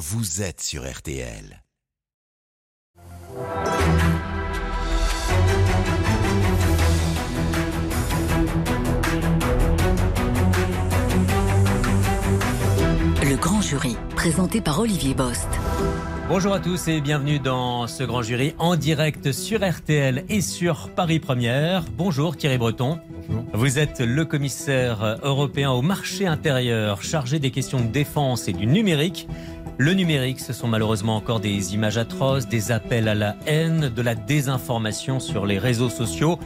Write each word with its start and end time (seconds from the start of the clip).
vous 0.00 0.40
êtes 0.40 0.62
sur 0.62 0.90
RTL. 0.90 1.62
Le 13.22 13.36
grand 13.36 13.60
jury, 13.60 13.94
présenté 14.16 14.62
par 14.62 14.80
Olivier 14.80 15.12
Bost. 15.12 15.48
Bonjour 16.30 16.54
à 16.54 16.60
tous 16.60 16.88
et 16.88 17.02
bienvenue 17.02 17.38
dans 17.38 17.86
ce 17.86 18.02
grand 18.04 18.22
jury 18.22 18.54
en 18.58 18.76
direct 18.76 19.32
sur 19.32 19.68
RTL 19.68 20.24
et 20.28 20.40
sur 20.40 20.88
Paris 20.90 21.18
Première. 21.18 21.82
Bonjour 21.98 22.36
Thierry 22.36 22.56
Breton. 22.56 23.00
Bonjour. 23.28 23.44
Vous 23.52 23.78
êtes 23.78 24.00
le 24.00 24.24
commissaire 24.24 25.18
européen 25.24 25.72
au 25.72 25.82
marché 25.82 26.26
intérieur 26.26 27.02
chargé 27.02 27.38
des 27.38 27.50
questions 27.50 27.80
de 27.80 27.88
défense 27.88 28.48
et 28.48 28.52
du 28.52 28.66
numérique. 28.66 29.28
Le 29.80 29.94
numérique, 29.94 30.40
ce 30.40 30.52
sont 30.52 30.68
malheureusement 30.68 31.16
encore 31.16 31.40
des 31.40 31.72
images 31.72 31.96
atroces, 31.96 32.46
des 32.46 32.70
appels 32.70 33.08
à 33.08 33.14
la 33.14 33.34
haine, 33.46 33.88
de 33.88 34.02
la 34.02 34.14
désinformation 34.14 35.20
sur 35.20 35.46
les 35.46 35.58
réseaux 35.58 35.88
sociaux. 35.88 36.38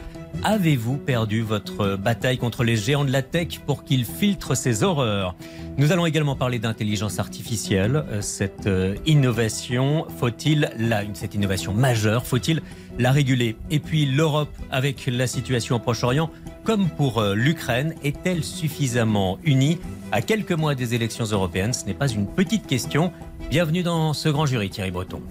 Avez-vous 0.45 0.95
perdu 0.95 1.41
votre 1.41 1.97
bataille 1.97 2.37
contre 2.37 2.63
les 2.63 2.77
géants 2.77 3.03
de 3.03 3.11
la 3.11 3.21
tech 3.21 3.59
pour 3.65 3.83
qu'ils 3.83 4.05
filtrent 4.05 4.55
ces 4.55 4.83
horreurs? 4.83 5.35
Nous 5.77 5.91
allons 5.91 6.05
également 6.05 6.37
parler 6.37 6.59
d'intelligence 6.59 7.19
artificielle. 7.19 8.05
Euh, 8.09 8.21
Cette 8.21 8.67
euh, 8.67 8.95
innovation, 9.05 10.05
faut-il 10.17 10.71
la, 10.77 11.03
cette 11.13 11.35
innovation 11.35 11.73
majeure, 11.73 12.25
faut-il 12.25 12.61
la 12.97 13.11
réguler? 13.11 13.57
Et 13.69 13.79
puis 13.79 14.05
l'Europe, 14.05 14.55
avec 14.71 15.07
la 15.07 15.27
situation 15.27 15.75
au 15.75 15.79
Proche-Orient, 15.79 16.29
comme 16.63 16.89
pour 16.89 17.19
euh, 17.19 17.35
l'Ukraine, 17.35 17.93
est-elle 18.03 18.43
suffisamment 18.43 19.37
unie? 19.43 19.77
À 20.11 20.21
quelques 20.21 20.53
mois 20.53 20.75
des 20.75 20.95
élections 20.95 21.25
européennes 21.25 21.73
Ce 21.73 21.85
n'est 21.85 21.93
pas 21.93 22.07
une 22.07 22.27
petite 22.27 22.67
question. 22.67 23.11
Bienvenue 23.49 23.83
dans 23.83 24.13
ce 24.13 24.27
grand 24.29 24.45
jury, 24.45 24.69
Thierry 24.69 24.91
Breton. 24.91 25.21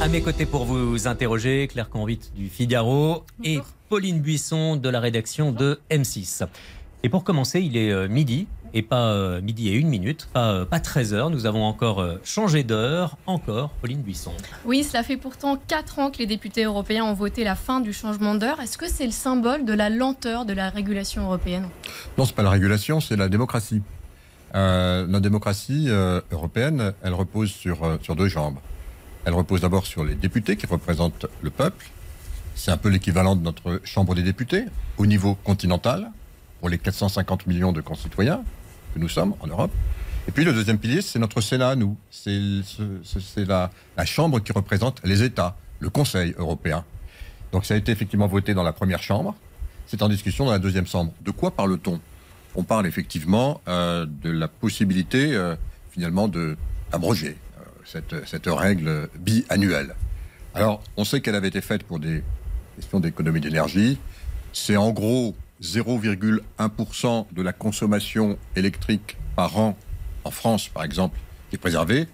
À 0.00 0.08
mes 0.08 0.22
côtés 0.22 0.46
pour 0.46 0.64
vous 0.64 1.08
interroger, 1.08 1.66
Claire 1.68 1.90
Convite 1.90 2.32
du 2.36 2.48
Figaro 2.48 3.24
et 3.42 3.58
Pauline 3.88 4.20
Buisson 4.20 4.76
de 4.76 4.88
la 4.88 5.00
rédaction 5.00 5.52
de 5.52 5.80
M6. 5.90 6.46
Et 7.02 7.08
pour 7.08 7.24
commencer, 7.24 7.60
il 7.60 7.76
est 7.76 7.90
euh, 7.90 8.08
midi 8.08 8.46
et 8.74 8.82
pas 8.82 9.12
euh, 9.12 9.40
midi 9.40 9.68
et 9.68 9.72
une 9.72 9.88
minute, 9.88 10.28
pas, 10.32 10.52
euh, 10.52 10.64
pas 10.64 10.80
13 10.80 11.14
heures. 11.14 11.30
Nous 11.30 11.46
avons 11.46 11.64
encore 11.64 12.00
euh, 12.00 12.16
changé 12.24 12.62
d'heure, 12.62 13.16
encore 13.26 13.70
Pauline 13.80 14.02
Buisson. 14.02 14.32
Oui, 14.64 14.84
cela 14.84 15.02
fait 15.02 15.16
pourtant 15.16 15.58
4 15.68 15.98
ans 15.98 16.10
que 16.10 16.18
les 16.18 16.26
députés 16.26 16.64
européens 16.64 17.04
ont 17.04 17.14
voté 17.14 17.42
la 17.42 17.54
fin 17.54 17.80
du 17.80 17.92
changement 17.92 18.34
d'heure. 18.34 18.60
Est-ce 18.60 18.76
que 18.78 18.88
c'est 18.88 19.06
le 19.06 19.12
symbole 19.12 19.64
de 19.64 19.72
la 19.72 19.88
lenteur 19.88 20.44
de 20.44 20.52
la 20.52 20.68
régulation 20.70 21.24
européenne? 21.24 21.68
Non, 22.18 22.24
c'est 22.24 22.34
pas 22.34 22.42
la 22.42 22.50
régulation, 22.50 23.00
c'est 23.00 23.16
la 23.16 23.28
démocratie. 23.28 23.82
Euh, 24.56 25.06
notre 25.06 25.22
démocratie 25.22 25.86
euh, 25.88 26.20
européenne, 26.32 26.92
elle 27.02 27.12
repose 27.14 27.50
sur, 27.50 27.84
euh, 27.84 27.98
sur 28.02 28.16
deux 28.16 28.28
jambes. 28.28 28.56
Elle 29.24 29.34
repose 29.34 29.60
d'abord 29.60 29.86
sur 29.86 30.02
les 30.04 30.14
députés 30.14 30.56
qui 30.56 30.66
représentent 30.66 31.26
le 31.42 31.50
peuple. 31.50 31.86
C'est 32.54 32.70
un 32.70 32.76
peu 32.78 32.88
l'équivalent 32.88 33.36
de 33.36 33.42
notre 33.42 33.80
Chambre 33.84 34.14
des 34.14 34.22
députés 34.22 34.64
au 34.96 35.04
niveau 35.06 35.34
continental, 35.34 36.10
pour 36.60 36.70
les 36.70 36.78
450 36.78 37.46
millions 37.46 37.72
de 37.72 37.82
concitoyens 37.82 38.42
que 38.94 38.98
nous 38.98 39.10
sommes 39.10 39.34
en 39.40 39.46
Europe. 39.46 39.72
Et 40.26 40.32
puis 40.32 40.42
le 40.44 40.54
deuxième 40.54 40.78
pilier, 40.78 41.02
c'est 41.02 41.18
notre 41.18 41.40
Sénat, 41.42 41.76
nous. 41.76 41.96
C'est 42.10 42.40
ce- 42.64 42.98
ce- 43.02 43.20
c'est 43.20 43.44
la, 43.44 43.70
la 43.96 44.06
Chambre 44.06 44.40
qui 44.40 44.52
représente 44.52 45.00
les 45.04 45.22
États, 45.22 45.54
le 45.80 45.90
Conseil 45.90 46.34
européen. 46.38 46.82
Donc 47.52 47.66
ça 47.66 47.74
a 47.74 47.76
été 47.76 47.92
effectivement 47.92 48.26
voté 48.26 48.54
dans 48.54 48.62
la 48.62 48.72
première 48.72 49.02
Chambre. 49.02 49.34
C'est 49.86 50.00
en 50.02 50.08
discussion 50.08 50.46
dans 50.46 50.50
la 50.52 50.58
deuxième 50.58 50.86
Chambre. 50.86 51.12
De 51.20 51.30
quoi 51.30 51.50
parle-t-on? 51.50 52.00
On 52.56 52.62
parle 52.62 52.86
effectivement 52.86 53.60
euh, 53.68 54.06
de 54.06 54.30
la 54.30 54.48
possibilité, 54.48 55.34
euh, 55.34 55.54
finalement, 55.90 56.26
de 56.26 56.56
abroger 56.90 57.36
euh, 57.58 57.62
cette, 57.84 58.26
cette 58.26 58.46
règle 58.46 59.10
biannuelle. 59.18 59.94
Alors, 60.54 60.82
on 60.96 61.04
sait 61.04 61.20
qu'elle 61.20 61.34
avait 61.34 61.48
été 61.48 61.60
faite 61.60 61.82
pour 61.82 61.98
des 61.98 62.24
questions 62.76 62.98
d'économie 62.98 63.40
d'énergie. 63.40 63.98
C'est 64.54 64.78
en 64.78 64.90
gros 64.90 65.36
0,1% 65.62 67.26
de 67.30 67.42
la 67.42 67.52
consommation 67.52 68.38
électrique 68.56 69.18
par 69.36 69.58
an 69.58 69.76
en 70.24 70.30
France, 70.30 70.68
par 70.68 70.84
exemple, 70.84 71.18
qui 71.50 71.56
est 71.56 71.58
préservée. 71.58 72.08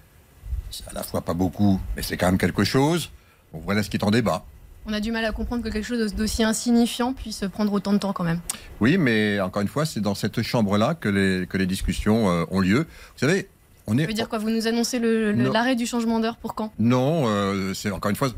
C'est 0.72 0.89
à 0.89 0.93
la 0.93 1.05
fois 1.05 1.21
pas 1.21 1.34
beaucoup, 1.34 1.81
mais 1.95 2.03
c'est 2.03 2.16
quand 2.16 2.27
même 2.27 2.39
quelque 2.39 2.65
chose. 2.65 3.12
Voilà 3.53 3.84
ce 3.84 3.91
qui 3.91 3.97
est 3.97 4.05
en 4.05 4.11
débat. 4.11 4.45
On 4.84 4.93
a 4.93 5.00
du 5.00 5.12
mal 5.12 5.25
à 5.25 5.31
comprendre 5.32 5.62
que 5.62 5.69
quelque 5.69 5.84
chose 5.84 6.15
d'aussi 6.15 6.43
insignifiant 6.43 7.12
puisse 7.12 7.44
prendre 7.53 7.72
autant 7.72 7.93
de 7.93 7.98
temps 7.98 8.12
quand 8.12 8.25
même. 8.25 8.41
Oui, 8.81 8.98
mais 8.98 9.41
encore 9.41 9.62
une 9.62 9.69
fois, 9.69 9.87
c'est 9.87 10.00
dans 10.00 10.16
cette 10.16 10.43
chambre-là 10.43 10.94
que 10.94 11.09
les, 11.09 11.47
que 11.47 11.56
les 11.56 11.66
discussions 11.66 12.28
euh, 12.31 12.44
ont 12.50 12.59
lieu. 12.59 12.81
Vous 12.81 13.19
savez, 13.19 13.48
on 13.87 13.97
est. 13.97 14.03
Ça 14.03 14.09
veut 14.09 14.15
dire 14.15 14.28
quoi 14.28 14.38
Vous 14.38 14.50
nous 14.50 14.66
annoncez 14.66 14.98
l'arrêt 14.98 15.76
du 15.76 15.87
changement 15.87 16.19
d'heure 16.19 16.37
pour 16.37 16.54
quand? 16.54 16.72
Non, 16.81 17.25
euh, 17.28 17.75
c'est 17.75 17.91
encore 17.92 18.10
une 18.10 18.16
fois, 18.16 18.31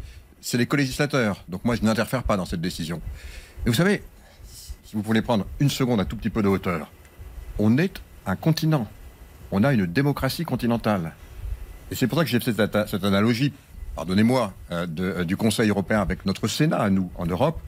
c'est 0.43 0.59
les 0.59 0.67
co-législateurs. 0.67 1.43
Donc 1.49 1.65
moi, 1.65 1.77
je 1.77 1.83
n'interfère 1.83 2.23
pas 2.23 2.37
dans 2.37 2.45
cette 2.45 2.61
décision. 2.61 3.01
Et 3.65 3.71
vous 3.71 3.75
savez, 3.75 4.03
si 4.85 4.97
vous 4.97 5.03
voulez 5.03 5.23
prendre 5.23 5.47
une 5.61 5.71
seconde 5.71 6.01
un 6.01 6.05
tout 6.05 6.17
petit 6.17 6.31
peu 6.31 6.43
de 6.43 6.49
hauteur, 6.49 6.91
on 7.59 7.79
est 7.79 8.03
un 8.27 8.37
continent. 8.37 8.87
On 9.51 9.65
a 9.65 9.73
une 9.73 9.87
démocratie 9.87 10.45
continentale. 10.45 11.15
Et 11.91 11.95
c'est 11.95 12.07
pour 12.07 12.19
ça 12.19 12.25
que 12.25 12.31
j'ai 12.31 12.41
fait 12.41 12.53
cette, 12.53 12.77
cette 12.89 13.05
analogie, 13.05 13.53
pardonnez-moi, 13.95 14.53
euh, 14.71 14.87
euh, 14.99 15.25
du 15.25 15.37
Conseil 15.37 15.71
européen 15.71 16.01
avec 16.01 16.27
notre 16.27 16.49
Sénat 16.49 16.79
à 16.79 16.91
nous, 16.91 17.11
en 17.17 17.27
Europe. 17.27 17.61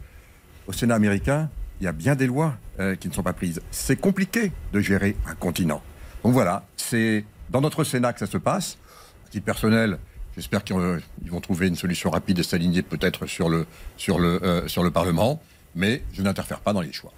Au 0.66 0.72
Sénat 0.72 0.94
américain, 0.96 1.48
il 1.80 1.84
y 1.84 1.86
a 1.86 1.92
bien 1.92 2.16
des 2.16 2.26
lois 2.26 2.56
euh, 2.80 2.96
qui 2.96 3.08
ne 3.08 3.12
sont 3.12 3.22
pas 3.22 3.32
prises. 3.32 3.60
C'est 3.70 3.96
compliqué 3.96 4.52
de 4.72 4.80
gérer 4.80 5.16
un 5.26 5.34
continent. 5.34 5.82
Donc 6.24 6.32
voilà, 6.32 6.66
c'est 6.76 7.24
dans 7.50 7.60
notre 7.60 7.84
Sénat 7.84 8.12
que 8.12 8.18
ça 8.18 8.26
se 8.26 8.38
passe. 8.38 8.78
À 9.26 9.28
titre 9.30 9.44
personnel, 9.44 9.98
j'espère 10.34 10.64
qu'ils 10.64 10.76
ils 11.22 11.30
vont 11.30 11.40
trouver 11.40 11.68
une 11.68 11.76
solution 11.76 12.10
rapide 12.10 12.38
et 12.38 12.42
s'aligner 12.42 12.82
peut-être 12.82 13.26
sur 13.26 13.48
le 13.48 13.66
Parlement, 14.92 15.40
mais 15.74 16.02
je 16.12 16.22
n'interfère 16.22 16.60
pas 16.60 16.72
dans 16.72 16.80
les 16.80 16.92
choix. 16.92 17.12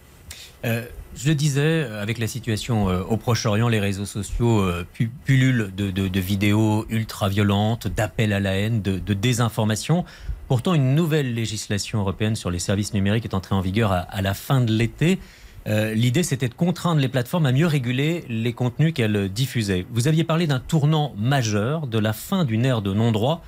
Euh, 0.65 0.85
je 1.17 1.29
le 1.29 1.35
disais, 1.35 1.61
euh, 1.61 2.03
avec 2.03 2.19
la 2.19 2.27
situation 2.27 2.89
euh, 2.89 3.03
au 3.03 3.17
Proche-Orient, 3.17 3.69
les 3.69 3.81
réseaux 3.81 4.07
sociaux 4.07 4.65
pu- 4.93 5.11
pullulent 5.25 5.73
de, 5.75 6.21
vidéos 6.21 6.87
ultra-violentes, 6.91 7.89
d'appels 7.89 8.33
à 8.33 8.41
la 8.41 8.57
haine, 8.57 8.83
de, 8.83 9.15
désinformation. 9.15 10.05
Pourtant, 10.49 10.75
une 10.75 10.95
nouvelle 10.95 11.35
législation 11.35 12.01
européenne 12.01 12.37
sur 12.37 12.51
les 12.51 12.59
services 12.59 12.95
numériques 12.95 13.25
est 13.25 13.35
entrée 13.35 13.55
en 13.55 13.61
vigueur 13.61 13.93
à, 13.93 14.23
la 14.23 14.35
fin 14.35 14.61
de 14.61 14.73
l'été. 14.73 15.19
L'idée, 15.67 16.23
c'était 16.23 16.49
de 16.49 16.55
contraindre 16.55 17.01
les 17.01 17.09
plateformes 17.09 17.45
à 17.45 17.53
mieux 17.53 17.67
réguler 17.67 18.25
les 18.31 18.55
contenus 18.55 18.95
qu'elles 18.95 19.29
diffusaient. 19.31 19.85
Vous 19.91 20.09
aviez 20.09 20.25
parlé 20.25 20.47
d'un 20.47 20.61
tournant 20.61 21.13
majeur, 21.19 21.87
de 21.87 21.99
la 21.99 22.15
fin 22.15 22.47
d'une 22.47 22.65
ère 22.65 22.81
de 22.81 22.95
non-droit. 22.95 23.45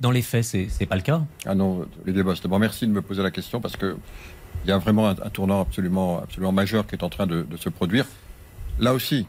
Dans 0.00 0.10
les 0.10 0.22
faits, 0.22 0.44
c'est 0.44 0.86
pas 0.86 0.96
le 0.96 1.02
cas? 1.02 1.22
Ah 1.46 1.54
non, 1.54 1.86
les 2.04 2.12
débats. 2.12 2.34
D'abord, 2.42 2.58
merci 2.58 2.88
de 2.88 2.92
me 2.92 3.02
poser 3.02 3.22
la 3.22 3.30
question 3.30 3.60
parce 3.60 3.76
que 3.76 3.96
il 4.64 4.68
y 4.68 4.72
a 4.72 4.78
vraiment 4.78 5.08
un, 5.08 5.14
tournant 5.30 5.60
absolument, 5.60 6.22
absolument 6.22 6.52
majeur 6.52 6.86
qui 6.86 6.94
est 6.94 7.02
en 7.02 7.08
train 7.08 7.26
de, 7.26 7.46
se 7.56 7.68
produire. 7.68 8.06
Là 8.78 8.94
aussi, 8.94 9.26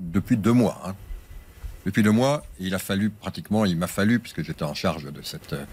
depuis 0.00 0.36
deux 0.36 0.52
mois. 0.52 0.80
hein. 0.84 0.94
Depuis 1.84 2.02
deux 2.02 2.12
mois, 2.12 2.44
il 2.60 2.74
a 2.74 2.78
fallu 2.78 3.10
pratiquement, 3.10 3.66
il 3.66 3.76
m'a 3.76 3.86
fallu, 3.86 4.18
puisque 4.18 4.42
j'étais 4.42 4.62
en 4.62 4.72
charge 4.72 5.04
de 5.04 5.20
cette, 5.22 5.52
euh, 5.52 5.64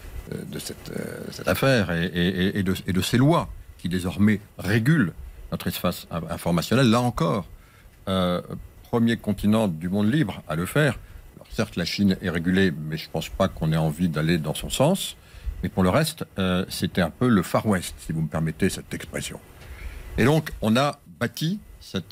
de 0.52 0.60
cette, 0.60 0.92
euh, 0.92 1.20
cette 1.32 1.48
affaire 1.48 1.90
et, 1.92 2.64
de, 2.64 3.02
ces 3.02 3.18
lois 3.18 3.48
qui 3.78 3.88
désormais 3.88 4.42
régulent 4.58 5.14
notre 5.52 5.68
espace 5.68 6.08
in- 6.12 6.22
informationnel. 6.30 6.90
Là 6.90 7.00
encore, 7.00 7.46
euh, 8.10 8.42
premier 8.84 9.16
continent 9.16 9.70
du 9.70 9.88
monde 9.88 10.12
libre 10.12 10.44
à 10.50 10.56
le 10.56 10.66
faire. 10.66 11.00
Alors, 11.36 11.48
certes, 11.50 11.78
la 11.78 11.86
Chine 11.86 12.18
est 12.22 12.30
régulée, 12.30 12.72
mais 12.72 12.98
je 12.98 13.08
ne 13.08 13.12
pense 13.12 13.30
pas 13.30 13.48
qu'on 13.48 13.72
ait 13.72 13.78
envie 13.78 14.10
d'aller 14.10 14.38
dans 14.38 14.54
son 14.54 14.70
sens. 14.70 15.16
Mais 15.64 15.70
pour 15.70 15.84
le 15.84 15.90
reste, 15.90 16.26
euh, 16.40 16.66
c'était 16.70 17.02
un 17.02 17.10
peu 17.10 17.28
le 17.28 17.44
Far 17.44 17.66
West, 17.68 17.96
si 18.00 18.12
vous 18.12 18.22
me 18.22 18.28
permettez 18.28 18.70
cette 18.70 18.94
expression. 18.94 19.40
Et 20.18 20.26
donc, 20.26 20.52
on 20.62 20.76
a 20.76 21.00
bâti 21.20 21.60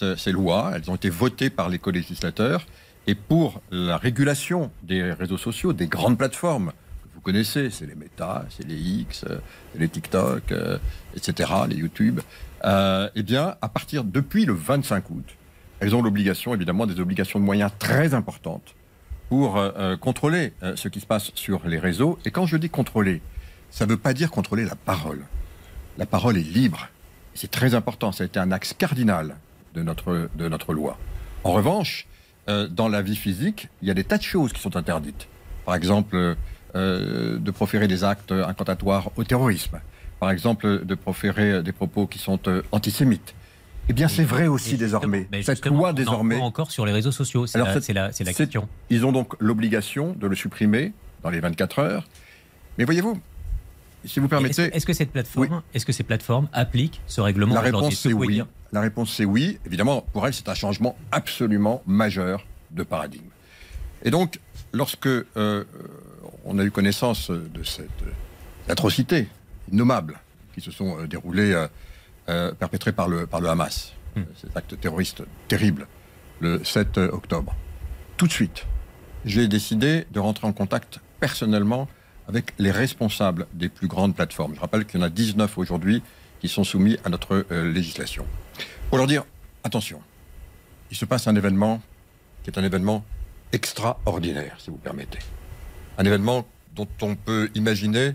euh, 0.02 0.16
ces 0.16 0.32
lois, 0.32 0.72
elles 0.76 0.90
ont 0.90 0.96
été 0.96 1.10
votées 1.10 1.50
par 1.50 1.70
les 1.70 1.80
co-législateurs, 1.80 2.66
et 3.08 3.16
pour 3.16 3.62
la 3.72 3.98
régulation 3.98 4.72
des 4.84 5.12
réseaux 5.14 5.38
sociaux, 5.38 5.74
des 5.74 5.88
grandes 5.88 6.18
plateformes 6.18 6.72
que 7.04 7.16
vous 7.16 7.22
connaissez, 7.22 7.70
c'est 7.70 7.86
les 7.86 7.96
Meta, 7.96 8.46
c'est 8.50 8.68
les 8.68 8.76
X, 8.76 9.26
euh, 9.30 9.38
les 9.76 9.88
TikTok, 9.88 10.54
etc., 11.16 11.52
les 11.68 11.76
YouTube, 11.76 12.20
euh, 12.66 13.10
eh 13.16 13.24
bien, 13.24 13.56
à 13.62 13.70
partir 13.70 14.04
depuis 14.04 14.46
le 14.46 14.54
25 14.54 15.10
août, 15.12 15.26
elles 15.80 15.96
ont 15.96 16.02
l'obligation, 16.02 16.54
évidemment, 16.54 16.86
des 16.86 17.00
obligations 17.00 17.40
de 17.40 17.46
moyens 17.46 17.72
très 17.80 18.14
importantes 18.14 18.76
pour 19.30 19.62
contrôler 20.02 20.54
ce 20.76 20.88
qui 20.88 21.00
se 21.00 21.06
passe 21.06 21.32
sur 21.36 21.66
les 21.68 21.78
réseaux. 21.78 22.18
Et 22.26 22.32
quand 22.32 22.48
je 22.48 22.58
dis 22.58 22.70
contrôler, 22.70 23.22
ça 23.72 23.86
ne 23.86 23.92
veut 23.92 23.98
pas 23.98 24.14
dire 24.14 24.32
contrôler 24.32 24.66
la 24.66 24.76
parole. 24.76 25.26
La 25.98 26.06
parole 26.06 26.38
est 26.38 26.44
libre. 26.44 26.88
C'est 27.34 27.52
très 27.52 27.76
important. 27.76 28.12
Ça 28.12 28.24
a 28.24 28.28
été 28.28 28.40
un 28.40 28.52
axe 28.52 28.74
cardinal 28.74 29.36
de 29.76 29.84
notre, 29.84 30.30
de 30.36 30.48
notre 30.48 30.74
loi. 30.74 30.98
En 31.44 31.52
revanche, 31.52 32.08
euh, 32.50 32.68
dans 32.68 32.88
la 32.88 33.02
vie 33.02 33.16
physique, 33.16 33.70
il 33.82 33.88
y 33.88 33.92
a 33.92 33.94
des 33.94 34.04
tas 34.04 34.18
de 34.18 34.24
choses 34.24 34.54
qui 34.54 34.62
sont 34.62 34.76
interdites. 34.76 35.28
Par 35.66 35.76
exemple, 35.76 36.36
euh, 36.76 37.38
de 37.40 37.52
proférer 37.52 37.88
des 37.88 38.04
actes 38.04 38.32
incantatoires 38.32 39.12
au 39.16 39.24
terrorisme. 39.24 39.80
Par 40.20 40.32
exemple, 40.32 40.86
de 40.86 40.96
proférer 40.96 41.64
des 41.64 41.72
propos 41.72 42.08
qui 42.08 42.20
sont 42.20 42.40
euh, 42.48 42.62
antisémites. 42.72 43.34
Eh 43.88 43.94
bien, 43.94 44.08
c'est 44.08 44.24
vrai 44.24 44.48
aussi 44.48 44.78
désormais. 44.78 45.28
mais 45.32 45.42
Cette 45.42 45.66
loi 45.66 45.90
on 45.90 45.92
en 45.92 45.94
désormais, 45.94 46.36
voit 46.36 46.46
encore 46.46 46.72
sur 46.72 46.86
les 46.86 46.92
réseaux 46.92 47.12
sociaux. 47.12 47.48
C'est 47.48 47.58
la, 47.58 47.74
la, 47.74 48.12
la 48.20 48.34
question. 48.34 48.68
ils 48.90 49.04
ont 49.06 49.12
donc 49.12 49.34
l'obligation 49.40 50.16
de 50.20 50.28
le 50.28 50.36
supprimer 50.36 50.94
dans 51.24 51.32
les 51.32 51.40
24 51.40 51.80
heures. 51.80 52.08
Mais 52.78 52.86
voyez-vous, 52.86 53.20
si 54.06 54.20
vous 54.20 54.26
Est-ce 54.26 54.30
permettez, 54.30 54.70
que, 54.70 54.76
est-ce 54.76 54.86
que 54.86 54.94
cette 54.94 55.12
plateforme, 55.12 55.62
est-ce 55.74 55.86
que 55.86 55.92
ces 55.92 56.04
plateformes 56.04 56.48
appliquent 56.54 57.02
ce 57.08 57.22
règlement 57.22 57.56
la 57.56 57.62
réponse 57.62 57.94
Est-ce 57.94 58.02
c'est 58.10 58.14
oui. 58.14 58.34
dire 58.36 58.48
La 58.72 58.82
réponse 58.82 59.14
c'est 59.14 59.26
oui. 59.26 59.60
Évidemment, 59.66 60.02
pour 60.14 60.26
elle, 60.26 60.34
c'est 60.34 60.50
un 60.50 60.54
changement 60.56 60.98
absolument 61.12 61.82
majeur 61.86 62.46
de 62.72 62.84
paradigme. 62.84 63.30
Et 64.04 64.12
donc, 64.12 64.40
lorsque 64.74 65.08
euh, 65.08 65.26
on 66.46 66.58
a 66.60 66.64
eu 66.64 66.72
connaissance 66.72 67.30
de 67.32 67.64
cette 67.64 67.90
atrocité 68.70 69.28
innommable 69.72 70.20
qui 70.54 70.62
se 70.62 70.72
sont 70.72 71.00
euh, 71.00 71.08
déroulées, 71.08 71.54
euh, 71.54 71.68
euh, 72.30 72.52
perpétrées 72.54 72.92
par 72.92 73.08
le, 73.08 73.26
par 73.28 73.42
le 73.42 73.50
Hamas, 73.50 73.94
Hmm. 74.16 74.24
cet 74.42 74.58
acte 74.58 74.80
terroriste 74.80 75.22
terrible, 75.48 75.86
le 76.40 76.64
7 76.64 76.98
octobre, 76.98 77.56
tout 78.18 78.26
de 78.26 78.32
suite, 78.32 78.66
j'ai 79.24 79.48
décidé 79.48 80.06
de 80.12 80.20
rentrer 80.20 80.48
en 80.48 80.52
contact 80.52 81.00
personnellement 81.20 81.88
avec 82.30 82.54
les 82.60 82.70
responsables 82.70 83.48
des 83.54 83.70
plus 83.70 83.88
grandes 83.88 84.16
plateformes. 84.16 84.54
Je 84.54 84.60
rappelle 84.60 84.86
qu'il 84.86 85.00
y 85.00 85.04
en 85.04 85.06
a 85.06 85.10
19 85.10 85.58
aujourd'hui 85.58 86.04
qui 86.40 86.48
sont 86.48 86.64
soumis 86.64 86.96
à 87.04 87.10
notre 87.10 87.46
euh, 87.52 87.72
législation. 87.74 88.26
Pour 88.90 89.00
leur 89.00 89.08
dire, 89.08 89.26
attention, 89.64 90.00
il 90.92 90.96
se 90.96 91.06
passe 91.06 91.28
un 91.28 91.36
événement 91.36 91.82
qui 92.44 92.52
est 92.52 92.60
un 92.60 92.64
événement 92.64 93.04
extraordinaire, 93.52 94.56
si 94.60 94.70
vous 94.70 94.78
permettez. 94.78 95.18
Un 95.98 96.06
événement 96.06 96.46
dont 96.76 96.88
on 97.02 97.16
peut 97.16 97.50
imaginer 97.56 98.14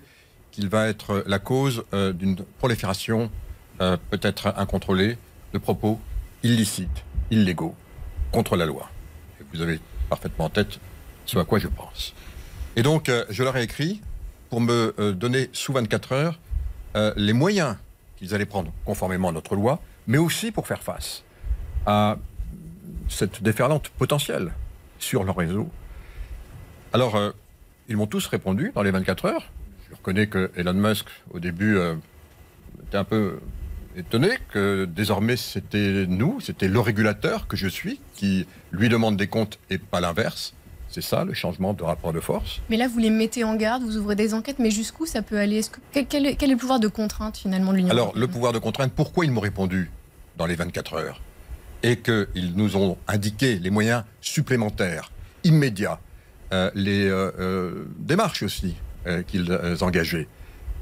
qu'il 0.53 0.69
va 0.69 0.87
être 0.87 1.25
la 1.27 1.41
cause 1.41 1.85
euh, 1.93 2.13
d'une 2.13 2.37
prolifération 2.37 3.33
euh, 3.81 3.97
peut-être 4.11 4.55
incontrôlée 4.57 5.19
de 5.53 5.59
propos 5.59 6.01
illicites, 6.45 7.05
illégaux, 7.33 7.75
contre 8.31 8.57
la 8.57 8.65
loi. 8.65 8.89
Vous 9.53 9.61
avez 9.61 9.81
parfaitement 10.09 10.45
en 10.45 10.51
tête 10.51 10.79
ce 11.27 11.37
à 11.37 11.45
quoi 11.45 11.59
je 11.59 11.69
pense. 11.69 12.15
Et 12.77 12.83
donc, 12.83 13.09
euh, 13.09 13.25
je 13.31 13.45
leur 13.45 13.57
ai 13.57 13.63
écrit 13.63 14.01
pour 14.51 14.61
me 14.61 14.95
euh, 14.99 15.13
donner 15.13 15.49
sous 15.53 15.73
24 15.73 16.13
heures 16.13 16.41
euh, 16.97 17.13
les 17.17 17.33
moyens 17.33 17.77
qu'ils 18.17 18.35
allaient 18.35 18.47
prendre 18.47 18.73
conformément 18.85 19.29
à 19.29 19.33
notre 19.33 19.55
loi, 19.55 19.81
mais 20.09 20.19
aussi 20.19 20.51
pour 20.51 20.67
faire 20.67 20.83
face 20.83 21.23
à 21.87 22.17
cette 23.09 23.43
déferlante 23.43 23.91
potentielle 23.91 24.53
sur 24.99 25.23
leur 25.23 25.37
réseau. 25.37 25.69
Alors, 26.93 27.19
ils 27.89 27.97
m'ont 27.97 28.07
tous 28.07 28.27
répondu 28.27 28.73
dans 28.75 28.83
les 28.83 28.93
24 28.93 29.27
heures. 29.27 29.51
Je 29.91 29.97
reconnais 29.97 30.29
que 30.29 30.51
Elon 30.57 30.75
Musk, 30.75 31.07
au 31.33 31.41
début, 31.41 31.77
était 32.87 32.97
un 32.97 33.05
peu 33.05 33.41
étonné 33.97 34.31
que 34.51 34.85
désormais 34.85 35.37
c'était 35.37 36.07
nous, 36.07 36.41
c'était 36.41 36.69
le 36.69 36.81
régulateur 36.81 37.49
que 37.49 37.57
je 37.57 37.69
suis, 37.69 38.01
qui 38.15 38.47
lui 38.71 38.89
demande 38.89 39.17
des 39.17 39.27
comptes 39.27 39.59
et 39.71 39.79
pas 39.79 40.01
l'inverse. 40.01 40.55
C'est 40.95 41.01
ça 41.01 41.25
le 41.25 41.35
changement 41.35 41.75
de 41.75 41.83
rapport 41.83 42.13
de 42.13 42.21
force. 42.21 42.61
Mais 42.71 42.77
là, 42.77 42.87
vous 42.87 43.01
les 43.01 43.11
mettez 43.11 43.43
en 43.43 43.57
garde, 43.57 43.83
vous 43.83 43.97
ouvrez 43.97 44.15
des 44.15 44.33
enquêtes, 44.33 44.61
mais 44.61 44.71
jusqu'où 44.71 45.07
ça 45.07 45.23
peut 45.23 45.37
aller? 45.41 45.61
Que- 45.93 45.99
quel, 46.09 46.25
est, 46.25 46.37
quel 46.37 46.51
est 46.51 46.53
le 46.53 46.59
pouvoir 46.61 46.79
de 46.79 46.87
contrainte 46.87 47.37
finalement 47.37 47.73
de 47.73 47.79
l'Union 47.79 47.91
Alors, 47.91 48.17
le 48.17 48.29
pouvoir 48.29 48.53
de 48.53 48.61
contrainte, 48.61 48.93
pourquoi 48.95 49.25
ils 49.25 49.33
m'ont 49.33 49.41
répondu 49.41 49.91
dans 50.37 50.47
les 50.47 50.55
24 50.55 50.95
heures? 50.95 51.21
Et 51.83 51.97
qu'ils 51.99 52.53
nous 52.55 52.77
ont 52.77 52.97
indiqué 53.09 53.57
les 53.59 53.71
moyens 53.71 54.05
supplémentaires, 54.21 55.11
immédiats, 55.43 55.99
euh, 56.53 56.71
les 56.77 57.09
euh, 57.09 57.33
euh, 57.41 57.85
démarches 57.99 58.45
aussi 58.45 58.77
qu'ils 59.27 59.53
engageaient. 59.83 60.29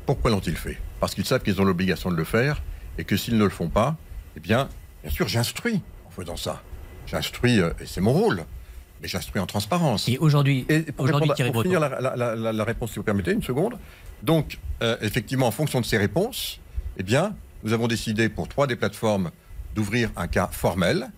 Pourquoi 0.05 0.31
l'ont-ils 0.31 0.57
fait? 0.57 0.77
Parce 1.01 1.15
qu'ils 1.15 1.25
savent 1.25 1.43
qu'ils 1.43 1.59
ont 1.63 1.65
l'obligation 1.65 2.11
de 2.11 2.17
le 2.17 2.25
faire 2.25 2.63
et 2.99 3.05
que 3.05 3.17
s'ils 3.17 3.39
ne 3.39 3.45
le 3.45 3.51
font 3.51 3.69
pas, 3.71 3.97
eh 4.37 4.41
bien, 4.41 4.69
bien 5.03 5.11
sûr, 5.11 5.27
j'instruis 5.27 5.81
en 6.07 6.11
faisant 6.11 6.37
ça. 6.37 6.63
J'instruis, 7.07 7.59
et 7.61 7.87
c'est 7.87 8.03
mon 8.03 8.13
rôle, 8.13 8.45
mais 9.03 9.09
j'instruis 9.09 9.41
en 9.41 9.47
transparence. 9.47 10.09
Et 10.09 10.17
aujourd'hui, 10.19 10.65
Et 10.69 10.81
pour, 10.93 11.05
répondre- 11.07 11.35
pour 11.53 11.63
finir 11.63 11.81
la, 11.81 12.01
la- 12.01 12.17
la- 12.17 12.37
la- 12.37 12.53
la 12.53 12.65
réponse, 12.65 12.91
si 12.93 12.97
vous 12.97 13.03
permettez, 13.03 13.33
une 13.33 13.43
seconde. 13.43 13.77
Donc, 14.23 14.59
euh, 14.83 14.97
effectivement, 15.03 15.49
en 15.49 15.51
fonction 15.51 15.81
de 15.81 15.85
ces 15.87 15.99
réponses, 15.99 16.61
eh 16.97 17.03
bien, 17.03 17.35
nous 17.65 17.73
avons 17.73 17.89
décidé 17.89 18.29
pour 18.29 18.49
trois 18.49 18.67
des 18.69 18.77
plateformes 18.77 19.31
d'ouvrir 19.75 20.11
un 20.17 20.29
cas 20.29 20.49
formel. 20.53 21.11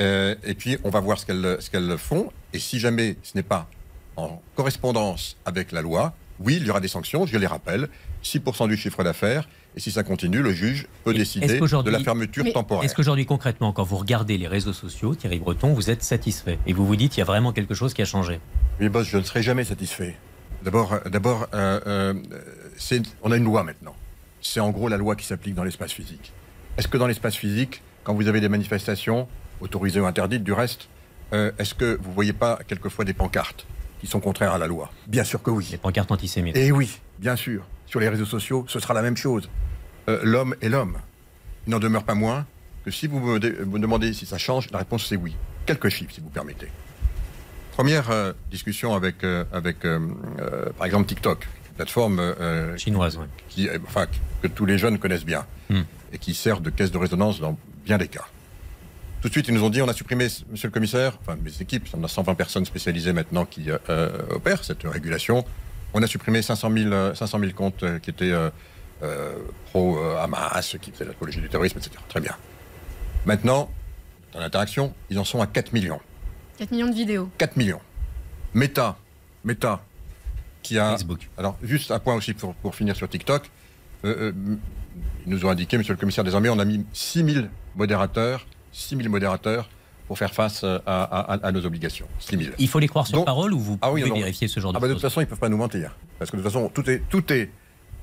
euh, 0.00 0.36
et 0.44 0.54
puis, 0.54 0.78
on 0.84 0.90
va 0.90 1.00
voir 1.00 1.18
ce 1.18 1.26
qu'elles 1.26 1.56
ce 1.60 1.70
qu'elles 1.70 1.98
font. 1.98 2.30
Et 2.52 2.58
si 2.60 2.78
jamais 2.78 3.16
ce 3.24 3.36
n'est 3.36 3.42
pas 3.42 3.68
en 4.16 4.40
correspondance 4.54 5.36
avec 5.44 5.72
la 5.72 5.82
loi, 5.82 6.14
oui, 6.38 6.56
il 6.60 6.66
y 6.66 6.70
aura 6.70 6.78
des 6.80 6.86
sanctions, 6.88 7.26
je 7.26 7.36
les 7.36 7.46
rappelle. 7.48 7.88
6% 8.22 8.68
du 8.68 8.76
chiffre 8.76 9.02
d'affaires. 9.02 9.48
Et 9.76 9.80
si 9.80 9.90
ça 9.92 10.02
continue, 10.02 10.42
le 10.42 10.52
juge 10.52 10.86
peut 11.04 11.14
Et 11.14 11.18
décider 11.18 11.46
de 11.60 11.90
la 11.90 12.00
fermeture 12.00 12.42
Mais 12.42 12.52
temporaire. 12.52 12.84
est-ce 12.84 12.94
qu'aujourd'hui 12.94 13.26
concrètement, 13.26 13.72
quand 13.72 13.84
vous 13.84 13.96
regardez 13.96 14.36
les 14.38 14.48
réseaux 14.48 14.72
sociaux, 14.72 15.14
Thierry 15.14 15.38
Breton, 15.38 15.72
vous 15.72 15.90
êtes 15.90 16.02
satisfait 16.02 16.58
et 16.66 16.72
vous 16.72 16.86
vous 16.86 16.96
dites 16.96 17.16
il 17.16 17.20
y 17.20 17.22
a 17.22 17.26
vraiment 17.26 17.52
quelque 17.52 17.74
chose 17.74 17.94
qui 17.94 18.02
a 18.02 18.04
changé? 18.04 18.40
Oui, 18.80 18.88
boss, 18.88 19.06
je 19.06 19.18
ne 19.18 19.22
serai 19.22 19.42
jamais 19.42 19.64
satisfait. 19.64 20.16
D'abord, 20.64 20.94
euh, 20.94 20.98
d'abord, 21.08 21.46
euh, 21.54 21.80
euh, 21.86 22.14
c'est- 22.76 23.02
on 23.22 23.30
a 23.30 23.36
une 23.36 23.44
loi 23.44 23.62
maintenant. 23.62 23.94
C'est 24.40 24.60
en 24.60 24.70
gros 24.70 24.88
la 24.88 24.96
loi 24.96 25.14
qui 25.14 25.26
s'applique 25.26 25.54
dans 25.54 25.64
l'espace 25.64 25.92
physique. 25.92 26.32
Est-ce 26.76 26.88
que 26.88 26.96
dans 26.96 27.06
l'espace 27.06 27.36
physique, 27.36 27.82
quand 28.04 28.14
vous 28.14 28.26
avez 28.26 28.40
des 28.40 28.48
manifestations, 28.48 29.28
autorisées 29.60 30.00
ou 30.00 30.06
interdites 30.06 30.42
du 30.44 30.52
reste, 30.52 30.88
euh, 31.32 31.52
est-ce 31.58 31.74
que 31.74 31.98
vous 32.02 32.12
voyez 32.12 32.32
pas 32.32 32.58
quelquefois 32.66 33.04
des 33.04 33.12
pancartes 33.12 33.66
qui 34.00 34.06
sont 34.06 34.20
contraires 34.20 34.52
à 34.52 34.58
la 34.58 34.66
loi? 34.66 34.90
Bien 35.06 35.24
sûr 35.24 35.42
que 35.42 35.50
oui. 35.50 35.68
Les 35.70 35.76
pancartes 35.78 36.10
antisémites. 36.10 36.56
Et 36.56 36.72
oui, 36.72 36.98
bien 37.18 37.36
sûr. 37.36 37.64
Sur 37.88 38.00
les 38.00 38.08
réseaux 38.08 38.26
sociaux, 38.26 38.66
ce 38.68 38.80
sera 38.80 38.92
la 38.92 39.02
même 39.02 39.16
chose. 39.16 39.48
Euh, 40.08 40.20
l'homme 40.22 40.54
est 40.60 40.68
l'homme. 40.68 40.98
Il 41.66 41.70
n'en 41.70 41.78
demeure 41.78 42.04
pas 42.04 42.14
moins 42.14 42.46
que 42.84 42.90
si 42.90 43.06
vous 43.06 43.18
me, 43.18 43.38
demandez 43.38 44.12
si 44.12 44.26
ça 44.26 44.36
change, 44.38 44.70
la 44.70 44.78
réponse 44.78 45.06
c'est 45.06 45.16
oui. 45.16 45.36
Quelques 45.66 45.88
chiffres, 45.88 46.12
si 46.12 46.20
vous 46.20 46.28
permettez. 46.28 46.68
Première 47.72 48.10
euh, 48.10 48.32
discussion 48.50 48.94
avec, 48.94 49.24
euh, 49.24 49.44
avec 49.52 49.78
par 50.76 50.86
exemple, 50.86 51.06
TikTok, 51.06 51.46
une 51.68 51.74
plateforme 51.76 52.34
Chinoise, 52.76 53.16
ouais. 53.16 53.26
qui, 53.48 53.68
enfin, 53.86 54.06
que 54.42 54.48
tous 54.48 54.66
les 54.66 54.78
jeunes 54.78 54.98
connaissent 54.98 55.24
bien 55.26 55.46
Hmm. 55.70 55.82
et 56.14 56.18
qui 56.18 56.32
sert 56.32 56.62
de 56.62 56.70
caisse 56.70 56.90
de 56.90 56.96
résonance 56.96 57.40
dans 57.40 57.58
bien 57.84 57.98
des 57.98 58.08
cas. 58.08 58.24
Tout 59.20 59.28
de 59.28 59.32
suite, 59.32 59.48
ils 59.48 59.54
nous 59.54 59.62
ont 59.64 59.68
dit 59.68 59.82
on 59.82 59.88
a 59.88 59.92
supprimé, 59.92 60.28
monsieur 60.50 60.68
le 60.68 60.72
commissaire, 60.72 61.18
enfin 61.20 61.36
mes 61.42 61.52
équipes, 61.60 61.86
on 61.92 62.02
a 62.02 62.08
120 62.08 62.34
personnes 62.36 62.64
spécialisées 62.64 63.12
maintenant 63.12 63.44
qui 63.44 63.68
opèrent 64.30 64.64
cette 64.64 64.84
régulation. 64.84 65.44
On 65.94 66.02
a 66.02 66.06
supprimé 66.06 66.42
500 66.42 66.70
000, 66.70 66.92
euh, 66.92 67.14
500 67.14 67.38
000 67.40 67.52
comptes 67.52 67.82
euh, 67.82 67.98
qui 67.98 68.10
étaient 68.10 68.30
euh, 68.30 68.50
euh, 69.02 69.36
pro-Hamas, 69.70 70.76
qui 70.80 70.90
faisaient 70.90 71.04
l'apologie 71.04 71.40
du 71.40 71.48
terrorisme, 71.48 71.78
etc. 71.78 71.96
Très 72.08 72.20
bien. 72.20 72.36
Maintenant, 73.26 73.70
dans 74.32 74.40
l'interaction, 74.40 74.94
ils 75.10 75.18
en 75.18 75.24
sont 75.24 75.40
à 75.40 75.46
4 75.46 75.72
millions. 75.72 76.00
4 76.58 76.70
millions 76.72 76.88
de 76.88 76.94
vidéos. 76.94 77.30
4 77.38 77.56
millions. 77.56 77.80
Meta, 78.54 78.96
Meta, 79.44 79.82
qui 80.62 80.78
a. 80.78 80.92
Facebook. 80.92 81.28
Alors, 81.38 81.56
juste 81.62 81.90
un 81.90 81.98
point 81.98 82.14
aussi 82.14 82.34
pour, 82.34 82.54
pour 82.54 82.74
finir 82.74 82.96
sur 82.96 83.08
TikTok. 83.08 83.50
Euh, 84.04 84.32
euh, 84.32 84.56
ils 85.26 85.30
nous 85.32 85.44
ont 85.44 85.50
indiqué, 85.50 85.78
monsieur 85.78 85.92
le 85.92 85.98
commissaire, 85.98 86.24
désormais, 86.24 86.48
on 86.48 86.58
a 86.58 86.64
mis 86.64 86.84
6000 86.92 87.50
modérateurs, 87.76 88.46
6000 88.72 89.08
modérateurs 89.08 89.68
pour 90.08 90.18
faire 90.18 90.32
face 90.34 90.64
euh, 90.64 90.78
à, 90.86 91.02
à- 91.34 91.46
à 91.46 91.52
nos 91.52 91.64
obligations. 91.64 92.06
6000. 92.18 92.54
Il 92.58 92.66
faut 92.68 92.78
les 92.80 92.88
croire 92.88 93.06
sur 93.06 93.18
Donc- 93.18 93.26
parole 93.26 93.52
ou 93.52 93.60
vous 93.60 93.78
Ah 93.82 93.92
oui, 93.92 94.00
pouvez 94.00 94.10
non, 94.14 94.18
vérifier 94.20 94.48
ce 94.48 94.58
genre 94.58 94.72
Ah 94.74 94.78
de 94.78 94.80
bah, 94.80 94.88
de 94.88 94.94
choses 94.94 95.02
toute 95.02 95.10
façon, 95.10 95.20
ils 95.20 95.24
ne 95.24 95.28
peuvent 95.28 95.38
pas 95.38 95.48
nous 95.50 95.56
mentir. 95.58 95.94
Parce 96.18 96.30
que 96.30 96.36
de 96.36 96.42
toute 96.42 96.50
façon, 96.50 96.68
tout 96.70 96.88
est, 96.90 97.02
tout 97.10 97.30
est, 97.32 97.50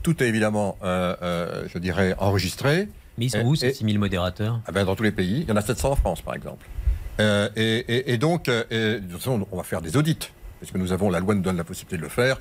tout 0.03 0.21
est 0.23 0.27
évidemment, 0.27 0.77
euh, 0.83 1.15
euh, 1.21 1.67
je 1.73 1.77
dirais, 1.79 2.15
enregistré. 2.19 2.87
Mais 3.17 3.25
ils 3.25 3.29
sont 3.31 3.39
Et- 3.39 3.43
où 3.43 3.55
ces 3.55 3.67
et- 3.67 3.73
6000 3.73 3.97
modérateurs? 3.99 4.61
Ah 4.67 4.71
ben, 4.71 4.85
dans 4.85 4.95
tous 4.95 5.03
les 5.03 5.11
pays. 5.11 5.41
Il 5.41 5.49
y 5.49 5.51
en 5.51 5.55
a 5.57 5.61
700 5.61 5.91
en 5.91 5.95
France, 5.95 6.21
par 6.21 6.35
exemple. 6.35 6.65
Euh, 7.19 7.49
et, 7.55 7.77
et- 7.87 8.13
et 8.13 8.17
donc, 8.17 8.45
de 8.45 8.99
toute 8.99 9.17
façon, 9.19 9.47
on 9.51 9.57
va 9.57 9.63
faire 9.63 9.81
des 9.81 9.97
audits, 9.97 10.29
parce 10.59 10.71
que 10.71 10.77
nous 10.77 10.91
avons, 10.91 11.09
la 11.09 11.19
loi 11.19 11.33
nous 11.33 11.41
donne 11.41 11.57
la 11.57 11.63
possibilité 11.63 11.97
de 11.97 12.01
le 12.03 12.09
faire, 12.09 12.37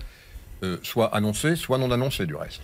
soit 0.82 1.14
annoncé, 1.14 1.56
soit 1.56 1.78
non 1.78 1.90
annoncé, 1.90 2.26
du 2.26 2.34
reste. 2.34 2.60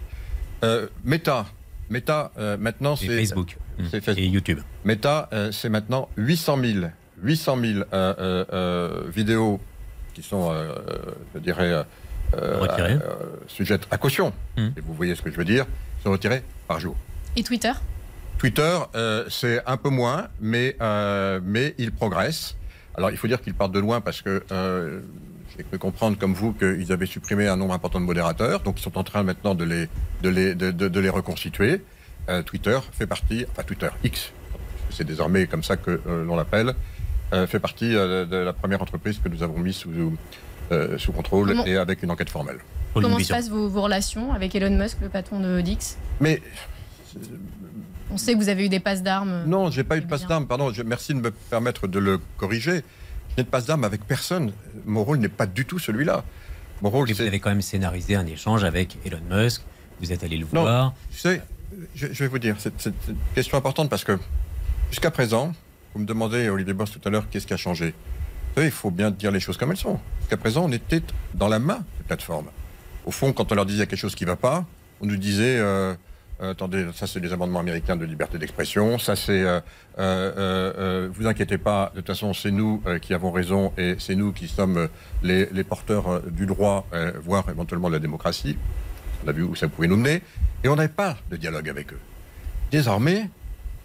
Meta, 1.04 1.46
Meta 1.90 2.30
euh, 2.38 2.56
maintenant, 2.56 2.96
c'est... 2.96 3.06
Facebook 3.08 3.56
c'est 3.90 4.00
Facebook. 4.00 4.18
et 4.18 4.26
YouTube. 4.26 4.60
Meta, 4.84 5.28
euh, 5.32 5.52
c'est 5.52 5.68
maintenant 5.68 6.08
800 6.16 6.58
000, 6.62 6.86
800 7.22 7.58
000 7.60 7.78
euh, 7.78 7.84
euh, 7.92 8.44
euh, 8.52 9.02
vidéos 9.10 9.60
qui 10.14 10.22
sont, 10.22 10.50
euh, 10.52 10.74
je 11.34 11.40
dirais, 11.40 11.72
euh, 11.72 11.82
euh, 12.34 12.66
euh, 12.78 12.98
sujettes 13.46 13.86
à 13.90 13.98
caution. 13.98 14.32
Hum. 14.56 14.72
Et 14.76 14.80
vous 14.80 14.94
voyez 14.94 15.14
ce 15.14 15.22
que 15.22 15.30
je 15.30 15.36
veux 15.36 15.44
dire, 15.44 15.66
sont 16.02 16.10
retirées 16.10 16.42
par 16.68 16.80
jour. 16.80 16.96
Et 17.36 17.42
Twitter? 17.42 17.72
Twitter, 18.38 18.78
euh, 18.94 19.24
c'est 19.28 19.62
un 19.66 19.76
peu 19.76 19.90
moins, 19.90 20.28
mais, 20.40 20.76
euh, 20.80 21.40
mais 21.42 21.74
il 21.78 21.92
progresse. 21.92 22.56
Alors, 22.96 23.10
il 23.10 23.16
faut 23.16 23.28
dire 23.28 23.40
qu'ils 23.40 23.54
partent 23.54 23.72
de 23.72 23.78
loin 23.78 24.00
parce 24.00 24.22
que 24.22 24.42
euh, 24.50 25.00
j'ai 25.60 25.64
cru 25.64 25.78
comprendre, 25.78 26.16
comme 26.18 26.32
vous, 26.32 26.52
qu'ils 26.54 26.90
avaient 26.90 27.04
supprimé 27.06 27.46
un 27.46 27.56
nombre 27.56 27.74
important 27.74 28.00
de 28.00 28.06
modérateurs. 28.06 28.60
Donc, 28.60 28.78
ils 28.80 28.82
sont 28.82 28.96
en 28.96 29.04
train 29.04 29.22
maintenant 29.22 29.54
de 29.54 29.64
les, 29.64 29.88
de 30.22 30.28
les, 30.30 30.54
de, 30.54 30.70
de- 30.70 30.88
de 30.88 31.00
les 31.00 31.10
reconstituer. 31.10 31.82
Euh, 32.30 32.42
Twitter 32.42 32.78
fait 32.92 33.06
partie, 33.06 33.44
enfin, 33.50 33.62
Twitter 33.62 33.88
X, 34.04 34.32
c'est 34.90 35.04
désormais 35.04 35.46
comme 35.46 35.62
ça 35.62 35.76
que 35.76 36.00
euh, 36.06 36.24
l'on 36.24 36.36
l'appelle, 36.36 36.72
euh, 37.34 37.46
fait 37.46 37.58
partie 37.60 37.94
euh, 37.94 38.24
de 38.24 38.36
la 38.36 38.52
première 38.54 38.80
entreprise 38.80 39.18
que 39.22 39.28
nous 39.28 39.42
avons 39.42 39.58
mise 39.58 39.76
sous, 39.76 39.90
euh, 40.72 40.96
sous 40.96 41.12
contrôle 41.12 41.48
Comment- 41.48 41.66
et 41.66 41.76
avec 41.76 42.02
une 42.02 42.10
enquête 42.10 42.30
formelle. 42.30 42.58
Comment 42.94 43.18
se 43.18 43.28
passent 43.28 43.50
vos, 43.50 43.68
vos 43.68 43.82
relations 43.82 44.32
avec 44.32 44.54
Elon 44.54 44.76
Musk, 44.76 44.96
le 45.02 45.10
patron 45.10 45.40
de 45.40 45.60
Dix? 45.60 45.96
Mais 46.20 46.40
On 48.10 48.16
sait 48.16 48.32
que 48.32 48.38
vous 48.38 48.48
avez 48.48 48.64
eu 48.64 48.68
des 48.68 48.80
passes 48.80 49.02
d'armes. 49.02 49.44
Non, 49.46 49.70
j'ai 49.70 49.84
pas 49.84 49.96
eu 49.96 50.00
de 50.00 50.06
passe 50.06 50.20
bien. 50.20 50.28
d'armes, 50.30 50.46
pardon. 50.46 50.72
je- 50.72 50.82
merci 50.82 51.14
de 51.14 51.20
me 51.20 51.30
permettre 51.30 51.86
de 51.86 51.98
le 51.98 52.18
corriger. 52.38 52.82
N'ai 53.40 53.44
de 53.44 53.48
passe 53.48 53.64
d'armes 53.64 53.84
avec 53.84 54.04
personne. 54.04 54.52
Mon 54.84 55.02
rôle 55.02 55.16
n'est 55.16 55.30
pas 55.30 55.46
du 55.46 55.64
tout 55.64 55.78
celui-là. 55.78 56.24
Mon 56.82 56.90
rôle, 56.90 57.10
vous 57.10 57.22
avez 57.22 57.40
quand 57.40 57.48
même 57.48 57.62
scénarisé 57.62 58.14
un 58.14 58.26
échange 58.26 58.64
avec 58.64 58.98
Elon 59.06 59.20
Musk. 59.30 59.62
Vous 59.98 60.12
êtes 60.12 60.22
allé 60.22 60.36
le 60.36 60.46
Non. 60.52 60.60
voir. 60.60 60.92
Tu 61.10 61.18
sais, 61.18 61.40
je, 61.94 62.08
je 62.12 62.18
vais 62.24 62.28
vous 62.28 62.38
dire, 62.38 62.56
c'est 62.58 62.84
une 62.84 62.92
question 63.34 63.56
importante 63.56 63.88
parce 63.88 64.04
que 64.04 64.18
jusqu'à 64.90 65.10
présent, 65.10 65.54
vous 65.94 66.02
me 66.02 66.06
demandez, 66.06 66.50
Olivier 66.50 66.74
Boss, 66.74 66.90
tout 66.90 67.00
à 67.06 67.08
l'heure, 67.10 67.30
qu'est-ce 67.30 67.46
qui 67.46 67.54
a 67.54 67.56
changé 67.56 67.94
savez, 68.54 68.66
il 68.66 68.72
faut 68.72 68.90
bien 68.90 69.10
dire 69.10 69.30
les 69.30 69.40
choses 69.40 69.56
comme 69.56 69.70
elles 69.70 69.76
sont. 69.78 69.98
Jusqu'à 70.20 70.36
présent, 70.36 70.66
on 70.66 70.72
était 70.72 71.02
dans 71.32 71.48
la 71.48 71.58
main 71.58 71.78
des 71.98 72.04
plateformes. 72.06 72.48
Au 73.06 73.10
fond, 73.10 73.32
quand 73.32 73.50
on 73.52 73.54
leur 73.54 73.64
disait 73.64 73.86
quelque 73.86 73.98
chose 73.98 74.14
qui 74.14 74.24
ne 74.24 74.30
va 74.30 74.36
pas, 74.36 74.66
on 75.00 75.06
nous 75.06 75.16
disait 75.16 75.56
euh, 75.58 75.94
euh, 76.42 76.52
attendez, 76.52 76.86
ça 76.94 77.06
c'est 77.06 77.20
des 77.20 77.32
amendements 77.32 77.60
américains 77.60 77.96
de 77.96 78.04
liberté 78.06 78.38
d'expression, 78.38 78.98
ça 78.98 79.14
c'est 79.14 79.42
euh, 79.42 79.60
euh, 79.98 81.08
vous 81.12 81.26
inquiétez 81.26 81.58
pas, 81.58 81.90
de 81.94 82.00
toute 82.00 82.06
façon 82.06 82.32
c'est 82.32 82.50
nous 82.50 82.82
qui 83.02 83.12
avons 83.12 83.30
raison 83.30 83.72
et 83.76 83.96
c'est 83.98 84.14
nous 84.14 84.32
qui 84.32 84.48
sommes 84.48 84.88
les, 85.22 85.46
les 85.52 85.64
porteurs 85.64 86.22
du 86.22 86.46
droit, 86.46 86.86
voire 87.22 87.48
éventuellement 87.50 87.88
de 87.88 87.94
la 87.94 87.98
démocratie. 87.98 88.56
On 89.24 89.28
a 89.28 89.32
vu 89.32 89.42
où 89.42 89.54
ça 89.54 89.68
pouvait 89.68 89.88
nous 89.88 89.96
mener. 89.96 90.22
Et 90.64 90.68
on 90.68 90.76
n'avait 90.76 90.88
pas 90.88 91.16
de 91.30 91.36
dialogue 91.36 91.68
avec 91.68 91.92
eux. 91.92 92.00
Désormais, 92.70 93.28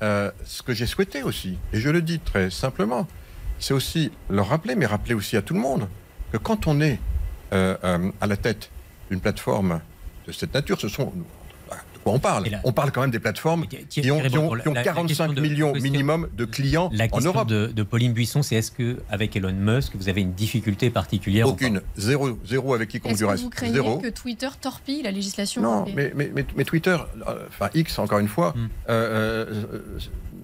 ce 0.01 0.62
que 0.63 0.74
j'ai 0.74 0.85
souhaité 0.85 1.24
aussi, 1.24 1.57
et 1.74 1.79
je 1.79 1.89
le 1.89 2.01
dis 2.01 2.19
très 2.19 2.50
simplement, 2.50 3.07
c'est 3.59 3.74
aussi 3.74 4.12
leur 4.29 4.47
rappeler, 4.47 4.75
mais 4.75 4.85
rappeler 4.85 5.13
aussi 5.13 5.35
à 5.35 5.41
tout 5.41 5.53
le 5.53 5.59
monde, 5.59 5.89
que 6.31 6.38
quand 6.38 6.67
on 6.67 6.79
est 6.79 7.00
à 7.51 8.27
la 8.27 8.38
tête 8.38 8.69
d'une 9.09 9.19
plateforme 9.19 9.81
de 10.27 10.31
cette 10.31 10.53
nature, 10.53 10.79
ce 10.79 10.88
sont... 10.88 11.12
Quoi 12.05 12.13
on 12.13 12.19
parle 12.19 12.47
la- 12.50 12.62
On 12.63 12.71
parle 12.71 12.91
quand 12.91 13.01
même 13.01 13.09
des 13.09 13.19
plateformes 13.19 13.65
qui- 13.65 13.77
qui- 13.77 14.01
qui 14.01 14.12
ont, 14.12 14.21
qui 14.21 14.29
qui 14.29 14.38
ont- 14.38 14.47
répond- 14.50 14.62
qui 14.62 14.67
ont 14.67 14.74
la- 14.74 14.81
la 14.81 14.83
45 14.83 15.07
question 15.07 15.33
de- 15.33 15.41
millions 15.41 15.74
question- 15.74 15.91
minimum 15.91 16.27
de 16.38 16.45
clients 16.45 16.89
La 16.93 17.07
en 17.12 17.19
Europe. 17.19 17.47
de, 17.47 17.65
de 17.65 17.81
Pauline 17.83 18.13
Buisson, 18.13 18.43
c'est 18.43 18.55
est-ce 18.57 18.69
que 18.69 19.00
avec 19.09 19.35
Elon 19.35 19.51
Musk, 19.53 19.93
vous 19.95 20.07
avez 20.07 20.21
une 20.21 20.33
difficulté 20.33 20.91
particulière 20.91 21.47
Aucune. 21.47 21.81
Zéro, 21.97 22.38
zéro 22.45 22.75
avec 22.75 22.89
quiconque 22.89 23.13
Est-ce 23.13 23.17
du 23.21 23.25
que 23.25 23.29
reste. 23.31 23.43
vous 23.43 23.50
craignez 23.50 23.74
Zéro. 23.74 23.97
que 23.97 24.09
Twitter 24.09 24.50
torpille 24.62 25.01
la 25.01 25.09
législation 25.09 25.63
Non, 25.63 25.75
européenne 25.77 26.12
mais, 26.15 26.25
mais, 26.27 26.31
mais, 26.35 26.45
mais 26.55 26.63
Twitter, 26.63 26.95
enfin 27.50 27.69
X 27.74 27.97
encore 27.97 28.19
une 28.19 28.27
fois, 28.27 28.53
Mm. 28.55 28.59
euh, 28.59 28.67
euh, 28.89 29.63
euh, 29.74 30.00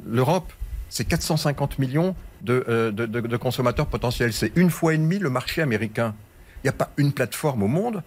l'Europe, 0.08 0.52
c'est 0.90 1.06
450 1.06 1.78
millions 1.78 2.16
de, 2.42 2.66
euh, 2.70 2.92
de, 2.92 3.06
de- 3.06 3.20
de 3.22 3.38
consommateurs 3.38 3.86
potentiels. 3.86 4.34
C'est 4.34 4.52
une 4.56 4.72
fois 4.72 4.96
et 4.96 4.98
demie 4.98 5.20
le 5.20 5.30
marché 5.30 5.62
américain. 5.62 6.16
Il 6.64 6.66
n'y 6.66 6.70
a 6.70 6.74
pas 6.74 6.92
une 6.98 7.12
plateforme 7.14 7.62
au 7.62 7.68
monde 7.68 8.02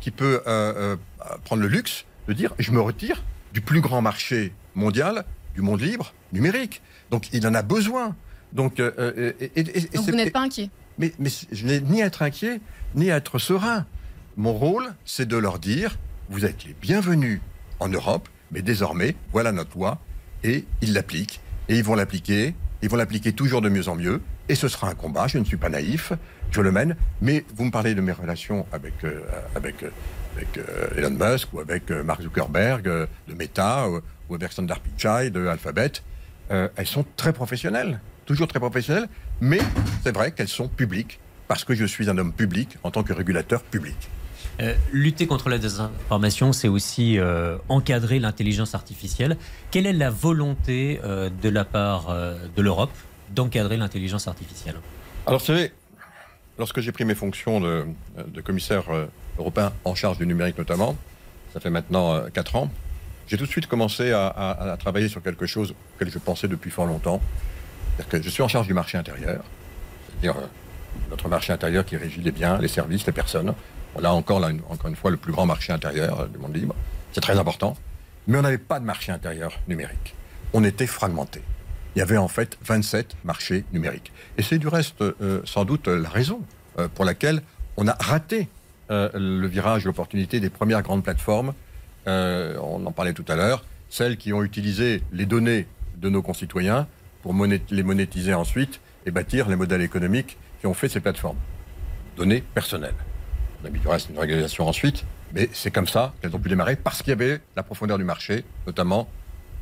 qui 0.00 0.10
peut 0.10 0.40
euh, 0.46 0.96
euh, 0.96 0.96
prendre 1.44 1.60
le 1.60 1.68
luxe 1.68 2.06
de 2.28 2.32
dire 2.32 2.54
je 2.58 2.70
me 2.72 2.80
retire 2.80 3.22
du 3.52 3.60
plus 3.60 3.80
grand 3.80 4.02
marché 4.02 4.52
mondial, 4.74 5.24
du 5.54 5.62
monde 5.62 5.80
libre, 5.80 6.12
numérique. 6.32 6.82
Donc 7.10 7.28
il 7.32 7.46
en 7.46 7.54
a 7.54 7.62
besoin. 7.62 8.16
Donc, 8.52 8.78
euh, 8.80 8.92
euh, 8.98 9.32
et, 9.40 9.50
et- 9.60 9.62
Donc 9.94 10.04
vous 10.06 10.12
n'êtes 10.12 10.32
pas 10.32 10.40
inquiet 10.42 10.70
mais, 10.98 11.12
mais 11.18 11.28
je 11.50 11.66
n'ai 11.66 11.80
ni 11.80 12.02
à 12.02 12.06
être 12.06 12.22
inquiet, 12.22 12.60
ni 12.94 13.10
à 13.10 13.16
être 13.16 13.38
serein. 13.40 13.84
Mon 14.36 14.52
rôle, 14.52 14.94
c'est 15.04 15.26
de 15.26 15.36
leur 15.36 15.58
dire, 15.58 15.96
vous 16.28 16.44
êtes 16.44 16.64
les 16.64 16.74
bienvenus 16.80 17.40
en 17.80 17.88
Europe, 17.88 18.28
mais 18.52 18.62
désormais, 18.62 19.16
voilà 19.32 19.50
notre 19.50 19.76
loi, 19.76 19.98
et 20.44 20.64
ils 20.82 20.92
l'appliquent, 20.92 21.40
et 21.68 21.76
ils 21.76 21.82
vont 21.84 21.96
l'appliquer, 21.96 22.54
ils 22.82 22.88
vont 22.88 22.96
l'appliquer 22.96 23.32
toujours 23.32 23.60
de 23.60 23.68
mieux 23.68 23.88
en 23.88 23.96
mieux, 23.96 24.20
et 24.48 24.54
ce 24.54 24.68
sera 24.68 24.88
un 24.88 24.94
combat, 24.94 25.26
je 25.26 25.38
ne 25.38 25.44
suis 25.44 25.56
pas 25.56 25.68
naïf, 25.68 26.12
je 26.50 26.60
le 26.60 26.72
mène, 26.72 26.96
mais 27.20 27.44
vous 27.54 27.64
me 27.64 27.70
parlez 27.70 27.94
de 27.94 28.00
mes 28.00 28.12
relations 28.12 28.66
avec, 28.72 28.94
euh, 29.04 29.20
avec, 29.54 29.82
euh, 29.82 29.90
avec 30.36 30.58
euh, 30.58 30.96
Elon 30.96 31.16
Musk, 31.18 31.52
ou 31.52 31.60
avec 31.60 31.90
euh, 31.90 32.02
Mark 32.02 32.22
Zuckerberg, 32.22 32.86
euh, 32.86 33.06
de 33.28 33.34
Meta, 33.34 33.88
ou, 33.88 34.00
ou 34.28 34.34
avec 34.34 34.52
Sundar 34.52 34.80
Pichai, 34.80 35.30
de 35.30 35.46
Alphabet, 35.46 35.92
euh, 36.50 36.68
elles 36.76 36.86
sont 36.86 37.04
très 37.16 37.32
professionnelles, 37.32 38.00
toujours 38.26 38.48
très 38.48 38.60
professionnelles, 38.60 39.08
mais 39.40 39.60
c'est 40.02 40.14
vrai 40.14 40.32
qu'elles 40.32 40.48
sont 40.48 40.68
publiques, 40.68 41.18
parce 41.48 41.64
que 41.64 41.74
je 41.74 41.84
suis 41.84 42.08
un 42.08 42.18
homme 42.18 42.32
public 42.32 42.78
en 42.82 42.90
tant 42.90 43.02
que 43.02 43.12
régulateur 43.12 43.62
public. 43.62 43.96
Euh, 44.60 44.74
lutter 44.92 45.26
contre 45.26 45.48
la 45.48 45.58
désinformation, 45.58 46.52
c'est 46.52 46.68
aussi 46.68 47.18
euh, 47.18 47.56
encadrer 47.68 48.20
l'intelligence 48.20 48.74
artificielle. 48.74 49.36
Quelle 49.72 49.86
est 49.86 49.92
la 49.92 50.10
volonté 50.10 51.00
euh, 51.02 51.28
de 51.42 51.48
la 51.48 51.64
part 51.64 52.10
euh, 52.10 52.36
de 52.54 52.62
l'Europe 52.62 52.92
d'encadrer 53.34 53.76
l'intelligence 53.76 54.28
artificielle? 54.28 54.76
Alors, 55.26 55.40
vous 55.40 55.46
savez, 55.46 55.72
lorsque 56.58 56.80
j'ai 56.80 56.92
pris 56.92 57.04
mes 57.04 57.14
fonctions 57.14 57.60
de, 57.60 57.86
commissaire 58.44 58.84
euh, 58.90 59.06
européen 59.38 59.72
en 59.84 59.94
charge 59.94 60.18
du 60.18 60.26
numérique 60.26 60.58
notamment, 60.58 60.96
ça 61.52 61.60
fait 61.60 61.70
maintenant 61.70 62.20
4 62.32 62.56
ans, 62.56 62.70
j'ai 63.26 63.38
tout 63.38 63.46
de 63.46 63.50
suite 63.50 63.66
commencé 63.66 64.12
à, 64.12 64.76
travailler 64.78 65.08
sur 65.08 65.22
quelque 65.22 65.46
chose 65.46 65.74
auquel 65.96 66.10
je 66.10 66.18
pensais 66.18 66.48
depuis 66.48 66.70
fort 66.70 66.86
longtemps. 66.86 67.20
Que 68.08 68.20
je 68.20 68.28
suis 68.28 68.42
en 68.42 68.48
charge 68.48 68.66
du 68.66 68.74
marché 68.74 68.98
intérieur, 68.98 69.44
c'est-à-dire 70.08 70.36
euh, 70.36 70.46
notre 71.10 71.28
marché 71.28 71.52
intérieur 71.52 71.84
qui 71.84 71.96
régit 71.96 72.20
les 72.20 72.32
biens, 72.32 72.58
les 72.58 72.68
services, 72.68 73.06
les 73.06 73.12
personnes. 73.12 73.54
On 73.94 74.02
a 74.02 74.08
encore, 74.10 74.42
encore 74.68 74.88
une 74.88 74.96
fois, 74.96 75.12
le 75.12 75.16
plus 75.16 75.32
grand 75.32 75.46
marché 75.46 75.72
intérieur 75.72 76.20
euh, 76.20 76.26
du 76.26 76.38
monde 76.38 76.56
libre. 76.56 76.74
C'est 77.12 77.20
très 77.20 77.38
important. 77.38 77.76
Mais 78.26 78.38
on 78.38 78.42
n'avait 78.42 78.58
pas 78.58 78.80
de 78.80 78.84
marché 78.84 79.12
intérieur 79.12 79.52
numérique. 79.68 80.14
On 80.52 80.64
était 80.64 80.88
fragmenté. 80.88 81.40
Il 81.94 82.00
y 82.00 82.02
avait 82.02 82.16
en 82.16 82.28
fait 82.28 82.58
27 82.64 83.16
marchés 83.24 83.64
numériques. 83.72 84.12
Et 84.36 84.42
c'est 84.42 84.58
du 84.58 84.68
reste 84.68 85.00
euh, 85.00 85.40
sans 85.44 85.64
doute 85.64 85.86
la 85.86 86.08
raison 86.08 86.40
euh, 86.78 86.88
pour 86.88 87.04
laquelle 87.04 87.42
on 87.76 87.86
a 87.86 87.96
raté 88.00 88.48
euh, 88.90 89.08
le 89.14 89.46
virage, 89.46 89.84
l'opportunité 89.84 90.40
des 90.40 90.50
premières 90.50 90.82
grandes 90.82 91.04
plateformes. 91.04 91.54
On 92.06 92.84
en 92.84 92.92
parlait 92.92 93.14
tout 93.14 93.24
à 93.28 93.36
l'heure, 93.36 93.64
celles 93.88 94.18
qui 94.18 94.34
ont 94.34 94.42
utilisé 94.42 95.02
les 95.12 95.24
données 95.24 95.66
de 95.96 96.10
nos 96.10 96.20
concitoyens 96.20 96.86
pour 97.22 97.34
les 97.70 97.82
monétiser 97.82 98.34
ensuite 98.34 98.80
et 99.06 99.10
bâtir 99.10 99.48
les 99.48 99.56
modèles 99.56 99.80
économiques 99.80 100.36
qui 100.60 100.66
ont 100.66 100.74
fait 100.74 100.88
ces 100.88 101.00
plateformes. 101.00 101.38
Données 102.18 102.42
personnelles. 102.42 102.94
On 103.62 103.66
a 103.66 103.70
mis 103.70 103.78
du 103.78 103.88
reste 103.88 104.10
une 104.10 104.18
régulation 104.18 104.68
ensuite, 104.68 105.06
mais 105.32 105.48
c'est 105.54 105.70
comme 105.70 105.88
ça 105.88 106.12
qu'elles 106.20 106.36
ont 106.36 106.38
pu 106.38 106.50
démarrer 106.50 106.76
parce 106.76 107.00
qu'il 107.00 107.08
y 107.08 107.12
avait 107.12 107.40
la 107.56 107.62
profondeur 107.62 107.96
du 107.96 108.04
marché, 108.04 108.44
notamment 108.66 109.08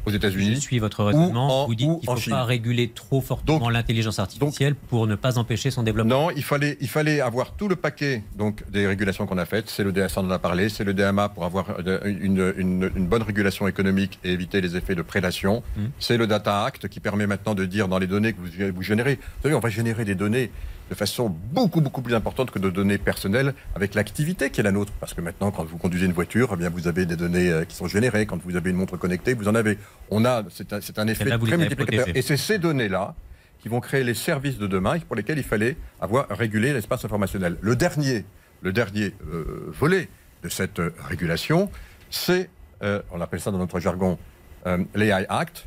aux 0.07 0.11
Je 0.11 0.17
États-Unis. 0.17 0.61
suis 0.61 0.79
votre 0.79 1.05
raisonnement. 1.05 1.63
en- 1.65 1.67
vous 1.67 1.75
dites 1.75 1.89
qu'il 2.01 2.11
ne 2.11 2.17
faut 2.17 2.31
pas 2.31 2.45
réguler 2.45 2.89
trop 2.89 3.21
fortement 3.21 3.71
l'intelligence 3.71 4.19
artificielle 4.19 4.75
pour 4.75 5.07
ne 5.07 5.15
pas 5.15 5.39
empêcher 5.39 5.71
son 5.71 5.83
développement. 5.83 6.27
Non, 6.27 6.31
il 6.35 6.43
fallait, 6.43 6.77
il 6.81 6.89
fallait 6.89 7.21
avoir 7.21 7.53
tout 7.53 7.69
le 7.69 7.77
paquet 7.77 8.23
donc, 8.37 8.63
des 8.71 8.87
régulations 8.87 9.27
qu'on 9.27 9.39
a 9.39 9.45
faites. 9.47 9.71
C'est 9.71 9.85
le 9.85 9.93
DSA, 9.93 10.21
on 10.21 10.27
en 10.27 10.31
a 10.31 10.39
parlé. 10.39 10.69
C'est 10.69 10.85
le 10.85 10.95
DMA 10.95 11.29
pour 11.29 11.45
avoir 11.45 11.67
une, 12.05 12.53
une- 12.57 12.91
une 12.97 13.07
bonne 13.07 13.23
régulation 13.23 13.69
économique 13.69 14.19
et 14.25 14.33
éviter 14.33 14.61
les 14.61 14.77
effets 14.77 14.95
de 14.95 15.03
prédation. 15.03 15.63
Mm. 15.77 15.81
C'est 15.99 16.17
le 16.17 16.27
Data 16.27 16.65
Act 16.65 16.89
qui 16.89 17.01
permet 17.01 17.27
maintenant 17.27 17.55
de 17.55 17.65
dire 17.65 17.89
dans 17.89 17.99
les 17.99 18.07
données 18.07 18.33
que 18.33 18.41
vous, 18.41 18.75
vous 18.75 18.83
générez. 18.83 19.15
Vous 19.17 19.43
savez, 19.43 19.55
on 19.55 19.61
va 19.61 19.69
générer 19.69 20.05
des 20.05 20.15
données 20.15 20.51
de 20.91 20.95
façon 20.95 21.35
beaucoup, 21.53 21.81
beaucoup 21.81 22.03
plus 22.03 22.15
importante 22.15 22.51
que 22.51 22.59
de 22.59 22.71
données 22.71 22.99
personnelles 22.99 23.55
avec 23.75 23.95
l'activité 23.95 24.51
qui 24.51 24.61
est 24.61 24.65
la 24.65 24.73
nôtre. 24.73 24.93
Parce 25.01 25.15
que 25.15 25.21
maintenant, 25.21 25.51
quand 25.51 25.65
vous 25.65 25.79
conduisez 25.79 26.07
une 26.07 26.13
voiture, 26.13 26.51
eh 26.53 26.57
bien, 26.57 26.71
vous 26.71 26.89
avez 26.89 27.07
des 27.07 27.17
données 27.17 27.51
euh, 27.51 27.65
qui 27.65 27.77
sont 27.77 27.89
générées. 27.89 28.27
Quand 28.27 28.41
vous 28.43 28.57
avez 28.57 28.71
une 28.71 28.77
montre 28.77 28.97
connectée, 28.97 29.35
vous 29.35 29.49
en 29.49 29.55
avez. 29.55 29.79
On 30.11 30.25
a, 30.25 30.43
c'est 30.51 30.73
un, 30.73 30.81
un 30.97 31.07
effet 31.07 31.25
là, 31.25 31.39
très 31.39 31.57
multiplicateur. 31.57 32.09
Et 32.15 32.23
c'est 32.23 32.37
ces 32.37 32.59
données-là 32.59 33.15
qui 33.63 33.69
vont 33.69 33.81
créer 33.81 34.03
les 34.03 34.15
services 34.15 34.59
de 34.59 34.67
demain 34.67 34.95
et 34.97 35.01
pour 35.01 35.15
lesquels 35.15 35.39
il 35.39 35.45
fallait 35.45 35.77
avoir 36.01 36.29
régulé 36.29 36.73
l'espace 36.73 37.05
informationnel. 37.05 37.57
Le 37.61 37.77
dernier, 37.77 38.25
le 38.61 38.73
dernier 38.73 39.15
euh, 39.33 39.73
volet 39.73 40.09
de 40.43 40.49
cette 40.49 40.81
euh, 40.81 40.93
régulation, 41.09 41.71
c'est, 42.11 42.51
euh, 42.83 43.01
on 43.13 43.21
appelle 43.21 43.41
ça 43.41 43.53
dans 43.53 43.59
notre 43.59 43.79
jargon, 43.79 44.19
euh, 44.67 44.79
l'AI 44.95 45.27
Act, 45.29 45.67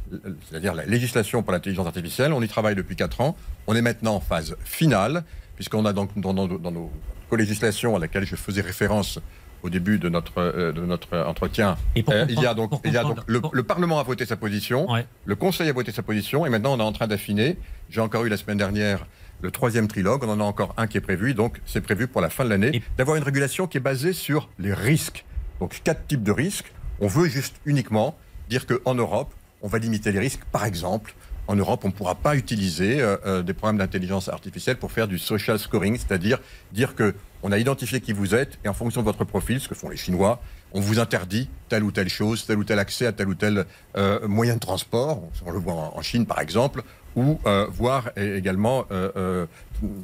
c'est-à-dire 0.50 0.74
la 0.74 0.86
législation 0.86 1.44
pour 1.44 1.52
l'intelligence 1.52 1.88
artificielle. 1.88 2.34
On 2.34 2.42
y 2.42 2.48
travaille 2.48 2.75
depuis 2.75 2.96
4 2.96 3.22
ans. 3.22 3.36
On 3.68 3.75
est 3.75 3.82
maintenant 3.82 4.16
en 4.16 4.20
phase 4.20 4.56
finale, 4.64 5.24
puisqu'on 5.56 5.86
a 5.86 5.94
donc 5.94 6.12
dans, 6.20 6.34
dans- 6.34 6.48
dans 6.48 6.72
nos 6.72 6.92
co-législations 7.30 7.96
à 7.96 8.00
laquelle 8.00 8.25
je 8.25 8.36
faisais 8.36 8.62
référence 8.62 9.20
au 9.64 9.70
début 9.70 9.98
de 9.98 10.10
notre, 10.10 10.38
euh, 10.38 10.72
de 10.72 10.82
notre 10.82 11.18
entretien, 11.18 11.75
Et 11.96 12.04
euh, 12.10 12.25
il 12.30 12.40
y 12.40 12.46
a 12.46 12.54
donc, 12.54 12.72
il 12.86 12.94
y 12.94 12.98
a 12.98 13.02
donc 13.04 13.18
le, 13.25 13.64
Parlement 13.64 14.00
a 14.00 14.04
voté 14.04 14.25
sa 14.25 14.36
position. 14.36 14.90
Ouais. 14.92 15.08
Le 15.25 15.36
Conseil 15.36 15.68
a 15.70 15.74
voté 15.74 15.92
sa 15.92 16.04
position 16.04 16.46
et 16.46 16.50
maintenant 16.50 16.74
on 16.75 16.80
est 16.80 16.84
en 16.84 16.92
train 16.92 17.08
d'affiner. 17.08 17.58
J'ai 17.90 18.00
encore 18.02 18.25
eu 18.25 18.30
la 18.30 18.38
semaine 18.38 18.58
dernière 18.58 19.06
le 19.42 19.52
troisième 19.52 19.88
trilogue, 19.90 20.24
on 20.24 20.30
en 20.30 20.40
a 20.40 20.44
encore 20.44 20.74
un 20.78 20.88
qui 20.88 20.98
est 20.98 21.02
prévu, 21.02 21.34
donc 21.34 21.60
c'est 21.66 21.82
prévu 21.82 22.08
pour 22.08 22.22
la 22.22 22.30
fin 22.30 22.46
de 22.46 22.50
l'année, 22.50 22.82
d'avoir 22.98 23.18
une 23.18 23.24
régulation 23.24 23.68
qui 23.68 23.78
est 23.78 23.82
basée 23.82 24.14
sur 24.14 24.50
les 24.60 24.74
risques. 24.74 25.25
Donc 25.60 25.82
quatre 25.84 26.08
types 26.08 26.24
de 26.24 26.32
risques. 26.32 26.72
On 27.02 27.08
veut 27.08 27.28
juste 27.28 27.58
uniquement 27.66 28.16
dire 28.50 28.66
qu'en 28.66 28.96
Europe, 28.96 29.34
on 29.62 29.68
va 29.68 29.80
limiter 29.80 30.12
les 30.12 30.20
risques. 30.20 30.44
Par 30.52 30.66
exemple, 30.66 31.16
en 31.48 31.56
Europe, 31.56 31.82
on 31.84 31.90
ne 31.90 31.94
pourra 31.94 32.16
pas 32.16 32.36
utiliser 32.36 33.02
euh, 33.02 33.18
euh, 33.25 33.44
des 33.44 33.54
programmes 33.54 33.78
d'intelligence 33.78 34.30
artificielle 34.30 34.78
pour 34.78 34.92
faire 34.92 35.08
du 35.08 35.20
social 35.20 35.60
scoring, 35.60 35.98
c'est-à-dire 35.98 36.40
dire 36.72 36.96
que 36.96 37.14
on 37.44 37.52
a 37.52 37.60
identifié 37.60 38.02
qui 38.02 38.14
vous 38.14 38.34
êtes 38.34 38.58
et 38.64 38.68
en 38.68 38.74
fonction 38.74 39.02
de 39.02 39.06
votre 39.06 39.24
profil, 39.24 39.60
ce 39.60 39.68
que 39.68 39.75
font 39.75 39.90
les 39.90 39.98
Chinois, 39.98 40.42
on 40.74 40.80
vous 40.80 41.00
interdit 41.00 41.48
telle 41.70 41.84
ou 41.84 41.92
telle 41.92 42.10
chose, 42.10 42.46
tel 42.46 42.58
ou 42.58 42.64
tel 42.64 42.80
accès 42.80 43.06
à 43.06 43.12
tel 43.12 43.28
ou 43.28 43.36
tel 43.36 43.66
euh, 43.96 44.28
moyen 44.28 44.56
de 44.56 44.60
transport. 44.60 45.22
On 45.46 45.52
le 45.52 45.60
voit 45.60 45.74
en, 45.74 45.94
en 45.96 46.02
Chine, 46.02 46.25
par 46.25 46.42
exemple, 46.42 46.84
ou 47.15 47.39
voir 47.72 48.10
également 48.17 48.86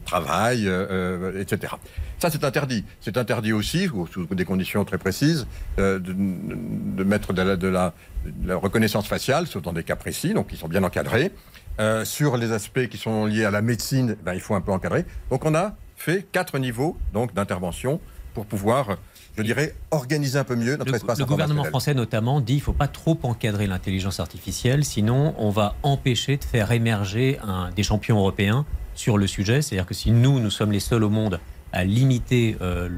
travail, 0.06 0.70
etc. 1.40 1.74
Ça, 2.20 2.30
c'est 2.30 2.44
interdit. 2.44 2.86
C'est 3.00 3.18
interdit 3.18 3.54
aussi, 3.54 3.90
sous 4.12 4.26
des 4.32 4.46
conditions 4.46 4.86
très 4.86 4.98
précises, 4.98 5.48
de, 5.78 7.04
mettre 7.04 7.34
de 7.34 7.68
la, 7.68 7.94
reconnaissance 8.56 9.08
faciale, 9.08 9.48
sauf 9.48 9.62
dans 9.62 9.74
des 9.74 9.84
cas 9.84 9.96
précis, 9.96 10.34
donc 10.34 10.48
qui 10.48 10.58
sont 10.58 10.68
bien 10.68 10.84
encadrés. 10.84 11.32
sur 12.04 12.38
les 12.38 12.52
aspects 12.52 12.88
qui 12.88 12.98
sont 12.98 13.26
liés 13.26 13.46
à 13.46 13.52
la 13.52 13.62
médecine, 13.62 14.16
ben, 14.24 14.34
il 14.34 14.42
faut 14.42 14.56
un 14.56 14.62
peu 14.62 14.72
encadrer. 14.72 15.06
Donc 15.30 15.46
on 15.46 15.56
a 15.56 15.76
fait 15.96 16.26
quatre 16.32 16.58
niveaux 16.60 16.98
d'intervention 17.14 18.00
pour 18.34 18.46
pouvoir 18.46 18.98
je 19.38 19.44
dirais, 19.44 19.76
organiser 19.92 20.38
un 20.38 20.44
peu 20.44 20.56
mieux 20.56 20.76
notre 20.76 20.92
le, 20.92 20.98
espace 20.98 21.20
Le 21.20 21.26
gouvernement 21.26 21.64
français 21.64 21.94
notamment 21.94 22.42
dit 22.42 22.54
qu'il 22.54 22.62
ne 22.62 22.66
faut 22.66 22.74
pas 22.74 22.88
trop 22.88 23.18
encadrer 23.24 23.68
l'intelligence 23.68 24.20
artificielle, 24.20 24.84
sinon 24.84 25.34
on 25.38 25.50
va 25.50 25.76
empêcher 25.84 26.38
de 26.38 26.44
faire 26.44 26.72
émerger 26.72 27.40
un, 27.44 27.70
des 27.72 27.84
champions 27.84 28.18
européens 28.18 28.66
sur 28.96 29.18
le 29.18 29.28
sujet. 29.28 29.62
C'est-à-dire 29.62 29.86
que 29.86 29.94
si 29.94 30.12
nous, 30.12 30.40
nous 30.40 30.50
sommes 30.50 30.72
les 30.72 30.80
seuls 30.80 31.04
au 31.04 31.10
monde 31.10 31.40
à 31.74 31.86
limiter 31.86 32.58
euh, 32.62 32.90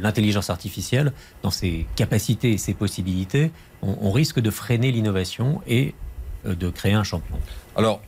l'intelligence 0.00 0.50
artificielle 0.50 1.12
dans 1.42 1.52
ses 1.52 1.86
capacités 1.94 2.52
et 2.52 2.58
ses 2.58 2.74
possibilités, 2.74 3.52
on, 3.82 3.96
on 4.00 4.10
risque 4.10 4.40
de 4.40 4.50
freiner 4.50 4.90
l'innovation 4.90 5.62
et 5.68 5.94
euh, 6.46 6.56
de 6.56 6.70
créer 6.70 6.94
un 6.94 7.04
champion. 7.04 7.38
Alors, 7.76 8.02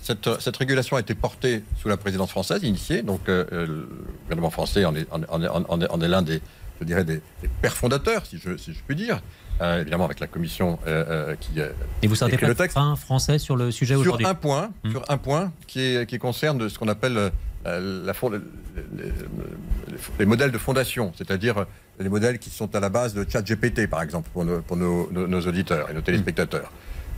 cette, 0.00 0.56
régulation 0.56 0.96
a 0.96 1.00
été 1.00 1.14
portée 1.14 1.62
sous 1.80 1.88
la 1.88 1.96
présidence 1.96 2.30
française, 2.30 2.62
initiée. 2.62 3.02
Donc, 3.02 3.28
euh, 3.28 3.44
euh, 3.52 3.66
le 3.66 3.88
gouvernement 4.24 4.50
français 4.50 4.84
en 4.84 4.94
est, 4.94 5.00
est, 5.02 6.08
l'un 6.08 6.22
des, 6.22 6.40
je 6.80 6.84
dirais, 6.84 7.04
des, 7.04 7.20
pères 7.62 7.76
fondateurs, 7.76 8.26
si 8.26 8.38
je, 8.38 8.56
si 8.56 8.72
je 8.72 8.78
puis 8.86 8.96
dire. 8.96 9.20
Euh, 9.62 9.80
évidemment, 9.80 10.04
avec 10.04 10.20
la 10.20 10.26
commission 10.26 10.78
qui. 11.40 11.60
Et 12.02 12.06
vous 12.06 12.14
sentez 12.14 12.36
pas 12.36 12.46
le 12.46 12.54
texte 12.54 12.78
français 12.96 13.38
sur 13.38 13.56
le 13.56 13.70
sujet 13.70 13.94
aujourd'hui 13.94 14.24
Sur 14.26 14.30
un 14.30 14.34
point, 14.34 14.70
hmm. 14.84 14.90
sur 14.90 15.10
un 15.10 15.16
point 15.16 15.52
qui, 15.66 15.80
est, 15.80 16.06
qui 16.06 16.18
concerne 16.18 16.68
ce 16.68 16.78
qu'on 16.78 16.88
appelle 16.88 17.32
la, 17.64 18.12
les, 20.18 20.26
modèles 20.26 20.52
de 20.52 20.58
fondation, 20.58 21.12
c'est-à-dire 21.16 21.64
les 21.98 22.08
modèles 22.08 22.38
qui 22.38 22.50
sont 22.50 22.74
à 22.76 22.80
la 22.80 22.90
base 22.90 23.14
de 23.14 23.24
ChatGPT, 23.28 23.88
par 23.88 24.02
exemple, 24.02 24.28
pour, 24.32 24.44
nos, 24.44 24.60
pour 24.60 24.76
nos, 24.76 25.10
nos, 25.10 25.40
auditeurs 25.40 25.90
et 25.90 25.94
nos 25.94 26.02
téléspectateurs. 26.02 26.70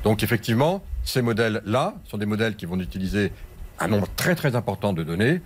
Donc 0.04 0.22
effectivement, 0.22 0.84
ces 1.04 1.22
modèles-là 1.22 1.94
sont 2.04 2.18
des 2.18 2.26
modèles 2.26 2.56
qui 2.56 2.66
vont 2.66 2.78
utiliser 2.78 3.32
un 3.80 3.88
nombre 3.88 4.08
très 4.16 4.34
très 4.34 4.56
important 4.56 4.92
de 4.92 5.02
données. 5.02 5.40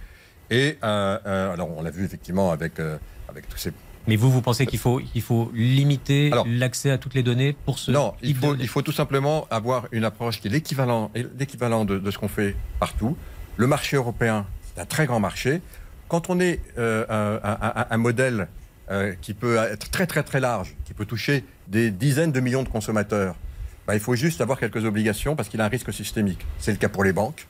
Et 0.50 0.78
euh, 0.83 1.19
euh, 1.26 1.52
alors 1.52 1.71
on 1.76 1.83
l'a 1.83 1.90
vu 1.90 2.04
effectivement 2.04 2.50
avec, 2.50 2.78
euh, 2.78 2.99
avec 3.28 3.49
tous 3.49 3.59
ces... 3.59 3.73
Mais 4.07 4.17
vous, 4.17 4.31
vous 4.31 4.43
pensez 4.43 4.67
qu'il 4.67 4.79
faut, 4.79 5.01
il 5.15 5.23
faut 5.23 5.51
limiter 5.55 6.31
l'accès 6.47 6.91
à 6.91 6.99
toutes 6.99 7.15
les 7.15 7.23
données 7.23 7.55
pour 7.65 7.79
ce... 7.79 7.91
Non, 7.91 8.15
il 8.23 8.35
faut, 8.35 8.57
il 8.57 8.69
faut 8.69 8.83
tout 8.83 8.93
simplement 8.93 9.47
avoir 9.51 9.87
une 9.93 10.05
approche 10.05 10.41
qui 10.41 10.49
est 10.49 10.51
l'équivalent, 10.51 11.11
l'équivalent 11.39 11.85
de, 11.85 12.11
ce 12.11 12.19
qu'on 12.19 12.29
fait 12.29 12.57
partout. 12.81 13.17
Le 13.57 13.67
marché 13.67 13.97
européen, 13.97 14.47
c'est 14.63 14.81
un 14.81 14.87
très 14.87 15.07
grand 15.07 15.21
marché. 15.21 15.61
Quand 16.09 16.31
on 16.31 16.41
est 16.41 16.61
un, 16.79 17.39
un, 17.91 17.97
modèle 17.97 18.49
qui 19.21 19.35
peut 19.35 19.57
être 19.57 19.91
très 19.91 20.07
très 20.07 20.23
très 20.23 20.41
large, 20.41 20.75
qui 20.85 20.95
peut 20.95 21.07
toucher 21.07 21.45
des 21.69 21.91
dizaines 21.91 22.33
de 22.33 22.41
millions 22.41 22.65
de 22.65 22.69
consommateurs, 22.69 23.37
bah, 23.87 23.95
il 23.95 24.01
faut 24.01 24.15
juste 24.15 24.41
avoir 24.41 24.59
quelques 24.59 24.85
obligations 24.85 25.35
parce 25.35 25.49
qu'il 25.49 25.61
a 25.61 25.65
un 25.65 25.69
risque 25.69 25.93
systémique. 25.93 26.47
C'est 26.59 26.71
le 26.71 26.79
cas 26.79 26.89
pour 26.89 27.05
les 27.05 27.13
banques. 27.13 27.47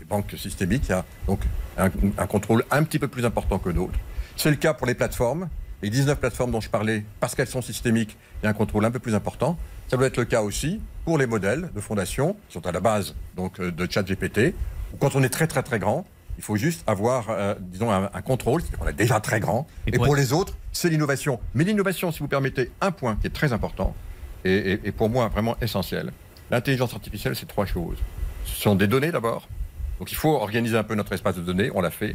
Les 0.00 0.06
banques 0.06 0.34
systémiques, 0.36 0.84
il 0.86 0.90
y 0.90 0.94
a 0.94 1.04
donc 1.26 1.40
un, 1.76 2.26
contrôle 2.26 2.64
un 2.70 2.82
petit 2.82 2.98
peu 2.98 3.08
plus 3.08 3.24
important 3.24 3.58
que 3.58 3.70
d'autres. 3.70 3.98
C'est 4.38 4.50
le 4.50 4.56
cas 4.56 4.72
pour 4.72 4.86
les 4.86 4.94
plateformes. 4.94 5.48
Les 5.82 5.90
19 5.90 6.16
plateformes 6.16 6.52
dont 6.52 6.60
je 6.60 6.70
parlais, 6.70 7.04
parce 7.18 7.34
qu'elles 7.34 7.48
sont 7.48 7.60
systémiques, 7.60 8.16
il 8.40 8.44
y 8.44 8.46
a 8.46 8.50
un 8.50 8.54
contrôle 8.54 8.84
un 8.84 8.90
peu 8.92 9.00
plus 9.00 9.16
important. 9.16 9.58
Ça 9.88 9.96
doit 9.96 10.06
être 10.06 10.16
le 10.16 10.26
cas 10.26 10.42
aussi 10.42 10.80
pour 11.04 11.18
les 11.18 11.26
modèles 11.26 11.70
de 11.74 11.80
fondation 11.80 12.36
qui 12.46 12.54
sont 12.54 12.64
à 12.64 12.70
la 12.70 12.78
base 12.78 13.16
donc, 13.36 13.58
euh, 13.58 13.72
de 13.72 13.90
ChatGPT. 13.90 14.54
Quand 15.00 15.16
on 15.16 15.24
est 15.24 15.28
très 15.28 15.48
très 15.48 15.64
très 15.64 15.80
grand, 15.80 16.06
il 16.36 16.44
faut 16.44 16.54
juste 16.54 16.84
avoir, 16.86 17.30
euh, 17.30 17.54
disons, 17.58 17.90
un, 17.90 18.22
contrôle, 18.22 18.62
qu'on 18.78 18.86
est 18.86 18.92
déjà 18.92 19.18
très 19.18 19.40
grand. 19.40 19.66
Et, 19.88 19.98
pour 19.98 20.14
les 20.14 20.32
autres, 20.32 20.54
c'est 20.70 20.88
l'innovation. 20.88 21.40
Mais 21.54 21.64
l'innovation, 21.64 22.12
si 22.12 22.20
vous 22.20 22.28
permettez, 22.28 22.70
un 22.80 22.92
point 22.92 23.16
qui 23.16 23.26
est 23.26 23.34
très 23.34 23.52
important, 23.52 23.94
et, 24.44 24.92
pour 24.92 25.10
moi 25.10 25.26
vraiment 25.28 25.56
essentiel. 25.60 26.12
L'intelligence 26.52 26.94
artificielle, 26.94 27.34
c'est 27.34 27.46
trois 27.46 27.66
choses. 27.66 27.98
Ce 28.44 28.62
sont 28.62 28.76
des 28.76 28.86
données 28.86 29.10
d'abord. 29.10 29.48
Donc 29.98 30.12
il 30.12 30.16
faut 30.16 30.36
organiser 30.36 30.78
un 30.78 30.84
peu 30.84 30.94
notre 30.94 31.12
espace 31.12 31.34
de 31.34 31.42
données, 31.42 31.72
on 31.74 31.80
l'a 31.80 31.90
fait. 31.90 32.14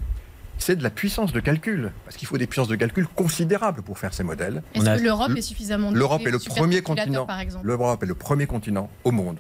C'est 0.64 0.78
de 0.78 0.84
la 0.84 0.90
puissance 0.90 1.34
de 1.34 1.42
calcul, 1.42 1.92
parce 2.06 2.16
qu'il 2.16 2.26
faut 2.26 2.38
des 2.38 2.48
puissances 2.48 2.70
de 2.70 2.78
calcul 2.78 3.06
considérables 3.06 3.82
pour 3.82 4.00
faire 4.00 4.14
ces 4.14 4.24
modèles. 4.24 4.64
Est-ce 4.74 4.86
que 4.86 5.04
l'Europe 5.04 5.34
est 5.36 5.42
suffisamment 5.42 5.92
L'Europe 5.92 6.26
est 6.26 6.32
le 6.32 6.40
premier 6.40 6.82
continent. 6.82 7.28
L'Europe 7.64 8.02
est 8.02 8.06
le 8.06 8.16
premier 8.16 8.46
continent 8.46 8.90
au 9.04 9.12
monde, 9.12 9.40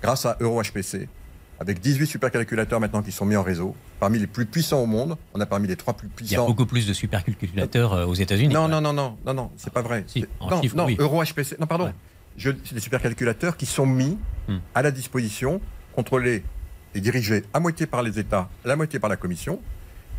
grâce 0.00 0.24
à 0.24 0.38
EuroHPC, 0.40 1.08
avec 1.58 1.80
18 1.80 2.06
supercalculateurs 2.06 2.80
maintenant 2.80 3.02
qui 3.02 3.12
sont 3.12 3.26
mis 3.26 3.36
en 3.36 3.42
réseau, 3.42 3.76
parmi 3.98 4.18
les 4.18 4.26
plus 4.26 4.46
puissants 4.46 4.80
au 4.80 4.86
monde. 4.86 5.18
On 5.34 5.40
a 5.42 5.44
parmi 5.44 5.68
les 5.68 5.76
trois 5.76 5.92
plus 5.92 6.08
puissants. 6.08 6.32
Il 6.32 6.38
y 6.38 6.42
a 6.42 6.46
beaucoup 6.46 6.64
plus 6.64 6.86
de 6.86 6.94
supercalculateurs 6.94 7.92
euh, 7.92 8.06
aux 8.06 8.14
États-Unis. 8.14 8.54
Non, 8.54 8.66
non, 8.66 8.80
non, 8.80 8.94
non, 8.94 9.18
non, 9.26 9.34
non, 9.34 9.50
c'est 9.58 9.70
pas 9.74 9.82
vrai. 9.82 10.06
non, 10.40 10.62
non, 10.74 10.88
EuroHPC. 10.88 11.58
Non, 11.60 11.66
pardon. 11.66 11.92
C'est 12.38 12.72
des 12.72 12.80
supercalculateurs 12.80 13.58
qui 13.58 13.66
sont 13.66 13.84
mis 13.84 14.16
hmm. 14.48 14.56
à 14.74 14.80
la 14.80 14.90
disposition, 14.90 15.60
contrôlés 15.94 16.44
et 16.94 17.02
dirigés 17.02 17.44
à 17.52 17.60
moitié 17.60 17.84
par 17.84 18.02
les 18.02 18.18
États, 18.18 18.48
à 18.64 18.68
la 18.68 18.76
moitié 18.76 18.98
par 18.98 19.10
la 19.10 19.18
Commission. 19.18 19.60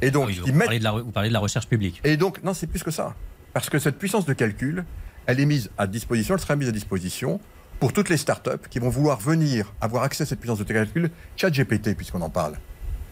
Et 0.02 0.12
donc, 0.12 0.30
vous, 0.32 0.52
parlez 0.58 0.80
de 0.80 0.84
la, 0.84 0.92
vous 0.92 1.12
parlez 1.12 1.30
de 1.30 1.34
la 1.34 1.40
recherche 1.40 1.68
publique. 1.68 2.02
Et 2.04 2.18
donc, 2.18 2.44
non, 2.44 2.54
c'est 2.54 2.68
plus 2.68 2.84
que 2.84 2.92
ça. 2.92 3.16
Parce 3.54 3.70
que 3.70 3.80
cette 3.80 3.98
puissance 3.98 4.26
de 4.26 4.34
calcul, 4.34 4.86
elle 5.26 5.40
est 5.40 5.46
mise 5.46 5.70
à 5.78 5.88
disposition, 5.88 6.36
elle 6.36 6.42
sera 6.42 6.56
mise 6.56 6.70
à 6.70 6.72
disposition 6.72 7.40
pour 7.80 7.94
toutes 7.94 8.10
les 8.10 8.18
startups 8.18 8.68
qui 8.70 8.80
vont 8.80 8.90
vouloir 8.90 9.20
venir 9.20 9.74
avoir 9.82 10.04
accès 10.04 10.24
à 10.24 10.26
cette 10.26 10.40
puissance 10.40 10.60
de 10.60 10.64
calcul, 10.64 11.12
ChatGPT, 11.36 11.96
puisqu'on 11.96 12.22
en 12.22 12.30
parle. 12.30 12.58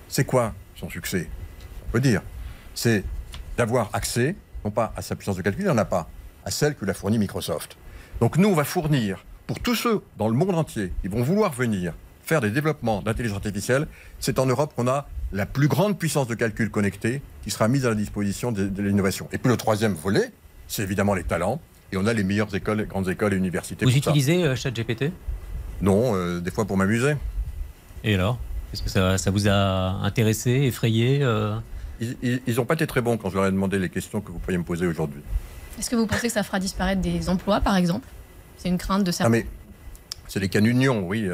C'est 0.08 0.26
quoi 0.26 0.54
son 0.76 0.90
succès? 0.90 1.30
On 1.88 1.92
peut 1.92 2.00
dire. 2.00 2.22
C'est 2.74 3.04
d'avoir 3.58 3.90
accès, 3.94 4.36
non 4.64 4.72
pas 4.72 4.94
à 4.96 5.02
sa 5.02 5.16
puissance 5.16 5.36
de 5.36 5.42
calcul, 5.42 5.64
il 5.64 5.68
n'en 5.68 5.78
a 5.78 5.86
pas, 5.86 6.10
à 6.46 6.52
celle 6.52 6.76
que 6.76 6.86
l'a 6.86 6.94
fournie 6.94 7.18
Microsoft. 7.18 7.78
Donc 8.22 8.38
nous, 8.38 8.48
on 8.48 8.56
va 8.56 8.64
fournir, 8.64 9.26
pour 9.48 9.60
tous 9.60 9.76
ceux 9.76 10.02
dans 10.18 10.28
le 10.28 10.36
monde 10.36 10.56
entier 10.56 10.94
qui 11.02 11.08
vont 11.08 11.24
vouloir 11.24 11.52
venir 11.52 11.94
faire 12.30 12.42
des 12.42 12.52
développements 12.52 13.02
d'intelligence 13.02 13.38
artificielle, 13.38 13.88
c'est 14.20 14.38
en 14.38 14.46
Europe 14.46 14.74
qu'on 14.76 14.88
a 14.88 15.08
la 15.34 15.48
plus 15.48 15.68
grande 15.68 15.98
puissance 15.98 16.28
de 16.28 16.36
calcul 16.36 16.70
connectée 16.70 17.22
qui 17.44 17.50
sera 17.50 17.68
mise 17.68 17.86
à 17.88 17.90
la 17.90 17.96
disposition 17.96 18.52
de, 18.52 18.68
de 18.68 18.84
l'innovation. 18.84 19.28
Et 19.32 19.40
puis 19.40 19.50
le 19.50 19.58
troisième 19.58 19.94
volet, 19.94 20.32
c'est 20.68 20.84
évidemment 20.84 21.16
les 21.16 21.24
talents. 21.24 21.60
Et 21.92 21.98
on 21.98 22.06
a 22.06 22.14
les 22.14 22.24
meilleures 22.24 22.54
écoles, 22.54 22.86
grandes 22.86 23.10
écoles 23.10 23.34
et 23.34 23.38
universités. 23.38 23.84
Vous 23.84 23.98
utilisez 23.98 24.44
euh, 24.44 24.56
ChatGPT? 24.56 25.12
Non, 25.82 26.16
euh, 26.16 26.40
des 26.40 26.52
fois 26.52 26.66
pour 26.66 26.78
m'amuser. 26.78 27.16
Et 28.04 28.14
alors? 28.14 28.38
Est-ce 28.72 28.84
que 28.84 28.90
ça, 28.90 29.32
vous 29.32 29.48
a 29.48 29.54
intéressé, 30.04 30.52
effrayé 30.52 31.22
euh? 31.24 31.56
Ils 32.00 32.56
n'ont 32.56 32.66
pas 32.66 32.76
été 32.76 32.86
très 32.86 33.02
bons 33.02 33.18
quand 33.18 33.32
je 33.32 33.36
leur 33.36 33.48
ai 33.48 33.52
demandé 33.52 33.80
les 33.80 33.90
questions 33.90 34.22
que 34.22 34.32
vous 34.32 34.38
pourriez 34.38 34.60
me 34.60 34.64
poser 34.64 34.86
aujourd'hui. 34.86 35.22
Est-ce 35.80 35.90
que 35.90 35.96
vous 35.96 36.06
pensez 36.06 36.28
que 36.28 36.34
ça 36.34 36.44
fera 36.44 36.60
disparaître 36.60 37.02
des 37.02 37.28
emplois, 37.28 37.60
par 37.60 37.76
exemple? 37.76 38.08
C'est 38.58 38.70
une 38.70 38.78
crainte 38.78 39.04
de 39.04 39.12
certains. 39.12 39.32
Mais 39.32 39.48
c'est 40.30 40.40
les 40.40 40.48
canunions, 40.48 41.06
oui. 41.06 41.28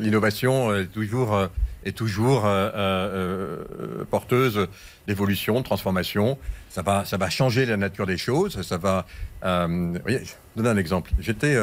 L'innovation 0.00 0.74
est 0.74 0.86
toujours 0.86 1.48
est 1.84 1.96
toujours 1.96 2.46
euh, 2.46 2.70
euh, 2.74 3.64
euh, 3.80 4.04
porteuse 4.04 4.68
d'évolution, 5.06 5.58
de 5.58 5.64
transformation. 5.64 6.38
Ça 6.68 6.82
va, 6.82 7.04
ça 7.04 7.16
va 7.16 7.30
changer 7.30 7.66
la 7.66 7.76
nature 7.76 8.06
des 8.06 8.16
choses. 8.16 8.62
Ça 8.62 8.78
va. 8.78 9.06
Euh, 9.44 9.98
je 10.06 10.12
vais 10.12 10.24
donner 10.56 10.70
un 10.70 10.76
exemple. 10.76 11.12
J'étais, 11.18 11.56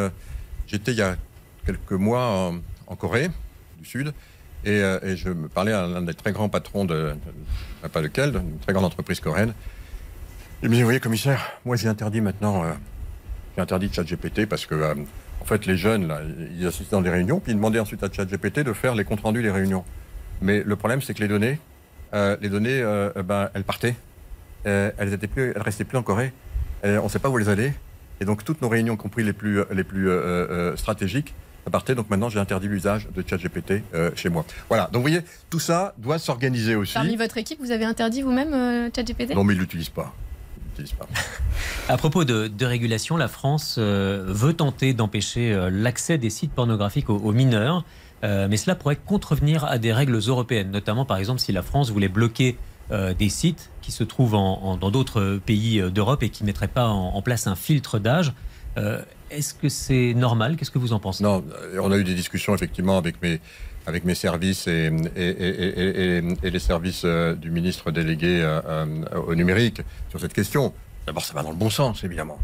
j'étais 0.67 0.91
il 0.91 0.97
y 0.97 1.01
a 1.01 1.15
quelques 1.65 1.91
mois 1.91 2.51
en, 2.87 2.95
Corée 2.95 3.29
du 3.77 3.85
Sud. 3.85 4.13
Et, 4.65 4.81
je 5.15 5.29
me 5.29 5.47
parlais 5.47 5.71
à 5.71 5.87
l'un 5.87 6.01
des 6.01 6.13
très 6.13 6.31
grands 6.31 6.49
patrons 6.49 6.85
de, 6.85 7.13
pas 7.91 8.01
lequel, 8.01 8.33
d'une 8.33 8.59
très 8.59 8.73
grande 8.73 8.85
entreprise 8.85 9.19
coréenne. 9.19 9.53
Il 10.61 10.69
me 10.69 10.73
dit, 10.73 10.81
vous 10.81 10.87
voyez, 10.87 10.99
commissaire, 10.99 11.59
moi 11.63 11.77
j'ai 11.77 11.87
interdit 11.87 12.19
maintenant, 12.19 12.63
j'ai 13.55 13.61
interdit 13.61 13.89
ChatGPT 13.91 14.45
parce 14.45 14.65
que, 14.65 14.95
fait, 15.49 15.65
les 15.65 15.77
jeunes, 15.77 16.07
là, 16.07 16.21
ils 16.57 16.65
assistaient 16.65 16.95
dans 16.95 17.01
des 17.01 17.09
réunions, 17.09 17.39
puis 17.39 17.51
ils 17.51 17.55
demandaient 17.55 17.79
ensuite 17.79 18.03
à 18.03 18.12
ChatGPT 18.12 18.59
de 18.59 18.73
faire 18.73 18.95
les 18.95 19.03
comptes 19.03 19.21
rendus 19.21 19.41
des 19.41 19.51
réunions. 19.51 19.83
Mais 20.41 20.63
le 20.63 20.75
problème, 20.75 21.01
c'est 21.01 21.13
que 21.13 21.19
les 21.19 21.27
données, 21.27 21.59
euh, 22.13 22.38
les 22.41 22.49
données, 22.49 22.81
euh, 22.81 23.12
ben, 23.23 23.49
elles 23.53 23.63
partaient. 23.63 23.95
Euh, 24.65 24.91
elles 24.97 25.13
étaient 25.13 25.27
plus, 25.27 25.53
elles 25.55 25.62
restaient 25.62 25.83
plus 25.83 25.97
en 25.97 26.03
Corée. 26.03 26.33
on 26.83 27.03
ne 27.03 27.09
sait 27.09 27.19
pas 27.19 27.29
où 27.29 27.38
elles 27.39 27.49
allaient. 27.49 27.73
Et 28.21 28.25
donc 28.25 28.43
toutes 28.43 28.62
nos 28.62 28.69
réunions, 28.69 28.95
y 28.95 28.97
compris 28.97 29.23
les 29.23 29.33
plus, 29.33 29.62
les 29.71 29.83
plus 29.83 30.09
stratégiques, 30.75 31.33
partaient. 31.71 31.95
Donc 31.95 32.09
maintenant, 32.09 32.29
j'ai 32.29 32.39
interdit 32.39 32.67
l'usage 32.67 33.07
de 33.15 33.23
ChatGPT 33.25 33.83
chez 34.15 34.29
moi. 34.29 34.45
Voilà. 34.69 34.85
Donc 34.85 34.95
vous 34.95 35.09
voyez, 35.09 35.21
tout 35.49 35.59
ça 35.59 35.93
doit 35.97 36.19
s'organiser 36.19 36.75
aussi. 36.75 36.93
Parmi 36.93 37.15
votre 37.15 37.38
équipe, 37.38 37.59
vous 37.59 37.71
avez 37.71 37.85
interdit 37.85 38.21
vous-même 38.21 38.89
ChatGPT? 38.95 39.35
Non, 39.35 39.43
mais 39.43 39.53
ils 39.53 39.57
ne 39.57 39.62
l'utilisent 39.62 39.89
pas. 39.89 40.13
À 41.87 41.97
propos 41.97 42.23
de, 42.23 42.65
régulation, 42.65 43.17
la 43.17 43.27
France 43.27 43.77
veut 43.79 44.53
tenter 44.53 44.93
d'empêcher 44.93 45.69
l'accès 45.71 46.17
des 46.17 46.29
sites 46.29 46.51
pornographiques 46.51 47.09
aux 47.09 47.31
mineurs. 47.31 47.83
Euh, 48.23 48.47
mais 48.49 48.57
cela 48.57 48.75
pourrait 48.75 48.97
contrevenir 48.97 49.63
à 49.65 49.77
des 49.77 49.93
règles 49.93 50.19
européennes, 50.27 50.71
notamment 50.71 51.05
par 51.05 51.17
exemple 51.17 51.39
si 51.39 51.51
la 51.51 51.61
France 51.61 51.91
voulait 51.91 52.09
bloquer 52.09 52.57
euh, 52.91 53.13
des 53.13 53.29
sites 53.29 53.69
qui 53.81 53.91
se 53.91 54.03
trouvent 54.03 54.31
dans 54.31 54.91
d'autres 54.91 55.39
pays 55.45 55.79
euh, 55.79 55.89
d'Europe 55.89 56.23
et 56.23 56.29
qui 56.29 56.43
ne 56.43 56.47
mettraient 56.47 56.67
pas 56.67 56.87
en, 56.87 57.21
place 57.21 57.47
un 57.47 57.55
filtre 57.55 57.99
d'âge. 57.99 58.33
Est-ce 59.29 59.53
que 59.53 59.67
c'est 59.67 60.13
normal? 60.13 60.55
Qu'est-ce 60.55 60.71
que 60.71 60.79
vous 60.79 60.93
en 60.93 60.99
pensez? 60.99 61.21
Non, 61.21 61.43
on 61.81 61.91
a 61.91 61.97
eu 61.97 62.05
des 62.05 62.15
discussions 62.15 62.55
effectivement 62.55 62.97
avec 62.97 63.21
mes, 63.21 63.41
avec 63.89 64.06
mes 64.06 64.15
services 64.15 64.67
et, 64.67 64.91
les 66.43 66.60
services 66.60 67.06
du 67.06 67.49
ministre 67.49 67.91
délégué 67.91 68.47
au 69.28 69.34
numérique 69.36 69.82
sur 70.10 70.19
cette 70.19 70.34
question. 70.34 70.73
D'abord, 71.08 71.25
ça 71.25 71.34
va 71.34 71.41
dans 71.41 71.49
le 71.49 71.58
bon 71.58 71.71
sens, 71.71 72.04
évidemment. 72.04 72.38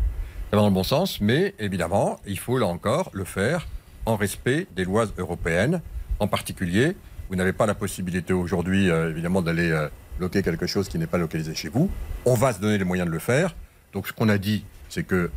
Ça 0.49 0.57
va 0.57 0.63
dans 0.63 0.69
le 0.69 0.73
bon 0.73 0.83
sens, 0.83 1.21
mais 1.21 1.53
évidemment, 1.59 2.19
il 2.25 2.39
faut 2.39 2.57
là 2.57 2.65
encore 2.65 3.11
le 3.13 3.25
faire 3.25 3.67
en 4.07 4.15
respect 4.15 4.67
des 4.75 4.85
lois 4.85 5.05
européennes. 5.19 5.81
En 6.19 6.27
particulier, 6.27 6.97
vous 7.29 7.35
n'avez 7.35 7.53
pas 7.53 7.67
la 7.67 7.75
possibilité 7.75 8.33
aujourd'hui, 8.33 8.87
évidemment, 8.87 9.43
d'aller 9.43 9.87
bloquer 10.17 10.41
quelque 10.41 10.65
chose 10.65 10.89
qui 10.89 10.97
n'est 10.97 11.07
pas 11.07 11.19
localisé 11.19 11.53
chez 11.53 11.69
vous. 11.69 11.91
On 12.25 12.33
va 12.33 12.53
se 12.53 12.59
donner 12.59 12.79
les 12.79 12.85
moyens 12.85 13.07
de 13.07 13.13
le 13.13 13.19
faire. 13.19 13.55
Donc, 13.93 14.07
ce 14.07 14.13
qu'on 14.13 14.29
a 14.29 14.39
dit, 14.39 14.65
c'est 14.89 15.03
que 15.03 15.29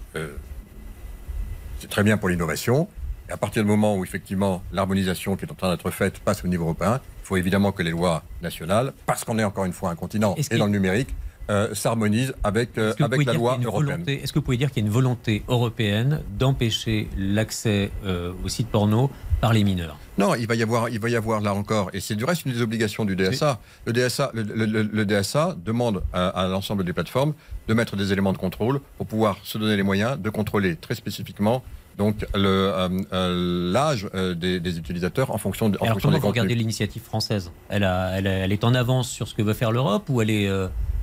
c'est 1.81 1.91
très 1.91 2.03
bien 2.03 2.17
pour 2.17 2.31
l'innovation. 2.31 2.89
Et 3.29 3.33
à 3.33 3.37
partir 3.37 3.63
du 3.63 3.69
moment 3.69 3.97
où, 3.97 4.05
effectivement, 4.05 4.63
l'harmonisation 4.73 5.37
qui 5.37 5.45
est 5.45 5.53
en 5.53 5.55
train 5.55 5.71
d'être 5.71 5.91
faite 5.91 6.19
passe 6.21 6.45
au 6.45 6.49
niveau 6.49 6.65
européen, 6.65 7.01
il 7.23 7.27
faut 7.27 7.37
évidemment 7.37 7.73
que 7.73 7.83
les 7.83 7.91
lois 7.91 8.23
nationales, 8.41 8.93
parce 9.05 9.25
qu'on 9.25 9.39
est 9.39 9.45
encore 9.45 9.67
une 9.67 9.73
fois 9.73 9.91
un 9.91 9.97
continent 9.97 10.35
et 10.37 10.57
dans 10.57 10.67
le 10.67 10.73
numérique, 10.73 11.15
euh, 11.51 11.75
s'harmonisent 11.75 12.35
avec, 12.45 12.77
euh, 12.77 12.93
avec 13.01 13.25
la 13.25 13.33
loi 13.33 13.59
européenne. 13.63 14.05
Est-ce 14.07 14.35
que 14.35 14.39
vous 14.39 14.45
pouvez 14.45 14.59
dire 14.59 14.71
qu'il 14.71 14.83
y 14.83 14.85
a 14.85 14.87
une 14.87 14.93
volonté 14.93 15.43
européenne 15.49 16.21
d'empêcher 16.39 17.09
l'accès 17.17 17.91
euh, 18.05 18.33
aux 18.45 18.51
sites 18.51 18.69
porno 18.69 19.11
par 19.41 19.55
les 19.55 19.65
mineurs? 19.65 19.99
Non, 20.19 20.35
il 20.35 20.47
va 20.47 20.57
y 20.57 20.63
avoir, 20.63 20.91
il 20.91 21.01
va 21.01 21.09
y 21.09 21.17
avoir 21.17 21.41
là 21.41 21.55
encore, 21.55 21.89
et 21.95 22.01
c'est 22.01 22.17
du 22.17 22.25
reste 22.25 22.45
une 22.45 22.53
des 22.53 22.61
obligations 22.61 23.07
du 23.07 23.17
DSA. 23.17 23.61
Le 23.87 23.95
DSA, 23.95 24.31
le, 24.35 25.05
DSA 25.05 25.57
demande 25.65 26.03
à 26.13 26.47
l'ensemble 26.49 26.85
des 26.85 26.93
plateformes 26.93 27.33
de 27.67 27.73
mettre 27.73 27.97
des 27.97 28.13
éléments 28.13 28.33
de 28.33 28.39
contrôle 28.39 28.81
pour 28.99 29.07
pouvoir 29.07 29.39
se 29.43 29.57
donner 29.57 29.77
les 29.77 29.83
moyens 29.83 30.19
de 30.19 30.29
contrôler 30.29 30.77
très 30.77 30.95
spécifiquement 30.95 31.63
donc 31.99 32.25
euh, 32.37 32.89
euh, 33.13 33.73
l'âge 33.73 34.09
euh, 34.15 34.35
des, 34.35 34.79
utilisateurs 34.79 35.33
en 35.33 35.39
fonction, 35.39 35.69
de, 35.69 35.79
en 35.81 35.85
Alors 35.85 35.99
comment 36.01 36.19
vous 36.19 36.29
regardez 36.29 36.55
l'initiative 36.55 37.03
française? 37.03 37.51
Elle, 37.69 37.83
elle, 37.83 38.53
est 38.53 38.65
en 38.65 38.75
avance 38.75 39.11
sur 39.11 39.27
ce 39.27 39.35
que 39.35 39.43
veut 39.43 39.53
faire 39.53 39.73
l'Europe 39.73 40.09
ou 40.09 40.23
elle 40.23 40.31
est, 40.31 40.49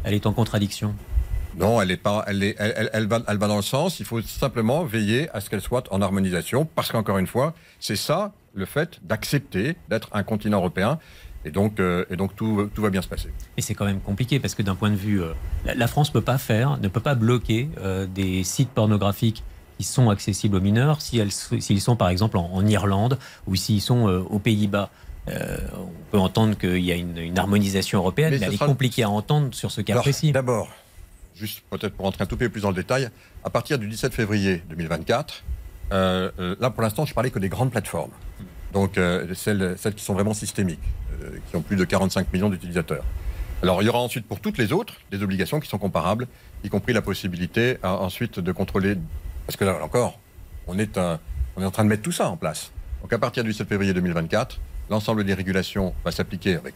elle 0.03 0.13
est 0.13 0.25
en 0.25 0.31
contradiction? 0.31 0.95
Non, 1.58 1.81
elle, 1.81 1.91
est 1.91 1.97
pas, 1.97 2.23
elle, 2.27 2.43
est, 2.43 2.55
elle, 2.60 2.89
elle, 2.93 3.08
va, 3.08 3.21
elle 3.27 3.38
va 3.38 3.47
dans 3.47 3.58
le 3.58 3.62
sens. 3.62 3.99
Il 3.99 4.05
faut 4.05 4.21
simplement 4.21 4.84
veiller 4.84 5.29
à 5.34 5.41
ce 5.41 5.49
qu'elle 5.49 5.62
soit 5.62 5.91
en 5.91 6.01
harmonisation, 6.01 6.65
parce 6.65 6.91
qu'encore 6.91 7.17
une 7.17 7.27
fois, 7.27 7.53
c'est 7.79 7.95
ça 7.95 8.34
le 8.53 8.65
fait 8.65 8.99
d'accepter 9.03 9.75
d'être 9.89 10.10
un 10.13 10.23
continent 10.23 10.58
européen. 10.58 10.97
Et 11.43 11.51
donc, 11.51 11.79
et 11.79 12.15
donc 12.15 12.36
tout, 12.36 12.69
tout, 12.73 12.81
va 12.81 12.89
bien 12.89 13.01
se 13.01 13.08
passer. 13.08 13.29
Mais 13.55 13.62
c'est 13.62 13.75
quand 13.75 13.86
même 13.86 13.99
compliqué 13.99 14.39
parce 14.39 14.55
que 14.55 14.63
d'un 14.63 14.75
point 14.75 14.89
de 14.89 14.95
vue, 14.95 15.21
la, 15.65 15.88
France 15.88 16.10
peut 16.10 16.21
pas 16.21 16.38
faire, 16.38 16.79
ne 16.79 16.88
peut 16.88 17.01
pas 17.01 17.15
bloquer 17.15 17.69
des 18.15 18.43
sites 18.43 18.69
pornographiques 18.69 19.43
qui 19.78 19.84
sont 19.84 20.10
accessibles 20.10 20.58
aux 20.58 20.62
mineurs, 20.62 21.02
s'ils 21.02 21.82
sont 21.82 21.96
par 21.96 22.10
exemple 22.10 22.38
en, 22.38 22.66
Irlande 22.66 23.18
ou 23.48 23.56
s'ils 23.56 23.82
sont 23.82 24.08
euh, 24.08 24.20
aux 24.30 24.40
Pays-Bas. 24.40 24.90
Euh, 25.28 25.58
on 25.74 26.12
peut 26.12 26.20
entendre 26.20 26.58
qu'il 26.58 26.84
y 26.84 26.92
a 26.92 26.96
une, 26.96 27.38
harmonisation 27.38 28.00
européenne, 28.00 28.36
mais, 28.40 28.46
elle 28.46 28.54
est 28.54 28.58
compliquée 28.58 29.04
à 29.04 29.10
entendre 29.10 29.54
sur 29.54 29.72
ce 29.72 29.82
cas 29.82 30.00
précis. 30.00 30.32
D'abord, 30.32 30.70
juste 31.36 31.64
peut-être 31.70 31.96
pour 31.96 32.06
entrer 32.06 32.24
un 32.24 32.28
tout 32.28 32.38
peu 32.38 32.50
plus 32.50 32.62
dans 32.62 32.70
le 32.70 32.76
détail, 32.76 33.10
à 33.44 33.50
partir 33.50 33.80
du 33.80 33.88
17 33.88 34.14
février 34.14 34.62
2024, 34.70 35.44
euh, 35.92 36.56
là 36.60 36.70
pour 36.70 36.84
l'instant 36.84 37.06
je 37.06 37.14
parlais 37.14 37.32
que 37.32 37.40
des 37.40 37.50
grandes 37.50 37.72
plateformes, 37.72 38.12
donc 38.72 39.00
celles, 39.34 39.76
celles, 39.78 39.96
qui 39.96 40.04
sont 40.04 40.14
vraiment 40.14 40.34
systémiques, 40.34 40.80
qui 41.50 41.56
ont 41.56 41.62
plus 41.62 41.76
de 41.76 41.86
45 41.86 42.32
millions 42.32 42.50
d'utilisateurs. 42.50 43.04
Alors 43.64 43.82
il 43.82 43.86
y 43.86 43.90
aura 43.90 44.00
ensuite 44.00 44.28
pour 44.28 44.40
toutes 44.40 44.60
les 44.60 44.74
autres 44.74 44.96
des 45.12 45.24
obligations 45.24 45.60
qui 45.60 45.68
sont 45.68 45.80
comparables, 45.80 46.28
y 46.64 46.70
compris 46.70 46.94
la 46.94 47.02
possibilité 47.02 47.78
ensuite 47.84 48.40
de 48.40 48.52
contrôler 48.52 48.96
parce 49.45 49.58
que 49.58 49.63
là 49.63 49.77
encore, 49.84 50.19
on 50.67 50.77
est, 50.79 50.97
on 50.97 51.62
est 51.62 51.65
en 51.65 51.71
train 51.71 51.84
de 51.84 51.89
mettre 51.89 52.03
tout 52.03 52.12
ça 52.12 52.29
en 52.29 52.38
place. 52.38 52.71
Donc 53.01 53.13
à 53.13 53.17
partir 53.17 53.43
du 53.43 53.53
7 53.53 53.67
février 53.67 53.93
2024, 53.93 54.60
l'ensemble 54.89 55.23
des 55.23 55.34
régulations 55.34 55.93
va 56.03 56.12
s'appliquer 56.12 56.55
avec 56.55 56.73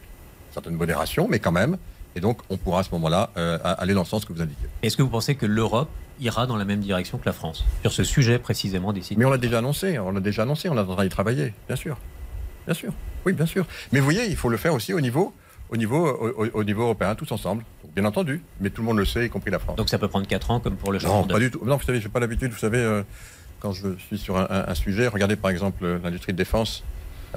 certaines 0.52 0.74
modérations, 0.74 1.28
mais 1.28 1.38
quand 1.38 1.52
même. 1.52 1.76
Et 2.16 2.20
donc, 2.20 2.40
on 2.50 2.56
pourra 2.56 2.80
à 2.80 2.82
ce 2.82 2.90
moment-là 2.92 3.30
euh, 3.36 3.58
aller 3.62 3.94
dans 3.94 4.00
le 4.00 4.06
sens 4.06 4.24
que 4.24 4.32
vous 4.32 4.42
indiquez. 4.42 4.66
Est-ce 4.82 4.96
que 4.96 5.02
vous 5.02 5.10
pensez 5.10 5.36
que 5.36 5.46
l'Europe 5.46 5.88
ira 6.20 6.46
dans 6.46 6.56
la 6.56 6.64
même 6.64 6.80
direction 6.80 7.18
que 7.18 7.26
la 7.26 7.32
France 7.32 7.64
sur 7.82 7.92
ce 7.92 8.02
sujet 8.02 8.38
précisément 8.38 8.92
des 8.92 9.00
sites 9.00 9.16
Mais 9.16 9.24
on 9.24 9.30
l'a 9.30 9.38
déjà 9.38 9.58
annoncé, 9.58 9.98
on 10.00 10.10
l'a 10.10 10.20
déjà 10.20 10.42
annoncé, 10.42 10.68
on 10.68 10.76
est 10.76 10.80
en 10.80 10.94
train 10.94 11.04
d'y 11.04 11.08
travailler, 11.08 11.54
bien 11.68 11.76
sûr. 11.76 11.96
Bien 12.66 12.74
sûr, 12.74 12.92
oui, 13.24 13.32
bien 13.32 13.46
sûr. 13.46 13.64
Mais 13.92 14.00
vous 14.00 14.04
voyez, 14.04 14.26
il 14.26 14.36
faut 14.36 14.48
le 14.48 14.56
faire 14.56 14.74
aussi 14.74 14.92
au 14.92 15.00
niveau 15.00 15.32
au 15.70 15.76
niveau, 15.76 16.06
au, 16.52 16.64
niveau 16.64 16.82
européen, 16.82 17.14
tous 17.14 17.30
ensemble. 17.30 17.64
Bien 17.94 18.04
entendu, 18.04 18.42
mais 18.60 18.70
tout 18.70 18.82
le 18.82 18.86
monde 18.86 18.98
le 18.98 19.04
sait, 19.04 19.26
y 19.26 19.30
compris 19.30 19.50
la 19.50 19.58
France. 19.58 19.76
Donc 19.76 19.88
ça 19.88 19.98
peut 19.98 20.08
prendre 20.08 20.26
4 20.26 20.50
ans, 20.50 20.60
comme 20.60 20.76
pour 20.76 20.92
le 20.92 20.98
changement 20.98 21.22
Non, 21.22 21.26
pas 21.26 21.38
du 21.38 21.50
tout. 21.50 21.60
Non, 21.64 21.76
vous 21.76 21.84
savez, 21.84 22.00
je 22.00 22.06
n'ai 22.06 22.12
pas 22.12 22.20
l'habitude, 22.20 22.52
vous 22.52 22.58
savez, 22.58 22.78
euh, 22.78 23.02
quand 23.60 23.72
je 23.72 23.96
suis 23.98 24.18
sur 24.18 24.36
un, 24.38 24.74
sujet, 24.74 25.08
regardez 25.08 25.36
par 25.36 25.50
exemple 25.50 26.00
l'industrie 26.02 26.32
de 26.32 26.38
défense. 26.38 26.82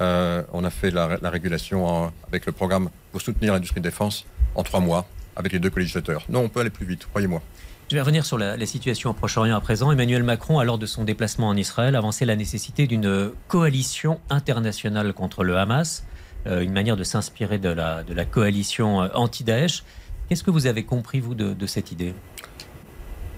Euh, 0.00 0.42
on 0.52 0.64
a 0.64 0.70
fait 0.70 0.90
la, 0.90 1.18
régulation 1.22 2.12
avec 2.28 2.46
le 2.46 2.52
programme 2.52 2.88
pour 3.12 3.20
soutenir 3.20 3.52
l'industrie 3.52 3.80
de 3.80 3.88
défense 3.88 4.24
en 4.54 4.62
trois 4.62 4.80
mois, 4.80 5.06
avec 5.36 5.52
les 5.52 5.58
deux 5.58 5.70
co-législateurs. 5.70 6.24
Non, 6.28 6.40
on 6.40 6.48
peut 6.48 6.60
aller 6.60 6.70
plus 6.70 6.86
vite, 6.86 7.06
croyez-moi. 7.06 7.42
Je 7.90 7.96
vais 7.96 8.00
revenir 8.00 8.24
sur 8.24 8.38
la, 8.38 8.56
la 8.56 8.66
situation 8.66 9.10
au 9.10 9.12
Proche-Orient 9.12 9.56
à 9.56 9.60
présent. 9.60 9.92
Emmanuel 9.92 10.22
Macron, 10.22 10.62
lors 10.62 10.78
de 10.78 10.86
son 10.86 11.04
déplacement 11.04 11.48
en 11.48 11.56
Israël, 11.56 11.94
avançait 11.96 12.24
la 12.24 12.36
nécessité 12.36 12.86
d'une 12.86 13.30
coalition 13.48 14.18
internationale 14.30 15.12
contre 15.12 15.44
le 15.44 15.58
Hamas. 15.58 16.04
Euh, 16.46 16.60
une 16.60 16.72
manière 16.72 16.96
de 16.96 17.04
s'inspirer 17.04 17.58
de 17.58 17.70
la, 17.70 18.02
de 18.02 18.12
la 18.12 18.24
coalition 18.24 19.02
euh, 19.02 19.08
anti-Daesh. 19.14 19.82
Qu'est-ce 20.28 20.42
que 20.42 20.50
vous 20.50 20.66
avez 20.66 20.84
compris, 20.84 21.20
vous, 21.20 21.34
de, 21.34 21.66
cette 21.66 21.92
idée? 21.92 22.14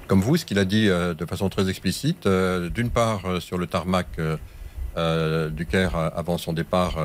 Comme 0.07 0.21
vous, 0.21 0.37
ce 0.37 0.45
qu'il 0.45 0.59
a 0.59 0.65
dit 0.65 0.89
euh, 0.89 1.15
de 1.15 1.27
façon 1.27 1.49
très 1.49 1.69
explicite, 1.69 2.29
d'une 2.29 2.91
part 2.91 3.41
sur 3.41 3.59
le 3.59 3.67
tarmac 3.67 4.09
du 4.17 5.67
Caire 5.67 5.97
avant 5.97 6.39
son 6.39 6.53
départ, 6.53 6.97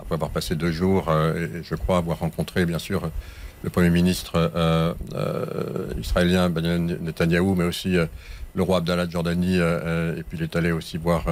après 0.00 0.14
avoir 0.14 0.30
passé 0.30 0.56
deux 0.56 0.72
jours, 0.72 1.12
et 1.12 1.62
je 1.62 1.74
crois 1.74 1.98
avoir 1.98 2.18
rencontré, 2.20 2.66
bien 2.66 2.78
sûr, 2.78 3.10
le 3.62 3.70
Premier 3.70 3.90
ministre 3.90 4.50
israélien 5.98 6.48
Benjamin 6.48 6.96
Netanyahou, 7.00 7.54
mais 7.54 7.64
aussi 7.64 7.96
le 8.54 8.62
roi 8.62 8.78
Abdallah 8.78 9.06
de 9.06 9.12
Jordanie, 9.12 9.56
et 9.56 10.22
puis 10.28 10.38
il 10.38 10.42
est 10.42 10.56
allé 10.56 10.72
aussi 10.72 10.96
voir 10.96 11.26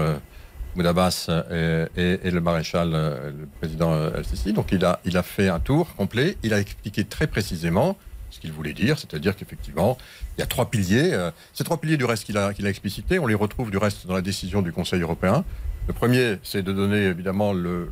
Moudabas 0.77 1.29
et, 1.51 2.19
et, 2.23 2.31
le 2.31 2.41
maréchal, 2.41 2.91
euh, 2.95 3.31
le 3.31 3.47
président 3.59 3.95
El-Sisi. 4.15 4.53
Donc 4.53 4.73
il 4.73 4.85
a, 4.85 5.01
il 5.05 5.17
a 5.17 5.23
fait 5.23 5.49
un 5.49 5.61
tour 5.61 5.95
complet. 5.97 6.37
Il 6.43 6.55
a 6.55 6.61
expliqué 6.61 7.05
très 7.05 7.27
précisément 7.27 7.97
ce 8.31 8.41
qu'il 8.41 8.53
voulait 8.53 8.73
dire, 8.73 8.99
c'est-à-dire 8.99 9.35
qu'effectivement, 9.35 9.97
il 10.37 10.41
y 10.41 10.45
a 10.45 10.47
trois 10.47 10.71
piliers. 10.71 11.13
Euh, 11.13 11.31
ces 11.55 11.65
trois 11.65 11.81
piliers, 11.81 11.97
du 11.97 12.05
reste 12.05 12.25
qu'il 12.25 12.37
a, 12.37 12.53
qu'il 12.53 12.67
a 12.67 12.69
explicités, 12.69 13.19
on 13.19 13.27
les 13.27 13.35
retrouve 13.35 13.71
du 13.71 13.79
reste 13.79 14.07
dans 14.07 14.15
la 14.15 14.23
décision 14.23 14.63
du 14.63 14.73
Conseil 14.73 15.01
européen. 15.01 15.45
Le 15.87 15.93
premier, 15.93 16.39
c'est 16.43 16.63
de 16.63 16.73
donner 16.73 17.05
évidemment 17.05 17.53
le, 17.53 17.91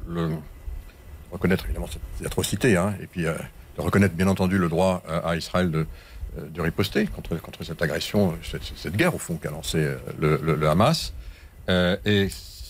reconnaître 1.33 1.65
évidemment 1.65 1.89
cette 1.89 2.27
atrocité, 2.27 2.77
hein, 2.77 2.95
et 3.01 3.07
puis 3.07 3.27
euh, 3.27 3.35
de 3.77 3.83
reconnaître 3.83 4.15
bien 4.15 4.29
entendu 4.29 4.59
le 4.59 4.69
droit 4.69 5.03
à 5.09 5.35
Israël 5.37 5.71
de, 5.71 5.87
riposter 6.61 7.07
contre, 7.07 7.37
contre 7.41 7.65
cette 7.65 7.81
agression, 7.83 8.37
cette, 8.43 8.97
guerre 8.97 9.15
au 9.15 9.19
fond 9.19 9.37
qu'a 9.37 9.51
lancé 9.51 9.89
le, 10.21 10.69
Hamas. 10.69 11.13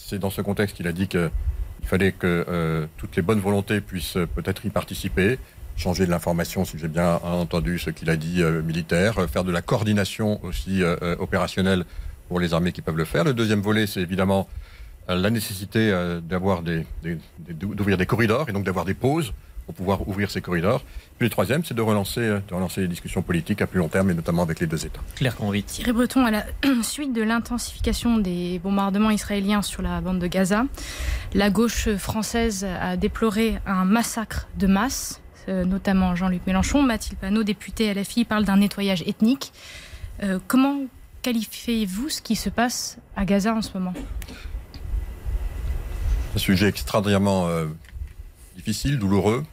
C'est 0.07 0.19
dans 0.19 0.31
ce 0.31 0.43
contexte 0.43 0.77
qu'il 0.77 0.87
a 0.87 0.93
dit 0.93 1.09
qu'il 1.09 1.31
fallait 1.85 2.13
que 2.13 2.45
euh, 2.49 2.87
toutes 2.99 3.17
les 3.17 3.23
bonnes 3.23 3.41
volontés 3.41 3.81
puissent 3.81 4.17
euh, 4.17 4.27
peut-être 4.27 4.67
y 4.67 4.71
participer, 4.71 5.39
changer 5.77 6.05
de 6.07 6.11
l'information, 6.11 6.65
si 6.65 6.79
j'ai 6.79 6.89
bien 6.89 7.17
entendu 7.23 7.79
ce 7.79 7.91
qu'il 7.91 8.11
a 8.11 8.17
dit, 8.17 8.43
euh, 8.43 8.63
militaire, 8.63 9.29
faire 9.29 9.45
de 9.45 9.53
la 9.53 9.63
coordination 9.63 10.45
aussi 10.45 10.83
opérationnelle 11.19 11.85
pour 12.29 12.39
les 12.39 12.55
armées 12.55 12.73
qui 12.73 12.83
peuvent 12.83 12.97
le 12.97 13.05
faire. 13.05 13.25
Le 13.25 13.35
deuxième 13.35 13.61
volet, 13.61 13.87
c'est 13.87 14.01
évidemment 14.01 14.49
la 15.09 15.31
nécessité 15.31 15.93
d'ouvrir 16.23 17.99
des 17.99 18.07
corridors 18.07 18.49
et 18.49 18.53
donc 18.53 18.65
d'avoir 18.65 18.85
des 18.85 18.95
pauses 18.95 19.35
pour 19.67 19.75
pouvoir 19.75 20.07
ouvrir 20.09 20.31
ces 20.31 20.41
corridors. 20.41 20.83
Puis 21.19 21.27
le 21.27 21.31
troisième, 21.31 21.65
c'est 21.65 21.75
de 21.75 21.83
relancer, 21.83 22.21
de 22.21 22.55
relancer 22.55 22.83
les 22.83 22.89
discussions 22.89 23.23
politiques 23.23 23.63
à 23.63 23.67
plus 23.67 23.79
long 23.79 23.89
terme, 23.89 24.11
et 24.11 24.15
notamment 24.15 24.43
avec 24.43 24.61
les 24.61 24.67
deux 24.67 24.85
États. 24.85 25.01
Claire 25.15 25.37
Convite. 25.37 25.67
Thierry 25.67 25.93
Breton, 25.93 26.27
à 26.27 26.31
la 26.31 26.45
suite 26.83 27.13
de 27.13 27.23
l'intensification 27.23 28.19
des 28.19 28.59
bombardements 28.59 29.11
israéliens 29.11 29.63
sur 29.63 29.83
la 29.83 30.01
bande 30.01 30.19
de 30.19 30.27
Gaza, 30.27 30.65
la 31.35 31.51
gauche 31.51 31.89
française 31.97 32.65
a 32.65 32.97
déploré 32.97 33.59
un 33.67 33.85
massacre 33.85 34.49
de 34.59 34.67
masse, 34.67 35.21
euh, 35.49 35.65
notamment 35.65 36.15
Jean-Luc 36.15 36.47
Mélenchon. 36.47 36.83
Mathilde 36.83 37.19
Panot, 37.19 37.43
députée 37.43 37.93
LFI, 37.93 38.25
parle 38.25 38.45
d'un 38.45 38.59
nettoyage 38.59 39.03
ethnique. 39.07 39.53
Euh, 40.23 40.39
comment 40.47 40.81
qualifiez-vous 41.23 42.09
ce 42.09 42.23
qui 42.23 42.37
se 42.37 42.51
passe 42.51 42.99
à 43.17 43.25
Gaza 43.25 43.55
en 43.55 43.63
ce 43.63 43.71
moment? 43.75 43.95
Un 46.35 46.39
sujet 46.39 46.69
extraordinairement 46.69 47.47
euh, 47.49 47.67
difficile, 48.57 48.99
douloureux 48.99 49.45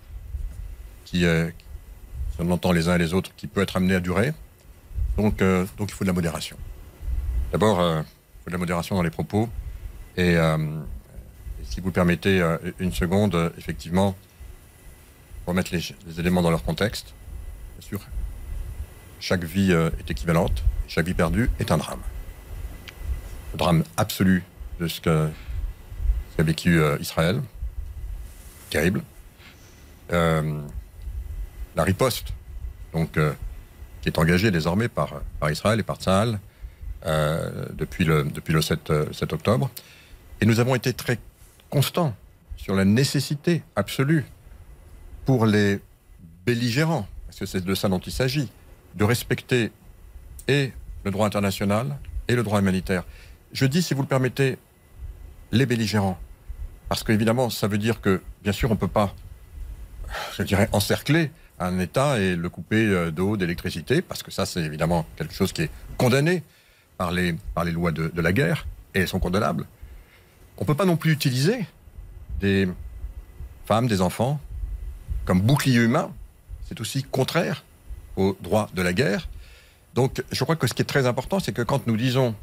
qui, 1.11 1.19
si 1.19 2.37
on 2.39 2.49
entend 2.51 2.71
les 2.71 2.87
uns 2.87 2.95
et 2.95 2.97
les 2.97 3.13
autres, 3.13 3.31
qui 3.35 3.47
peut 3.47 3.61
être 3.61 3.75
amené 3.75 3.95
à 3.95 3.99
durer. 3.99 4.33
Donc, 5.17 5.41
euh, 5.41 5.65
donc 5.77 5.89
il 5.91 5.93
faut 5.93 6.05
de 6.05 6.09
la 6.09 6.13
modération. 6.13 6.55
D'abord, 7.51 7.81
euh, 7.81 8.01
il 8.01 8.43
faut 8.43 8.49
de 8.49 8.53
la 8.53 8.57
modération 8.57 8.95
dans 8.95 9.03
les 9.03 9.09
propos. 9.09 9.49
Et, 10.15 10.37
euh, 10.37 10.57
si 11.63 11.81
vous 11.81 11.91
permettez 11.91 12.41
une 12.79 12.91
seconde, 12.91 13.53
effectivement, 13.57 14.15
remettre 15.45 15.73
les, 15.73 15.81
les, 16.07 16.19
éléments 16.19 16.41
dans 16.41 16.49
leur 16.49 16.63
contexte. 16.63 17.13
Bien 17.77 17.87
sûr, 17.87 18.01
chaque 19.21 19.43
vie 19.43 19.71
est 19.71 20.11
équivalente, 20.11 20.63
chaque 20.89 21.05
vie 21.05 21.13
perdue 21.13 21.49
est 21.59 21.71
un 21.71 21.77
drame. 21.77 22.01
Le 23.53 23.57
drame 23.57 23.83
absolu 23.95 24.43
de 24.81 24.87
ce 24.87 24.99
qu'a 24.99 25.29
vécu 26.39 26.81
Israël, 26.99 27.41
terrible. 28.69 29.01
Euh, 30.11 30.61
la 31.75 31.83
riposte, 31.83 32.33
donc, 32.93 33.17
euh, 33.17 33.33
qui 34.01 34.09
est 34.09 34.17
engagée 34.17 34.51
désormais 34.51 34.87
par, 34.87 35.21
Israël 35.49 35.79
et 35.79 35.83
par 35.83 35.97
Tzahal 35.97 36.39
euh, 37.05 37.65
depuis, 37.73 38.03
le, 38.03 38.23
depuis 38.23 38.53
le 38.53 38.61
7, 38.61 39.13
7 39.13 39.33
octobre. 39.33 39.69
Et 40.41 40.45
nous 40.45 40.59
avons 40.59 40.75
été 40.75 40.93
très 40.93 41.19
constants 41.69 42.15
sur 42.57 42.75
la 42.75 42.85
nécessité 42.85 43.63
absolue 43.75 44.25
pour 45.25 45.45
les 45.45 45.79
belligérants, 46.45 47.07
parce 47.27 47.39
que 47.39 47.45
c'est 47.45 47.63
de 47.63 47.75
ça 47.75 47.89
dont 47.89 47.99
il 47.99 48.11
s'agit, 48.11 48.49
de 48.95 49.03
respecter 49.03 49.71
et 50.47 50.73
le 51.03 51.11
droit 51.11 51.25
international 51.25 51.97
et 52.27 52.35
le 52.35 52.43
droit 52.43 52.59
humanitaire. 52.59 53.03
Je 53.53 53.65
dis, 53.65 53.81
si 53.81 53.93
vous 53.93 54.01
le 54.01 54.07
permettez, 54.07 54.57
les 55.51 55.65
belligérants, 55.65 56.19
parce 56.89 57.03
qu'évidemment, 57.03 57.49
ça 57.49 57.67
veut 57.67 57.77
dire 57.77 58.01
que, 58.01 58.21
bien 58.43 58.51
sûr, 58.51 58.69
on 58.69 58.73
ne 58.73 58.79
peut 58.79 58.87
pas, 58.87 59.13
je 60.37 60.43
dirais, 60.43 60.69
encercler 60.71 61.31
un 61.61 61.79
État 61.79 62.19
et 62.19 62.35
le 62.35 62.49
couper 62.49 62.85
euh, 62.87 63.11
d'eau, 63.11 63.37
d'électricité, 63.37 64.01
parce 64.01 64.23
que 64.23 64.31
ça, 64.31 64.45
c'est 64.45 64.61
évidemment 64.61 65.05
quelque 65.15 65.33
chose 65.33 65.53
qui 65.53 65.63
est 65.63 65.69
condamné 65.97 66.43
par 66.97 67.11
les, 67.11 67.35
lois 67.71 67.91
de, 67.91 68.21
la 68.21 68.33
guerre, 68.33 68.67
et 68.93 68.99
elles 68.99 69.07
sont 69.07 69.19
condamnables. 69.19 69.65
On 70.57 70.61
ne 70.61 70.67
peut 70.67 70.75
pas 70.75 70.85
non 70.85 70.97
plus 70.97 71.11
utiliser 71.11 71.65
des 72.39 72.67
femmes, 73.65 73.87
des 73.87 74.01
enfants, 74.01 74.39
comme 75.25 75.41
bouclier 75.41 75.79
humain. 75.79 76.11
C'est 76.67 76.79
aussi 76.79 77.03
contraire 77.03 77.63
au 78.15 78.37
droit 78.41 78.69
de 78.75 78.81
la 78.81 78.93
guerre. 78.93 79.27
Donc, 79.95 80.23
je 80.31 80.43
crois 80.43 80.55
que 80.55 80.67
ce 80.67 80.73
qui 80.73 80.83
est 80.83 80.85
très 80.85 81.07
important, 81.07 81.39
c'est 81.39 81.53
que 81.53 81.63
quand 81.63 81.87
nous 81.87 81.97
disons 81.97 82.35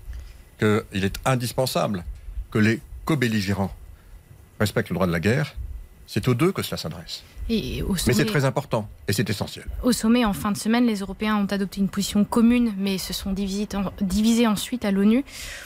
qu'il 0.59 1.05
est 1.05 1.19
indispensable 1.25 2.05
que 2.51 2.59
les 2.59 2.81
co-belligérants 3.05 3.73
respectent 4.59 4.91
le 4.91 4.95
droit 4.95 5.07
de 5.07 5.13
la 5.13 5.21
guerre, 5.21 5.55
c'est 6.07 6.27
aux 6.27 6.35
deux 6.35 6.51
que 6.51 6.63
cela 6.63 6.77
s'adresse. 6.77 7.23
Et 7.51 7.83
au 7.83 7.95
Mais 8.07 8.13
c'est 8.13 8.27
très 8.27 8.45
important 8.45 8.89
et 9.09 9.13
c'est 9.13 9.29
essentiel. 9.31 9.65
au 9.83 9.93
sommet, 9.93 10.25
en 10.25 10.35
fin 10.35 10.53
de 10.53 10.57
semaine, 10.59 10.87
les 10.87 10.97
Européens 10.99 11.37
ont 11.37 11.47
adopté 11.47 11.81
une 11.81 11.89
position 11.89 12.25
commune, 12.25 12.75
mais 12.77 12.99
se 12.99 13.13
sont 13.15 13.33
divisés, 13.33 13.67
en- 13.75 13.91
divisés 14.05 14.47
ensuite 14.47 14.85
à 14.85 14.91
l'ONU 14.91 15.25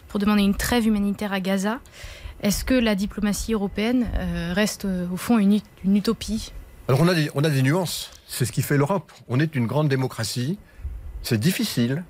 pour 0.08 0.20
demander 0.20 0.42
une 0.42 0.54
trêve 0.54 0.86
humanitaire 0.86 1.32
à 1.32 1.40
Gaza. 1.40 1.80
Est-ce 2.42 2.64
que 2.64 2.74
la 2.74 2.94
diplomatie 2.94 3.52
européenne 3.52 4.06
euh, 4.16 4.52
reste 4.54 4.84
euh, 4.84 5.06
au 5.12 5.16
fond 5.16 5.38
une 5.38 5.60
utopie? 5.84 6.52
Alors 6.88 7.00
on 7.00 7.08
a 7.08 7.14
des, 7.14 7.30
on 7.34 7.42
a 7.44 7.50
des 7.50 7.62
nuances. 7.62 8.10
C'est 8.26 8.44
ce 8.44 8.52
qui 8.52 8.62
fait 8.62 8.76
l'Europe. 8.76 9.12
On 9.28 9.38
est 9.40 9.54
une 9.56 9.66
grande 9.66 9.88
démocratie. 9.88 10.58
C'est 11.22 11.38
difficile 11.38 12.04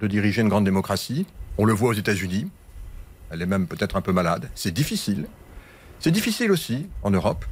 de 0.00 0.06
diriger 0.06 0.42
une 0.42 0.48
grande 0.48 0.64
démocratie. 0.64 1.26
On 1.58 1.64
le 1.64 1.72
voit 1.72 1.90
aux 1.90 1.94
États-Unis. 1.94 2.48
Elle 3.30 3.42
est 3.42 3.46
même 3.46 3.66
peut-être 3.66 3.96
un 3.96 4.00
peu 4.00 4.12
malade. 4.12 4.48
C'est 4.54 4.72
difficile. 4.72 5.26
C'est 6.00 6.10
difficile 6.10 6.50
aussi 6.50 6.86
en 7.02 7.10
Europe. 7.10 7.44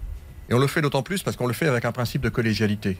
Et 0.49 0.55
on 0.55 0.59
le 0.59 0.67
fait 0.67 0.81
d'autant 0.81 1.03
plus 1.03 1.23
parce 1.23 1.37
qu'on 1.37 1.47
le 1.47 1.53
fait 1.53 1.67
avec 1.67 1.85
un 1.85 1.93
principe 1.93 2.23
de 2.23 2.29
collégialité. 2.29 2.99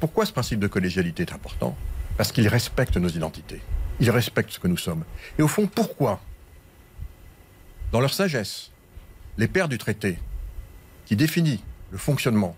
Pourquoi 0.00 0.26
ce 0.26 0.32
principe 0.32 0.60
de 0.60 0.66
collégialité 0.66 1.22
est 1.22 1.32
important? 1.32 1.76
Parce 2.16 2.32
qu'il 2.32 2.48
respecte 2.48 2.96
nos 2.96 3.08
identités. 3.08 3.62
Il 4.00 4.10
respecte 4.10 4.50
ce 4.50 4.58
que 4.58 4.68
nous 4.68 4.76
sommes. 4.76 5.04
Et 5.38 5.42
au 5.42 5.48
fond, 5.48 5.66
pourquoi? 5.66 6.20
Dans 7.92 8.00
leur 8.00 8.12
sagesse, 8.12 8.70
les 9.38 9.46
pères 9.46 9.68
du 9.68 9.78
traité, 9.78 10.18
qui 11.06 11.16
définit 11.16 11.62
le 11.90 11.98
fonctionnement 11.98 12.56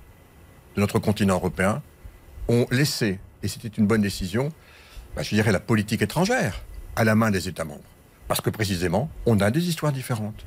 de 0.76 0.80
notre 0.80 0.98
continent 0.98 1.34
européen, 1.34 1.82
ont 2.48 2.66
laissé, 2.70 3.18
et 3.42 3.48
c'était 3.48 3.68
une 3.68 3.86
bonne 3.86 4.02
décision, 4.02 4.50
bah, 5.14 5.22
je 5.22 5.34
dirais 5.34 5.52
la 5.52 5.60
politique 5.60 6.00
étrangère 6.02 6.62
à 6.94 7.04
la 7.04 7.14
main 7.14 7.30
des 7.30 7.48
États 7.48 7.64
membres. 7.64 7.80
Parce 8.28 8.40
que 8.40 8.50
précisément, 8.50 9.10
on 9.26 9.40
a 9.40 9.50
des 9.50 9.68
histoires 9.68 9.92
différentes, 9.92 10.44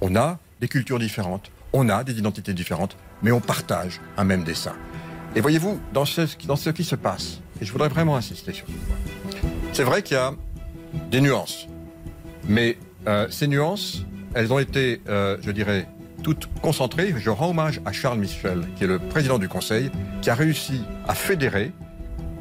on 0.00 0.14
a 0.14 0.38
des 0.60 0.68
cultures 0.68 0.98
différentes, 0.98 1.50
on 1.72 1.88
a 1.88 2.04
des 2.04 2.18
identités 2.18 2.54
différentes, 2.54 2.96
mais 3.22 3.32
on 3.32 3.40
partage 3.40 4.00
un 4.16 4.24
même 4.24 4.44
dessin. 4.44 4.74
Et 5.34 5.40
voyez-vous, 5.40 5.80
dans 5.92 6.04
ce, 6.04 6.22
qui 6.70 6.84
se 6.84 6.94
passe, 6.94 7.40
et 7.60 7.64
je 7.64 7.72
voudrais 7.72 7.88
vraiment 7.88 8.16
insister 8.16 8.52
sur 8.52 8.66
ce 8.66 8.72
point, 8.72 9.50
c'est 9.72 9.84
vrai 9.84 10.02
qu'il 10.02 10.16
y 10.16 10.20
a 10.20 10.32
des 11.10 11.20
nuances, 11.20 11.66
mais 12.48 12.76
euh, 13.06 13.26
ces 13.30 13.48
nuances, 13.48 14.04
elles 14.34 14.52
ont 14.52 14.58
été, 14.58 15.00
euh, 15.08 15.36
je 15.42 15.50
dirais, 15.50 15.88
toutes 16.22 16.48
concentrées. 16.60 17.14
Je 17.16 17.30
rends 17.30 17.50
hommage 17.50 17.80
à 17.84 17.92
Charles 17.92 18.18
Michel, 18.18 18.62
qui 18.76 18.84
est 18.84 18.86
le 18.86 18.98
président 18.98 19.38
du 19.38 19.48
Conseil, 19.48 19.90
qui 20.20 20.30
a 20.30 20.34
réussi 20.34 20.82
à 21.08 21.14
fédérer 21.14 21.72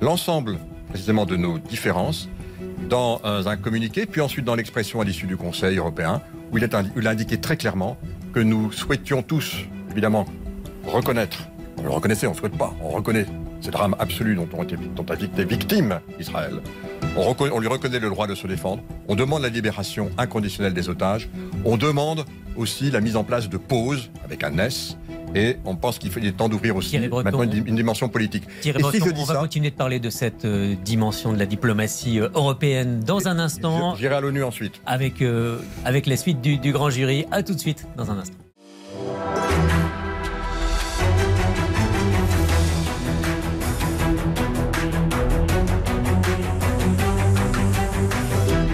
l'ensemble 0.02 0.58
précisément 0.90 1.26
de 1.26 1.38
nos 1.38 1.58
différences 1.58 2.30
dans 2.90 3.22
euh, 3.24 3.46
un 3.46 3.58
communiqué, 3.58 4.06
puis 4.06 4.22
ensuite 4.22 4.46
dans 4.46 4.56
l'expression 4.56 5.00
à 5.02 5.06
l'issue 5.06 5.28
du 5.28 5.38
Conseil 5.38 5.78
européen, 5.78 6.22
où 6.52 6.58
il 6.58 7.08
a 7.08 7.10
indiqué 7.10 7.40
très 7.40 7.56
clairement 7.56 7.98
que 8.34 8.40
nous 8.40 8.72
souhaitions 8.72 9.22
tous, 9.24 9.58
évidemment, 9.92 10.26
reconnaître, 10.86 11.48
on 11.78 11.84
le 11.84 11.90
reconnaissait, 11.90 12.28
on 12.28 12.32
ne 12.32 12.38
souhaite 12.38 12.58
pas, 12.58 12.74
on 12.82 12.90
reconnaît. 12.90 13.26
Ces 13.62 13.70
drames 13.70 13.96
absolus 14.00 14.36
dont, 14.36 14.48
ont 14.58 14.64
été, 14.64 14.76
dont 14.76 15.06
a 15.08 15.14
été 15.14 15.46
victime 15.46 16.00
Israël. 16.20 16.62
On, 17.16 17.60
lui 17.60 17.68
reconnaît 17.68 18.00
le 18.00 18.10
droit 18.10 18.26
de 18.26 18.34
se 18.34 18.48
défendre, 18.48 18.82
on 19.08 19.16
demande 19.16 19.44
la 19.44 19.50
libération 19.50 20.10
inconditionnelle 20.18 20.74
des 20.74 20.90
otages, 20.90 21.30
on 21.64 21.78
demande 21.78 22.26
aussi 22.56 22.90
la 22.90 23.02
mise 23.02 23.16
en 23.16 23.24
place 23.24 23.50
de 23.50 23.58
pauses 23.58 24.10
avec 24.26 24.44
un 24.44 24.58
S, 24.58 24.98
et 25.36 25.58
on 25.66 25.76
pense 25.76 25.98
qu'il 26.00 26.26
est 26.26 26.32
temps 26.32 26.50
d'ouvrir 26.50 26.76
aussi 26.76 26.98
Breton. 27.00 27.24
maintenant 27.24 27.44
une, 27.44 27.68
une 27.68 27.76
dimension 27.76 28.10
politique. 28.10 28.44
Thierry 28.62 28.80
Et 28.82 28.92
si 28.92 29.00
je 29.06 29.12
dis 29.12 29.20
on 29.22 29.24
va 29.26 29.34
ça- 29.36 29.40
continuer 29.40 29.70
de 29.72 29.76
parler 29.76 30.00
de 30.00 30.10
cette 30.10 30.46
euh, 30.46 30.76
dimension 30.84 31.34
de 31.34 31.40
la 31.40 31.46
diplomatie 31.46 32.20
euh, 32.20 32.30
européenne 32.34 33.00
dans 33.06 33.28
un 33.28 33.40
instant. 33.40 33.96
Je- 33.96 34.02
J'irai 34.02 34.16
à 34.16 34.22
l'ONU 34.22 34.44
ensuite. 34.44 34.82
avec, 34.86 35.22
euh, 35.22 35.58
avec 35.86 36.06
la 36.08 36.18
suite 36.18 36.42
du, 36.42 36.58
du 36.58 36.72
grand 36.72 36.90
jury. 36.90 37.26
À 37.32 37.44
tout 37.44 37.54
de 37.54 37.60
suite 37.60 37.88
dans 37.98 38.12
un 38.12 38.18
instant. 38.20 38.38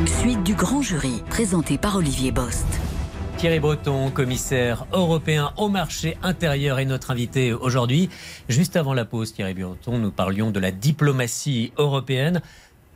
Suite 0.06 0.44
du 0.44 0.54
grand 0.56 0.82
jury, 0.82 1.24
présenté 1.30 1.78
par 1.78 1.96
Olivier 1.96 2.32
Bost. 2.32 2.66
Thierry 3.38 3.60
Breton, 3.60 4.10
commissaire 4.10 4.88
européen 4.92 5.54
au 5.58 5.70
marché 5.70 6.18
intérieur, 6.24 6.80
est 6.80 6.86
notre 6.86 7.12
invité 7.12 7.54
aujourd'hui. 7.54 8.10
Juste 8.50 8.76
avant 8.76 8.96
la 8.96 9.06
pause, 9.06 9.32
Thierry 9.32 9.54
Breton, 9.54 10.00
nous 10.00 10.10
parlions 10.10 10.50
de 10.50 10.60
la 10.60 10.72
diplomatie 10.72 11.72
européenne. 11.78 12.42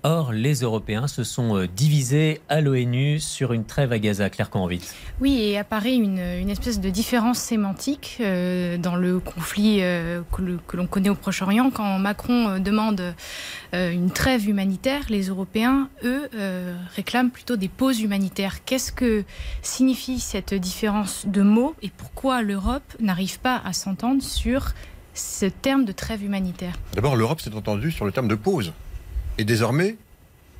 Or, 0.04 0.32
les 0.32 0.62
Européens 0.62 1.08
se 1.08 1.24
sont 1.24 1.56
euh, 1.56 1.68
divisés 1.68 2.42
à 2.50 2.60
l'ONU 2.60 3.20
sur 3.20 3.54
une 3.54 3.66
trêve 3.66 3.92
à 3.92 4.00
Gaza. 4.00 4.32
Claire 4.32 4.50
Convite. 4.50 4.96
Oui, 5.20 5.40
et 5.40 5.60
apparaît 5.60 5.94
une, 5.94 6.18
une 6.18 6.50
espèce 6.50 6.80
de 6.80 6.90
différence 6.90 7.38
sémantique 7.38 8.18
euh, 8.20 8.78
dans 8.78 8.96
le 8.96 9.20
conflit 9.20 9.78
euh, 9.82 10.22
que, 10.32 10.76
l'on 10.76 10.88
connaît 10.88 11.10
au 11.10 11.16
Proche-Orient. 11.16 11.70
Quand 11.70 12.00
Macron 12.00 12.58
demande 12.58 13.14
euh, 13.74 13.92
une 13.92 14.10
trêve 14.10 14.50
humanitaire, 14.50 15.04
les 15.10 15.28
Européens, 15.28 15.88
eux, 16.04 16.28
euh, 16.36 16.76
réclament 16.96 17.30
plutôt 17.30 17.56
des 17.56 17.70
pauses 17.70 18.02
humanitaires. 18.02 18.64
Qu'est-ce 18.66 18.92
que 18.92 19.24
signifie 19.62 20.20
cette 20.20 20.56
différence 20.56 21.26
de 21.28 21.44
mots 21.44 21.76
et 21.84 21.92
pourquoi 21.96 22.42
l'Europe 22.42 22.96
n'arrive 23.00 23.40
pas 23.40 23.62
à 23.64 23.72
s'entendre 23.72 24.24
sur 24.24 24.74
ce 25.14 25.46
terme 25.46 25.86
de 25.86 25.92
trêve 25.92 26.24
humanitaire? 26.24 26.74
D'abord, 26.94 27.16
l'Europe 27.16 27.40
s'est 27.40 27.54
entendue 27.54 27.92
sur 27.92 28.06
le 28.06 28.12
terme 28.12 28.28
de 28.28 28.36
pause. 28.36 28.74
Et 29.42 29.44
désormais, 29.44 29.98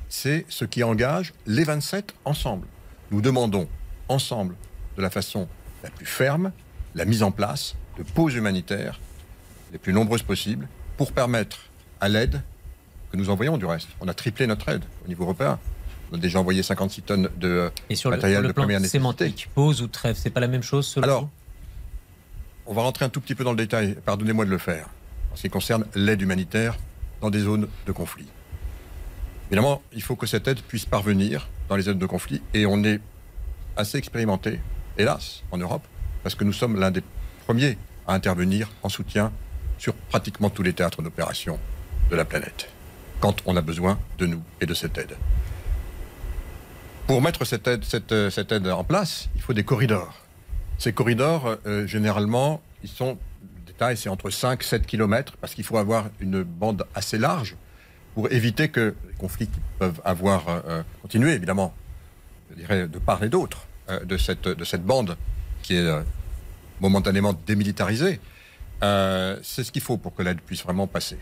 c'est 0.08 0.44
ce 0.48 0.64
qui 0.64 0.82
engage 0.82 1.34
les 1.46 1.62
27 1.62 2.16
ensemble. 2.24 2.66
Nous 3.12 3.20
demandons 3.20 3.68
ensemble, 4.08 4.56
de 4.96 5.02
la 5.02 5.08
façon 5.08 5.46
la 5.84 5.90
plus 5.90 6.04
ferme, 6.04 6.50
la 6.96 7.04
mise 7.04 7.22
en 7.22 7.30
place 7.30 7.76
de 7.96 8.02
pauses 8.02 8.34
humanitaires 8.34 8.98
les 9.70 9.78
plus 9.78 9.92
nombreuses 9.92 10.24
possibles 10.24 10.66
pour 10.96 11.12
permettre 11.12 11.70
à 12.00 12.08
l'aide 12.08 12.42
que 13.12 13.16
nous 13.16 13.30
envoyons 13.30 13.56
du 13.56 13.66
reste. 13.66 13.86
On 14.00 14.08
a 14.08 14.14
triplé 14.14 14.48
notre 14.48 14.68
aide 14.68 14.82
au 15.04 15.08
niveau 15.08 15.22
européen. 15.22 15.60
On 16.10 16.16
a 16.16 16.18
déjà 16.18 16.40
envoyé 16.40 16.64
56 16.64 17.02
tonnes 17.02 17.30
de 17.36 17.70
Et 17.88 17.94
sur 17.94 18.10
le, 18.10 18.16
matériel 18.16 18.38
sur 18.38 18.42
le 18.42 18.48
de 18.48 18.52
plan 18.52 18.64
première 18.64 18.80
nécessité. 18.80 18.98
sémantique, 18.98 19.48
pause 19.54 19.80
ou 19.80 19.86
trêve, 19.86 20.16
c'est 20.18 20.30
pas 20.30 20.40
la 20.40 20.48
même 20.48 20.64
chose 20.64 20.88
selon 20.88 21.04
Alors, 21.04 21.28
on 22.66 22.74
va 22.74 22.82
rentrer 22.82 23.04
un 23.04 23.10
tout 23.10 23.20
petit 23.20 23.36
peu 23.36 23.44
dans 23.44 23.52
le 23.52 23.56
détail, 23.58 23.96
pardonnez-moi 24.04 24.44
de 24.44 24.50
le 24.50 24.58
faire, 24.58 24.88
en 25.32 25.36
ce 25.36 25.42
qui 25.42 25.50
concerne 25.50 25.86
l'aide 25.94 26.20
humanitaire 26.20 26.76
dans 27.20 27.30
des 27.30 27.42
zones 27.42 27.68
de 27.86 27.92
conflit. 27.92 28.26
Évidemment, 29.52 29.82
il 29.92 30.02
faut 30.02 30.16
que 30.16 30.26
cette 30.26 30.48
aide 30.48 30.62
puisse 30.62 30.86
parvenir 30.86 31.46
dans 31.68 31.76
les 31.76 31.82
zones 31.82 31.98
de 31.98 32.06
conflit, 32.06 32.40
et 32.54 32.64
on 32.64 32.82
est 32.84 33.00
assez 33.76 33.98
expérimenté, 33.98 34.58
hélas, 34.96 35.42
en 35.50 35.58
Europe, 35.58 35.82
parce 36.22 36.34
que 36.34 36.44
nous 36.44 36.54
sommes 36.54 36.80
l'un 36.80 36.90
des 36.90 37.02
premiers 37.44 37.76
à 38.06 38.14
intervenir 38.14 38.70
en 38.82 38.88
soutien 38.88 39.30
sur 39.76 39.92
pratiquement 39.92 40.48
tous 40.48 40.62
les 40.62 40.72
théâtres 40.72 41.02
d'opération 41.02 41.58
de 42.10 42.16
la 42.16 42.24
planète, 42.24 42.70
quand 43.20 43.42
on 43.44 43.54
a 43.58 43.60
besoin 43.60 43.98
de 44.16 44.24
nous 44.24 44.42
et 44.62 44.64
de 44.64 44.72
cette 44.72 44.96
aide. 44.96 45.18
Pour 47.06 47.20
mettre 47.20 47.44
cette 47.44 47.68
aide, 47.68 47.84
euh, 48.10 48.70
en 48.70 48.84
place, 48.84 49.28
il 49.34 49.42
faut 49.42 49.52
des 49.52 49.64
corridors. 49.64 50.14
Ces 50.78 50.94
corridors, 50.94 51.58
euh, 51.66 51.86
généralement, 51.86 52.62
ils 52.82 52.88
sont, 52.88 53.18
détail, 53.66 53.98
c'est 53.98 54.08
entre 54.08 54.30
5 54.30 54.62
et 54.62 54.64
7 54.64 54.86
km, 54.86 55.36
parce 55.38 55.54
qu'il 55.54 55.64
faut 55.64 55.76
avoir 55.76 56.06
une 56.20 56.42
bande 56.42 56.86
assez 56.94 57.18
large 57.18 57.54
pour 58.14 58.30
éviter 58.30 58.68
que 58.68 58.94
les 59.08 59.14
conflits 59.14 59.46
qui 59.46 59.60
peuvent 59.78 60.00
avoir 60.04 60.48
euh, 60.48 60.60
euh, 60.68 60.82
continué, 61.00 61.32
évidemment, 61.32 61.74
je 62.50 62.56
dirais, 62.56 62.88
de 62.88 62.98
part 62.98 63.22
et 63.22 63.28
d'autre, 63.28 63.66
euh, 63.88 64.04
de, 64.04 64.16
cette, 64.16 64.48
de 64.48 64.64
cette 64.64 64.84
bande 64.84 65.16
qui 65.62 65.76
est 65.76 66.02
momentanément 66.80 67.34
démilitarisée. 67.46 68.20
C'est 68.80 69.62
ce 69.62 69.70
qu'il 69.70 69.82
faut 69.82 69.96
pour 69.96 70.12
que 70.12 70.22
l'aide 70.22 70.40
puisse 70.40 70.64
vraiment 70.64 70.88
passer. 70.88 71.16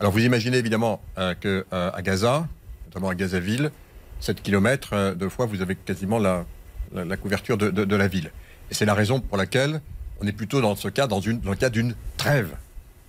Alors 0.00 0.12
vous 0.12 0.24
imaginez 0.24 0.56
évidemment 0.56 1.02
que 1.40 1.66
à 1.70 2.00
Gaza, 2.00 2.48
notamment 2.86 3.10
à 3.10 3.14
Gazaville, 3.14 3.70
7 4.20 4.42
km 4.42 5.14
de 5.14 5.28
fois, 5.28 5.44
vous 5.44 5.60
avez 5.60 5.76
quasiment 5.76 6.18
la, 6.18 6.46
la, 6.94 7.16
couverture 7.18 7.58
de, 7.58 7.68
de, 7.68 7.96
la 7.96 8.08
ville. 8.08 8.30
Et 8.70 8.74
c'est 8.74 8.86
la 8.86 8.94
raison 8.94 9.20
pour 9.20 9.36
laquelle 9.36 9.82
on 10.22 10.26
est 10.26 10.32
plutôt 10.32 10.62
dans 10.62 10.74
ce 10.74 10.88
cas, 10.88 11.06
dans, 11.06 11.20
une, 11.20 11.40
dans 11.40 11.50
le 11.50 11.56
cas 11.58 11.68
d'une 11.68 11.94
trêve. 12.16 12.56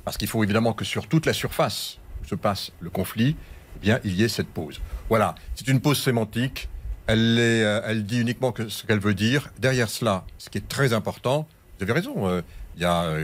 Parce 0.03 0.17
qu'il 0.17 0.27
faut 0.27 0.43
évidemment 0.43 0.73
que 0.73 0.83
sur 0.83 1.07
toute 1.07 1.25
la 1.25 1.33
surface 1.33 1.97
se 2.27 2.35
passe 2.35 2.71
le 2.79 2.89
conflit, 2.89 3.35
eh 3.77 3.79
bien, 3.79 3.99
il 4.03 4.13
y 4.15 4.23
ait 4.23 4.29
cette 4.29 4.47
pause. 4.47 4.81
Voilà, 5.09 5.35
c'est 5.55 5.67
une 5.67 5.81
pause 5.81 6.01
sémantique. 6.01 6.69
Elle, 7.07 7.39
est, 7.39 7.59
elle 7.85 8.05
dit 8.05 8.19
uniquement 8.19 8.51
que 8.51 8.67
ce 8.67 8.85
qu'elle 8.85 8.99
veut 8.99 9.13
dire. 9.13 9.49
Derrière 9.59 9.89
cela, 9.89 10.25
ce 10.37 10.49
qui 10.49 10.57
est 10.57 10.67
très 10.67 10.91
important, 10.91 11.47
vous 11.77 11.83
avez 11.83 11.93
raison, 11.93 12.43
il 12.75 12.81
y 12.81 12.85
a 12.85 13.15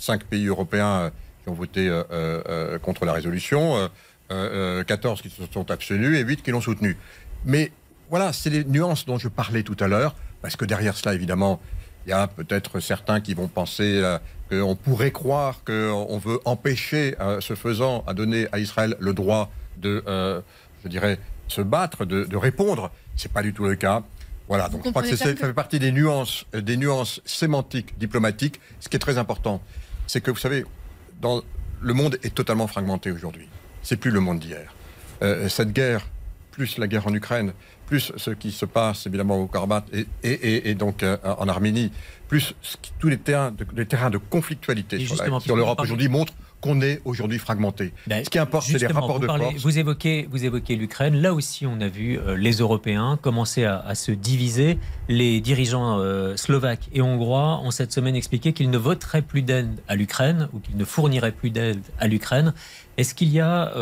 cinq 0.00 0.24
pays 0.24 0.46
européens 0.46 0.86
euh, 0.86 1.10
qui 1.42 1.48
ont 1.50 1.54
voté 1.54 1.88
euh, 1.88 2.02
euh, 2.10 2.78
contre 2.78 3.04
la 3.04 3.12
résolution, 3.12 3.88
14 4.28 5.22
qui 5.22 5.30
se 5.30 5.42
sont 5.52 5.70
abstenus 5.70 6.18
et 6.18 6.22
8 6.22 6.42
qui 6.42 6.50
l'ont 6.50 6.60
soutenue. 6.60 6.96
Mais 7.44 7.72
voilà, 8.10 8.32
c'est 8.32 8.50
les 8.50 8.64
nuances 8.64 9.04
dont 9.04 9.18
je 9.18 9.28
parlais 9.28 9.62
tout 9.62 9.76
à 9.80 9.88
l'heure, 9.88 10.14
parce 10.40 10.56
que 10.56 10.64
derrière 10.64 10.96
cela, 10.96 11.14
évidemment, 11.14 11.60
il 12.06 12.10
y 12.10 12.12
a 12.12 12.26
peut-être 12.26 12.80
certains 12.80 13.20
qui 13.20 13.34
vont 13.34 13.48
penser 13.48 14.02
qu'on 14.50 14.74
pourrait 14.74 15.10
croire 15.10 15.62
qu'on 15.64 16.18
veut 16.18 16.40
empêcher, 16.44 17.14
ce 17.40 17.54
faisant, 17.54 18.04
à 18.06 18.14
donner 18.14 18.46
à 18.52 18.58
Israël 18.58 18.96
le 18.98 19.12
droit 19.12 19.50
de, 19.76 20.02
je 20.82 20.88
dirais, 20.88 21.18
se 21.48 21.60
battre, 21.60 22.04
de, 22.04 22.24
de 22.24 22.36
répondre. 22.36 22.90
C'est 23.16 23.32
pas 23.32 23.42
du 23.42 23.52
tout 23.52 23.64
le 23.64 23.76
cas. 23.76 24.02
Voilà, 24.48 24.68
donc 24.68 24.82
je 24.84 24.90
crois 24.90 25.02
que, 25.02 25.14
ça 25.14 25.36
fait 25.36 25.52
partie 25.52 25.78
des 25.78 25.92
nuances, 25.92 26.46
des 26.52 26.76
nuances 26.76 27.20
sémantiques, 27.24 27.98
diplomatiques, 27.98 28.60
ce 28.80 28.88
qui 28.88 28.96
est 28.96 29.00
très 29.00 29.18
important 29.18 29.60
c'est 30.10 30.20
que 30.20 30.32
vous 30.32 30.38
savez, 30.38 30.64
dans, 31.20 31.40
le 31.80 31.94
monde 31.94 32.18
est 32.24 32.34
totalement 32.34 32.66
fragmenté 32.66 33.12
aujourd'hui. 33.12 33.48
C'est 33.84 33.96
plus 33.96 34.10
le 34.10 34.18
monde 34.18 34.40
d'hier. 34.40 34.74
Euh, 35.22 35.48
cette 35.48 35.72
guerre, 35.72 36.04
plus 36.50 36.78
la 36.78 36.88
guerre 36.88 37.06
en 37.06 37.14
Ukraine, 37.14 37.52
plus 37.90 38.12
ce 38.16 38.30
qui 38.30 38.52
se 38.52 38.64
passe 38.64 39.06
évidemment 39.06 39.36
au 39.36 39.48
Karabakh 39.48 39.84
et, 40.22 40.74
donc 40.76 41.02
euh, 41.02 41.16
en 41.24 41.48
Arménie, 41.48 41.90
plus 42.28 42.54
tous 43.00 43.08
les 43.08 43.18
terrains 43.18 43.50
de, 43.50 43.66
les 43.76 43.84
terrains 43.84 44.10
de 44.10 44.18
conflictualité 44.18 45.04
sur 45.40 45.56
l'Europe 45.56 45.80
aujourd'hui 45.80 46.08
montrent 46.08 46.32
qu'on 46.60 46.82
est 46.82 47.00
aujourd'hui 47.04 47.38
fragmenté. 47.38 47.92
Ben, 48.06 48.24
Ce 48.24 48.30
qui 48.30 48.38
importe, 48.38 48.66
c'est 48.66 48.78
les 48.78 48.86
rapports 48.86 49.18
de 49.18 49.26
force. 49.26 49.56
Vous 49.56 49.78
évoquez, 49.78 50.28
vous 50.30 50.44
évoquez 50.44 50.76
l'Ukraine. 50.76 51.16
Là 51.20 51.32
aussi, 51.34 51.66
on 51.66 51.80
a 51.80 51.88
vu 51.88 52.18
euh, 52.18 52.36
les 52.36 52.52
Européens 52.52 53.18
commencer 53.20 53.64
à, 53.64 53.94
se 53.94 54.12
diviser. 54.12 54.78
Les 55.08 55.40
dirigeants 55.40 55.98
euh, 55.98 56.36
slovaques 56.36 56.88
et 56.92 57.00
hongrois 57.00 57.60
ont 57.64 57.70
cette 57.70 57.92
semaine 57.92 58.14
expliqué 58.14 58.52
qu'ils 58.52 58.70
ne 58.70 58.78
voteraient 58.78 59.22
plus 59.22 59.42
d'aide 59.42 59.80
à 59.88 59.96
l'Ukraine 59.96 60.48
ou 60.52 60.60
qu'ils 60.60 60.76
ne 60.76 60.84
fourniraient 60.84 61.32
plus 61.32 61.50
d'aide 61.50 61.80
à 61.98 62.06
l'Ukraine. 62.06 62.52
Est-ce 62.98 63.14
qu'il 63.14 63.30
y 63.30 63.40
a, 63.40 63.72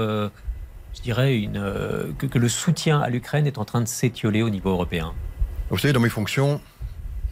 une, 1.09 2.15
que, 2.19 2.27
que, 2.27 2.39
le 2.39 2.49
soutien 2.49 3.01
à 3.01 3.09
l'Ukraine 3.09 3.47
est 3.47 3.59
en 3.59 3.65
train 3.65 3.81
de 3.81 3.89
s'étioler 3.89 4.43
au 4.43 4.51
niveau 4.51 4.71
européen 4.71 5.13
Vous 5.71 5.79
savez, 5.79 5.93
dans 5.93 6.01
mes 6.01 6.09
fonctions, 6.09 6.61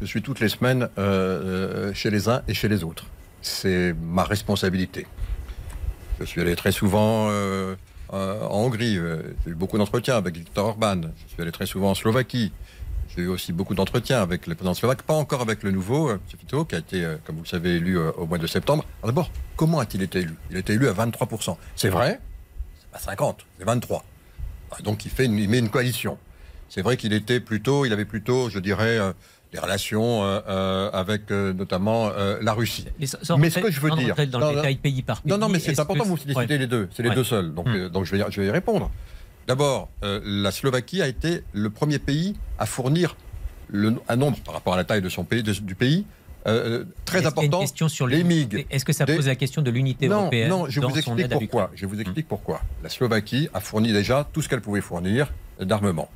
je 0.01 0.07
suis 0.07 0.23
toutes 0.23 0.41
les 0.41 0.49
semaines 0.49 0.89
chez 1.95 2.11
les 2.11 2.29
uns 2.29 2.43
et 2.49 2.55
chez 2.55 2.69
les 2.69 2.85
autres. 2.85 3.07
C'est 3.43 3.95
ma 4.01 4.25
responsabilité. 4.25 5.07
Je 6.19 6.25
suis 6.25 6.41
allé 6.41 6.57
très 6.57 6.73
souvent 6.73 7.29
euh, 7.29 7.75
euh, 8.13 8.47
en 8.47 8.65
Hongrie. 8.65 8.97
Euh, 8.97 9.23
j'ai 9.45 9.51
eu 9.51 9.55
beaucoup 9.55 9.77
d'entretiens 9.77 10.17
avec 10.17 10.37
Viktor 10.37 10.67
Orban. 10.67 11.03
Je 11.27 11.33
suis 11.33 11.43
allé 11.43 11.53
très 11.53 11.67
souvent 11.67 11.91
en 11.91 11.95
Slovaquie. 11.95 12.53
J'ai 13.15 13.23
eu 13.23 13.29
aussi 13.29 13.53
beaucoup 13.53 13.75
d'entretiens 13.75 14.21
avec 14.23 14.47
le 14.47 14.55
président 14.55 14.75
slovaque, 14.75 15.03
pas 15.03 15.15
encore 15.15 15.41
avec 15.41 15.63
le 15.63 15.71
nouveau, 15.71 16.11
qui 16.69 16.75
a 16.75 16.79
été, 16.79 17.07
comme 17.25 17.37
vous 17.37 17.45
le 17.45 17.49
savez, 17.49 17.77
élu 17.77 17.99
au 17.99 18.27
mois 18.27 18.37
de 18.37 18.47
septembre. 18.47 18.85
D'abord, 19.05 19.31
comment 19.55 19.79
a-t-il 19.79 20.03
été 20.03 20.21
élu? 20.21 20.35
Il 20.51 20.57
a 20.57 20.59
été 20.59 20.75
élu 20.75 20.89
à 20.89 20.93
23%. 20.93 21.57
C'est 21.77 21.89
vrai, 21.89 22.21
pas 22.97 23.03
50, 23.03 23.47
c'est 23.59 23.65
23. 23.65 24.05
Ah, 24.73 24.77
donc 24.83 25.05
il, 25.05 25.11
fait 25.11 25.27
il 25.27 25.49
met 25.49 25.59
une 25.59 25.71
coalition. 25.71 26.19
C'est 26.69 26.83
vrai 26.83 26.97
qu'il 26.97 27.13
était 27.13 27.41
plutôt, 27.41 27.85
il 27.85 27.93
avait 27.93 28.05
plutôt, 28.05 28.49
je 28.51 28.59
dirais, 28.59 28.99
les 29.53 29.59
relations 29.61 30.25
euh, 30.25 30.41
euh, 30.49 30.91
avec 30.93 31.31
euh, 31.31 31.53
notamment 31.53 32.11
la 32.41 32.53
Russie. 32.53 32.87
mais 32.99 33.07
ce 33.51 33.59
que 33.59 33.71
je 33.71 33.81
veux 33.81 33.91
dire, 33.91 34.15
dans, 34.29 34.51
le 34.51 34.57
détail 34.57 34.77
pays 34.77 35.03
par 35.03 35.23
pays, 35.23 35.31
non, 35.31 35.39
non, 35.39 35.49
mais 35.49 35.59
c'est 35.59 35.79
important. 35.79 36.05
Vous 36.05 36.17
citez 36.17 36.59
les 36.59 36.67
deux, 36.67 36.89
c'est 36.95 37.03
les 37.03 37.11
deux 37.11 37.25
seuls. 37.25 37.55
Donc, 37.55 37.69
hmm. 37.69 37.89
donc 37.89 38.05
je 38.05 38.17
vais, 38.17 38.25
je 38.31 38.41
vais 38.41 38.47
y 38.49 38.51
répondre. 38.51 38.91
D'abord, 39.47 39.89
la 40.03 40.51
Slovaquie 40.51 41.03
a 41.03 41.09
été 41.09 41.43
le 41.53 41.71
premier 41.71 41.99
pays 41.99 42.35
à 42.59 42.67
fournir 42.67 43.17
le, 43.69 43.95
un 44.09 44.17
nombre 44.17 44.39
par 44.41 44.55
rapport 44.55 44.75
à 44.75 44.77
la 44.77 44.85
taille 44.85 45.03
de 45.03 45.09
son 45.09 45.25
pays, 45.25 45.43
du 45.43 45.75
pays, 45.75 46.05
très 47.05 47.27
important. 47.27 47.61
question 47.61 47.89
sur 47.89 48.07
les 48.07 48.25
MiG. 48.25 48.67
Est-ce 48.71 48.85
que 48.85 48.93
ça 48.93 49.07
pose 49.07 49.27
la 49.27 49.37
question 49.37 49.63
de 49.63 49.71
l'unité 49.71 50.09
européenne 50.09 50.49
Non, 50.49 50.67
je 50.69 50.81
vous 50.81 50.97
explique 50.97 51.29
pourquoi. 51.29 51.71
Je 51.75 51.87
vous 51.87 52.01
explique 52.01 52.29
pourquoi. 52.29 52.63
La 52.83 52.89
Slovaquie 52.89 53.49
a 53.55 53.61
fourni 53.61 53.93
déjà 53.93 54.29
tout 54.33 54.43
ce 54.43 54.49
qu'elle 54.49 54.61
pouvait 54.61 54.81
fournir 54.81 55.33
d'armement. 55.61 56.09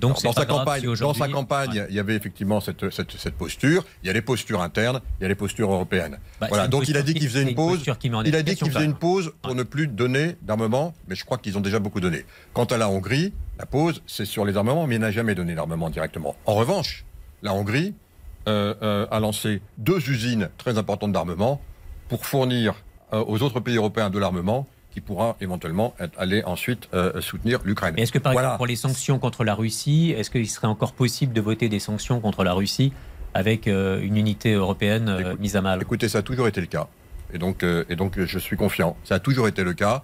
Donc 0.00 0.22
dans, 0.22 0.32
sa 0.32 0.46
campagne, 0.46 0.94
dans 1.00 1.14
sa 1.14 1.28
campagne, 1.28 1.86
il 1.88 1.94
y 1.94 1.98
avait 1.98 2.14
effectivement 2.14 2.60
cette, 2.60 2.90
cette, 2.90 3.34
posture. 3.34 3.84
Il 4.02 4.06
y 4.06 4.10
a 4.10 4.12
les 4.12 4.22
postures 4.22 4.62
internes, 4.62 5.00
il 5.18 5.22
y 5.22 5.26
a 5.26 5.28
les 5.28 5.34
postures 5.34 5.72
européennes. 5.72 6.18
Bah, 6.40 6.46
voilà. 6.48 6.68
Donc 6.68 6.88
il 6.88 6.96
a 6.96 7.02
dit 7.02 7.14
qu'il 7.14 7.28
faisait 7.28 7.42
une 7.42 7.54
pause. 7.54 7.82
Il 8.24 8.36
a 8.36 8.42
dit 8.42 8.54
qu'il 8.54 8.70
faisait 8.70 8.84
une 8.84 8.94
pause 8.94 9.32
pour 9.42 9.54
ne 9.54 9.62
plus 9.62 9.88
donner 9.88 10.36
d'armement, 10.42 10.94
mais 11.08 11.14
je 11.14 11.24
crois 11.24 11.38
qu'ils 11.38 11.58
ont 11.58 11.60
déjà 11.60 11.78
beaucoup 11.78 12.00
donné. 12.00 12.24
Quant 12.52 12.66
à 12.66 12.76
la 12.76 12.88
Hongrie, 12.88 13.32
la 13.58 13.66
pause, 13.66 14.02
c'est 14.06 14.24
sur 14.24 14.44
les 14.44 14.56
armements, 14.56 14.86
mais 14.86 14.96
il 14.96 15.00
n'a 15.00 15.10
jamais 15.10 15.34
donné 15.34 15.54
d'armement 15.54 15.90
directement. 15.90 16.36
En 16.46 16.54
revanche, 16.54 17.04
la 17.42 17.52
Hongrie 17.52 17.88
euh, 17.88 17.92
euh, 17.92 18.07
a 18.48 19.20
lancé 19.20 19.60
deux 19.76 20.10
usines 20.10 20.48
très 20.58 20.78
importantes 20.78 21.12
d'armement 21.12 21.60
pour 22.08 22.26
fournir 22.26 22.74
euh, 23.12 23.24
aux 23.26 23.42
autres 23.42 23.60
pays 23.60 23.76
européens 23.76 24.10
de 24.10 24.18
l'armement 24.18 24.66
qui 24.90 25.00
pourra 25.00 25.36
éventuellement 25.40 25.94
aller 26.16 26.42
ensuite 26.44 26.88
euh, 26.94 27.20
soutenir 27.20 27.60
l'Ukraine. 27.64 27.94
Est-ce 27.98 28.12
que 28.12 28.18
par 28.18 28.32
exemple 28.32 28.56
pour 28.56 28.66
les 28.66 28.76
sanctions 28.76 29.18
contre 29.18 29.44
la 29.44 29.54
Russie, 29.54 30.14
est-ce 30.16 30.30
qu'il 30.30 30.48
serait 30.48 30.66
encore 30.66 30.92
possible 30.92 31.32
de 31.32 31.40
voter 31.40 31.68
des 31.68 31.78
sanctions 31.78 32.20
contre 32.20 32.42
la 32.42 32.52
Russie 32.52 32.92
avec 33.34 33.68
euh, 33.68 34.00
une 34.00 34.16
unité 34.16 34.54
européenne 34.54 35.08
euh, 35.08 35.36
mise 35.38 35.56
à 35.56 35.62
mal? 35.62 35.80
Écoutez, 35.82 36.08
ça 36.08 36.18
a 36.18 36.22
toujours 36.22 36.48
été 36.48 36.60
le 36.60 36.66
cas. 36.66 36.88
Et 37.32 37.38
donc, 37.38 37.62
et 37.62 37.94
donc 37.94 38.18
je 38.18 38.38
suis 38.38 38.56
confiant. 38.56 38.96
Ça 39.04 39.16
a 39.16 39.18
toujours 39.18 39.48
été 39.48 39.62
le 39.62 39.74
cas. 39.74 40.02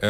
tout 0.00 0.06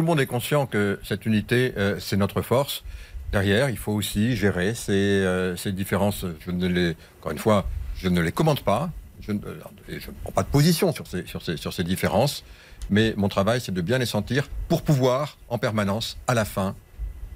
le 0.00 0.02
monde 0.02 0.18
est 0.18 0.26
conscient 0.26 0.64
que 0.64 0.98
cette 1.04 1.26
unité, 1.26 1.74
c'est 1.98 2.16
notre 2.16 2.40
force. 2.40 2.84
Derrière, 3.32 3.70
il 3.70 3.76
faut 3.76 3.92
aussi 3.92 4.36
gérer 4.36 4.74
ces, 4.74 5.54
ces 5.56 5.72
différences. 5.72 6.24
Je 6.40 6.50
ne 6.50 6.66
les, 6.66 6.96
encore 7.20 7.32
une 7.32 7.38
fois, 7.38 7.66
je 7.96 8.08
ne 8.08 8.20
les 8.20 8.32
commente 8.32 8.62
pas. 8.62 8.90
Je 9.20 9.32
ne, 9.32 9.40
je 9.88 9.94
ne 9.94 10.14
prends 10.22 10.32
pas 10.32 10.42
de 10.42 10.48
position 10.48 10.92
sur 10.92 11.06
ces, 11.06 11.26
sur 11.26 11.42
ces, 11.42 11.56
sur 11.56 11.72
ces 11.72 11.82
différences 11.82 12.44
mais 12.90 13.14
mon 13.16 13.28
travail, 13.28 13.60
c'est 13.60 13.72
de 13.72 13.80
bien 13.80 13.98
les 13.98 14.06
sentir 14.06 14.48
pour 14.68 14.82
pouvoir, 14.82 15.38
en 15.48 15.58
permanence, 15.58 16.18
à 16.26 16.34
la 16.34 16.44
fin, 16.44 16.74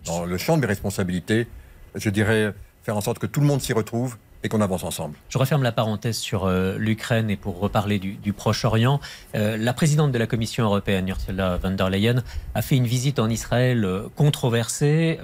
dans 0.07 0.24
le 0.24 0.38
champ 0.38 0.57
de 0.57 0.62
mes 0.62 0.66
responsabilités, 0.66 1.46
je 1.94 2.11
dirais, 2.11 2.55
faire 2.83 2.96
en 2.96 3.00
sorte 3.00 3.18
que 3.18 3.26
tout 3.26 3.40
le 3.40 3.46
monde 3.46 3.61
s'y 3.61 3.72
retrouve 3.72 4.16
et 4.42 4.48
qu'on 4.48 4.61
avance 4.61 4.85
ensemble. 4.85 5.16
Je 5.29 5.38
referme 5.38 5.62
la 5.62 5.72
parenthèse 5.72 6.16
sur 6.16 6.44
euh, 6.44 6.76
l'Ukraine 6.79 7.31
et 7.31 7.37
pour 7.37 7.59
reparler 7.59 7.98
du, 7.98 8.33
Proche-Orient. 8.33 9.00
Euh, 9.35 9.57
la 9.57 9.72
présidente 9.72 10.12
de 10.12 10.18
la 10.18 10.26
Commission 10.26 10.64
européenne, 10.64 11.09
Ursula 11.09 11.59
von 11.59 11.72
der 11.72 11.90
Leyen, 11.90 12.22
a 12.55 12.62
fait 12.62 12.76
une 12.76 12.87
visite 12.87 13.18
en 13.18 13.29
Israël 13.29 13.85
euh, 13.85 14.09
controversée. 14.16 15.18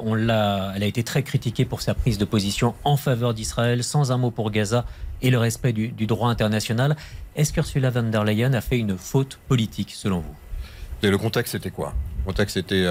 on 0.00 0.14
l'a, 0.14 0.72
elle 0.76 0.82
a 0.82 0.86
été 0.86 1.02
très 1.02 1.22
critiquée 1.22 1.64
pour 1.64 1.80
sa 1.80 1.94
prise 1.94 2.18
de 2.18 2.24
position 2.24 2.74
en 2.84 2.96
faveur 2.96 3.32
d'Israël, 3.34 3.82
sans 3.82 4.12
un 4.12 4.18
mot 4.18 4.30
pour 4.30 4.50
Gaza 4.50 4.84
et 5.22 5.30
le 5.30 5.38
respect 5.38 5.72
du, 5.72 6.06
droit 6.06 6.28
international. 6.28 6.96
Est-ce 7.36 7.52
qu'Ursula 7.52 7.90
von 7.90 8.02
der 8.02 8.24
Leyen 8.24 8.52
a 8.52 8.60
fait 8.60 8.78
une 8.78 8.96
faute 8.98 9.38
politique, 9.48 9.92
selon 9.92 10.20
vous? 10.20 10.34
Et 11.02 11.10
Le 11.10 11.18
contexte, 11.18 11.52
c'était 11.52 11.70
quoi? 11.70 11.94
Le 12.20 12.24
contexte, 12.26 12.54
c'était, 12.54 12.86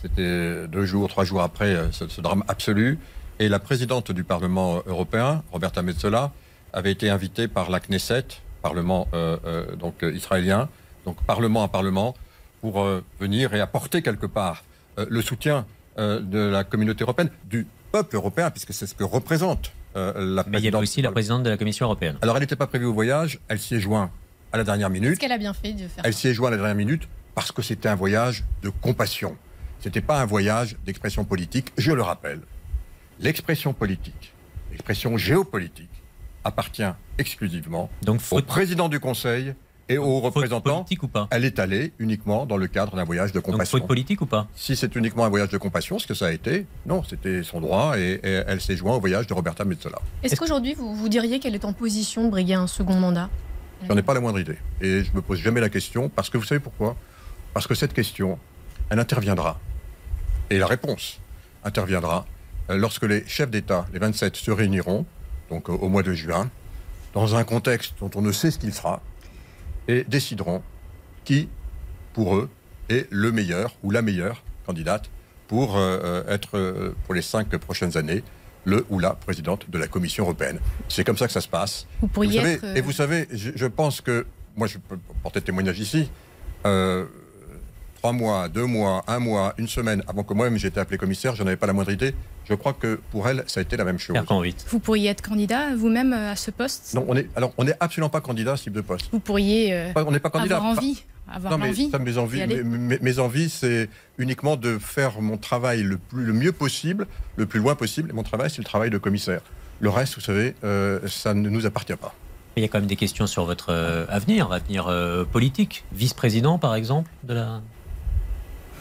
c'était 0.00 0.66
deux 0.68 0.86
jours, 0.86 1.08
trois 1.08 1.24
jours 1.24 1.42
après 1.42 1.76
ce, 1.92 2.20
drame 2.20 2.42
absolu. 2.48 2.98
Et 3.38 3.48
la 3.48 3.58
présidente 3.58 4.12
du 4.12 4.24
Parlement 4.24 4.82
européen, 4.86 5.42
Roberta 5.52 5.82
Metsola, 5.82 6.32
avait 6.72 6.92
été 6.92 7.10
invitée 7.10 7.48
par 7.48 7.70
la 7.70 7.80
Knesset, 7.80 8.26
Parlement 8.62 9.08
euh, 9.14 9.76
donc 9.76 10.02
israélien, 10.02 10.68
donc 11.04 11.22
Parlement 11.22 11.62
à 11.62 11.68
Parlement, 11.68 12.14
pour 12.60 12.86
venir 13.20 13.54
et 13.54 13.60
apporter 13.60 14.00
quelque 14.00 14.26
part 14.26 14.64
le 14.96 15.20
soutien 15.20 15.66
de 15.98 16.38
la 16.38 16.64
communauté 16.64 17.02
européenne, 17.02 17.28
du 17.44 17.66
peuple 17.92 18.16
européen, 18.16 18.50
puisque 18.50 18.72
c'est 18.72 18.86
ce 18.86 18.94
que 18.94 19.04
représente 19.04 19.70
euh, 19.96 20.12
la 20.16 20.44
Mais 20.48 20.58
il 20.58 20.64
y 20.64 20.68
avait 20.68 20.76
aussi 20.76 21.02
la 21.02 21.12
présidente 21.12 21.44
de 21.44 21.50
la 21.50 21.56
Commission 21.56 21.86
européenne. 21.86 22.16
Alors 22.22 22.36
elle 22.36 22.42
n'était 22.42 22.56
pas 22.56 22.66
prévue 22.66 22.86
au 22.86 22.92
voyage, 22.92 23.38
elle 23.48 23.60
s'y 23.60 23.76
est 23.76 23.80
jointe 23.80 24.10
à 24.52 24.56
la 24.56 24.64
dernière 24.64 24.90
minute. 24.90 25.12
Est-ce 25.12 25.20
qu'elle 25.20 25.32
a 25.32 25.38
bien 25.38 25.54
fait 25.54 25.72
de 25.72 25.86
faire 25.86 26.04
Elle 26.04 26.14
s'y 26.14 26.28
est 26.28 26.34
jointe 26.34 26.48
à 26.48 26.50
la 26.52 26.56
dernière 26.56 26.76
minute 26.76 27.08
parce 27.34 27.52
que 27.52 27.62
c'était 27.62 27.88
un 27.88 27.94
voyage 27.94 28.44
de 28.62 28.70
compassion. 28.70 29.36
C'était 29.80 30.00
pas 30.00 30.20
un 30.20 30.24
voyage 30.24 30.76
d'expression 30.84 31.24
politique, 31.24 31.72
je 31.76 31.92
le 31.92 32.02
rappelle. 32.02 32.40
L'expression 33.20 33.72
politique, 33.72 34.32
l'expression 34.70 35.16
géopolitique 35.16 35.90
appartient 36.44 36.82
exclusivement 37.18 37.88
au 38.30 38.42
président 38.42 38.88
du 38.88 39.00
Conseil 39.00 39.54
Et 39.88 39.98
aux 39.98 40.20
représentants, 40.20 40.78
politique 40.78 41.02
ou 41.04 41.08
pas 41.08 41.28
elle 41.30 41.44
est 41.44 41.58
allée 41.58 41.92
uniquement 41.98 42.44
dans 42.44 42.56
le 42.56 42.66
cadre 42.66 42.96
d'un 42.96 43.04
voyage 43.04 43.30
de 43.32 43.38
Donc 43.38 43.44
compassion. 43.52 43.78
faute 43.78 43.86
politique 43.86 44.20
ou 44.20 44.26
pas 44.26 44.48
Si 44.54 44.76
c'est 44.76 44.94
uniquement 44.96 45.24
un 45.24 45.28
voyage 45.28 45.50
de 45.50 45.58
compassion, 45.58 45.98
ce 45.98 46.06
que 46.06 46.14
ça 46.14 46.26
a 46.26 46.32
été, 46.32 46.66
non, 46.86 47.02
c'était 47.02 47.42
son 47.42 47.60
droit 47.60 47.98
et, 47.98 48.20
et 48.22 48.42
elle 48.46 48.60
s'est 48.60 48.76
jointe 48.76 48.96
au 48.96 49.00
voyage 49.00 49.26
de 49.26 49.34
Roberta 49.34 49.64
Metsola. 49.64 50.00
Est-ce 50.22 50.36
qu'aujourd'hui, 50.36 50.74
vous, 50.74 50.94
vous 50.94 51.08
diriez 51.08 51.38
qu'elle 51.38 51.54
est 51.54 51.64
en 51.64 51.72
position 51.72 52.24
de 52.24 52.30
briguer 52.30 52.54
un 52.54 52.66
second 52.66 52.94
mandat? 52.98 53.30
J'en 53.88 53.96
ai 53.96 54.02
pas 54.02 54.14
la 54.14 54.20
moindre 54.20 54.40
idée. 54.40 54.56
Et 54.80 55.04
je 55.04 55.12
me 55.12 55.20
pose 55.22 55.38
jamais 55.38 55.60
la 55.60 55.68
question 55.68 56.08
parce 56.08 56.30
que 56.30 56.38
vous 56.38 56.44
savez 56.44 56.60
pourquoi? 56.60 56.96
Parce 57.52 57.66
que 57.66 57.74
cette 57.74 57.92
question, 57.92 58.38
elle 58.90 58.98
interviendra. 58.98 59.60
Et 60.50 60.58
la 60.58 60.66
réponse 60.66 61.20
interviendra 61.62 62.26
lorsque 62.68 63.04
les 63.04 63.26
chefs 63.26 63.50
d'État, 63.50 63.86
les 63.92 63.98
27, 63.98 64.36
se 64.36 64.50
réuniront, 64.50 65.06
donc 65.50 65.68
euh, 65.68 65.72
au 65.72 65.88
mois 65.88 66.02
de 66.02 66.12
juin, 66.14 66.50
dans 67.12 67.34
un 67.36 67.44
contexte 67.44 67.94
dont 68.00 68.10
on 68.14 68.22
ne 68.22 68.32
sait 68.32 68.50
ce 68.50 68.58
qu'il 68.58 68.72
sera, 68.72 69.00
et 69.88 70.04
décideront 70.04 70.62
qui, 71.24 71.48
pour 72.12 72.36
eux, 72.36 72.48
est 72.88 73.06
le 73.10 73.32
meilleur 73.32 73.74
ou 73.82 73.90
la 73.90 74.02
meilleure 74.02 74.42
candidate 74.66 75.10
pour 75.48 75.76
euh, 75.76 75.98
euh, 76.02 76.34
être, 76.34 76.56
euh, 76.58 76.94
pour 77.04 77.14
les 77.14 77.22
cinq 77.22 77.54
prochaines 77.58 77.96
années, 77.96 78.22
le 78.64 78.84
ou 78.88 78.98
la 78.98 79.10
présidente 79.10 79.68
de 79.68 79.78
la 79.78 79.86
Commission 79.88 80.24
européenne. 80.24 80.58
C'est 80.88 81.04
comme 81.04 81.18
ça 81.18 81.26
que 81.26 81.32
ça 81.32 81.42
se 81.42 81.48
passe. 81.48 81.86
Vous 82.00 82.08
pourriez 82.08 82.38
Vous 82.40 82.44
savez- 82.44 82.52
être. 82.54 82.64
euh, 82.64 82.74
Et 82.76 82.80
vous 82.80 82.92
savez, 82.92 83.28
je, 83.30 83.50
je 83.54 83.66
pense 83.66 84.00
que, 84.00 84.26
moi 84.56 84.66
je 84.66 84.78
peux 84.78 84.96
porter 85.22 85.42
témoignage 85.42 85.78
ici, 85.80 86.10
euh, 86.64 87.04
trois 88.04 88.12
mois, 88.12 88.50
deux 88.50 88.66
mois, 88.66 89.02
un 89.06 89.18
mois, 89.18 89.54
une 89.56 89.66
semaine 89.66 90.02
avant 90.06 90.24
que 90.24 90.34
moi-même 90.34 90.58
j'ai 90.58 90.68
été 90.68 90.78
appelé 90.78 90.98
commissaire, 90.98 91.34
je 91.36 91.42
n'avais 91.42 91.56
pas 91.56 91.66
la 91.66 91.72
moindre 91.72 91.90
idée. 91.90 92.14
Je 92.46 92.52
crois 92.52 92.74
que 92.74 93.00
pour 93.10 93.26
elle, 93.26 93.42
ça 93.46 93.60
a 93.60 93.62
été 93.62 93.78
la 93.78 93.84
même 93.84 93.98
chose. 93.98 94.14
Vous 94.68 94.78
pourriez 94.78 95.08
être 95.08 95.22
candidat 95.22 95.74
vous-même 95.74 96.12
euh, 96.12 96.32
à 96.32 96.36
ce 96.36 96.50
poste? 96.50 96.92
Non, 96.92 97.06
on 97.08 97.16
est, 97.16 97.30
alors 97.34 97.54
on 97.56 97.64
n'est 97.64 97.72
absolument 97.80 98.10
pas 98.10 98.20
candidat 98.20 98.52
à 98.52 98.56
ce 98.58 98.64
type 98.64 98.74
de 98.74 98.82
poste. 98.82 99.08
Vous 99.10 99.20
pourriez 99.20 99.72
euh, 99.72 99.92
Pas- 99.94 100.04
On 100.06 100.10
n'est 100.12 100.18
pas 100.20 100.28
candidat. 100.28 100.56
avoir 100.58 100.74
Pas- 100.74 100.80
envie, 100.82 101.02
avoir 101.32 101.52
Non, 101.52 101.64
mais 101.64 101.72
ça, 101.72 101.98
mes 101.98 102.18
envies, 102.18 102.46
mes, 102.46 102.62
mes- 102.62 102.98
mes 102.98 103.18
envies, 103.18 103.48
c'est 103.48 103.88
uniquement 104.18 104.56
de 104.56 104.76
faire 104.76 105.22
mon 105.22 105.38
travail 105.38 105.82
le, 105.82 105.96
plus, 105.96 106.24
le 106.26 106.34
mieux 106.34 106.52
possible, 106.52 107.06
le 107.36 107.46
plus 107.46 107.60
loin 107.60 107.74
possible. 107.74 108.10
Et 108.10 108.12
mon 108.12 108.22
travail, 108.22 108.50
c'est 108.50 108.58
le 108.58 108.64
travail 108.66 108.90
de 108.90 108.98
commissaire. 108.98 109.40
Le 109.80 109.88
reste, 109.88 110.16
vous 110.16 110.20
savez, 110.20 110.54
euh, 110.62 111.00
ça 111.08 111.32
ne 111.32 111.48
nous 111.48 111.64
appartient 111.64 111.96
pas. 111.96 112.14
Il 112.58 112.62
y 112.62 112.66
a 112.66 112.68
quand 112.68 112.80
même 112.80 112.86
des 112.86 112.96
questions 112.96 113.26
sur 113.26 113.46
votre 113.46 113.72
avenir, 114.10 114.52
avenir 114.52 114.88
euh, 114.88 115.24
politique. 115.24 115.84
Vice-président, 115.92 116.58
par 116.58 116.74
exemple, 116.74 117.10
de 117.24 117.32
la, 117.32 117.62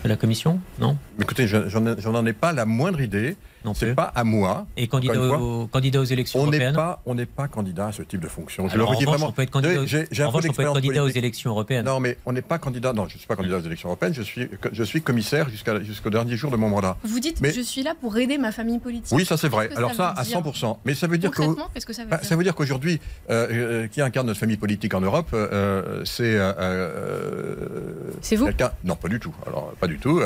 la 0.10 0.16
commission 0.16 0.60
Non? 0.80 0.98
Écoutez, 1.22 1.48
je- 1.48 1.70
j'en 1.70 2.26
ai 2.26 2.34
pas 2.34 2.54
la 2.54 2.66
moindre 2.66 3.02
idée. 3.02 3.36
Non 3.66 3.74
C'est 3.74 3.88
plus. 3.88 3.96
pas 3.96 4.12
à 4.16 4.24
moi. 4.24 4.66
Et 4.78 4.88
candidat, 4.88 5.20
aux, 5.22 5.68
candidat 5.68 6.00
aux 6.02 6.04
élections 6.04 6.40
On 6.40 6.44
n'est 6.48 6.58
européennes 6.58 6.76
pas, 6.76 7.02
on 7.06 7.16
n'est 7.16 7.26
pas 7.26 7.48
candidat 7.48 7.88
à 7.88 7.92
ce 7.92 8.02
type 8.04 8.20
de 8.20 8.28
fonction. 8.28 8.68
Je 8.68 8.74
Alors, 8.74 8.90
le 8.92 8.96
redis 8.96 9.06
vraiment. 9.06 9.28
on 9.28 9.32
peut 9.32 9.42
être 9.44 9.52
candidat, 9.52 9.82
aux- 9.82 9.86
J'ai- 9.86 10.08
j'ai 10.12 10.24
un 10.24 10.28
en 10.28 10.30
revanche, 10.30 10.50
on 10.50 10.54
peut 10.54 10.62
être 10.64 10.74
candidat 10.74 11.04
aux 11.04 11.08
élections 11.10 11.50
européennes. 11.52 11.86
Non, 11.86 12.00
mais 12.00 12.18
on 12.26 12.34
n'est 12.34 12.42
pas 12.42 12.58
candidat. 12.60 12.94
Non, 12.94 13.08
je 13.08 13.14
ne 13.14 13.20
suis 13.20 13.28
pas 13.28 13.36
candidat 13.36 13.58
aux 13.58 13.62
élections 13.62 13.90
européennes. 13.90 14.14
Je 14.14 14.22
suis, 14.22 14.50
je 14.72 14.84
suis 14.84 15.02
commissaire 15.02 15.50
jusqu'à- 15.50 15.82
jusqu'au 15.82 16.10
dernier 16.10 16.36
jour 16.36 16.52
de 16.52 16.58
mon 16.58 16.70
mandat. 16.70 16.98
Vous 17.04 17.20
dites, 17.20 17.40
Mais- 17.42 17.52
je 17.54 17.62
suis 17.62 17.84
là 17.84 17.94
pour 18.00 18.18
aider 18.18 18.38
ma 18.38 18.52
famille 18.52 18.80
politique. 18.80 19.16
Oui, 19.18 19.26
ça 19.26 19.38
c'est 19.38 19.50
vrai. 19.50 19.70
Alors 19.76 19.94
ça, 19.94 20.10
à 20.10 20.24
dire 20.24 20.34
100%. 20.40 20.80
Mais 20.86 20.94
ça 20.94 21.08
veut 21.08 21.18
dire 21.18 21.32
que 21.32 21.38
Concrètement, 21.38 21.70
qu'est-ce 21.74 21.86
que 21.86 21.94
ça 21.94 22.04
veut 22.04 22.10
Bah, 22.10 22.18
dire 22.18 22.26
ça 22.28 22.36
veut 22.36 22.44
dire 22.44 22.56
qu'aujourd'hui, 22.56 23.00
euh, 23.30 23.48
euh, 23.52 23.88
qui 23.88 24.02
incarne 24.02 24.28
notre 24.28 24.40
famille 24.40 24.58
politique 24.58 24.94
en 24.94 25.02
Europe, 25.02 25.30
euh, 25.34 26.02
c'est 26.06 26.36
euh, 26.36 27.94
C'est 28.22 28.36
vous 28.36 28.46
quelqu'un- 28.46 28.72
Non, 28.84 28.96
pas 28.96 29.08
du 29.08 29.20
tout. 29.20 29.34
Alors, 29.48 29.72
pas 29.80 29.88
du 29.88 29.98
tout. 30.00 30.22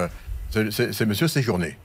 C'est 0.50 0.72
c'est- 0.72 0.94
c'est 0.94 1.06
Monsieur 1.06 1.28
Séjourné. 1.28 1.78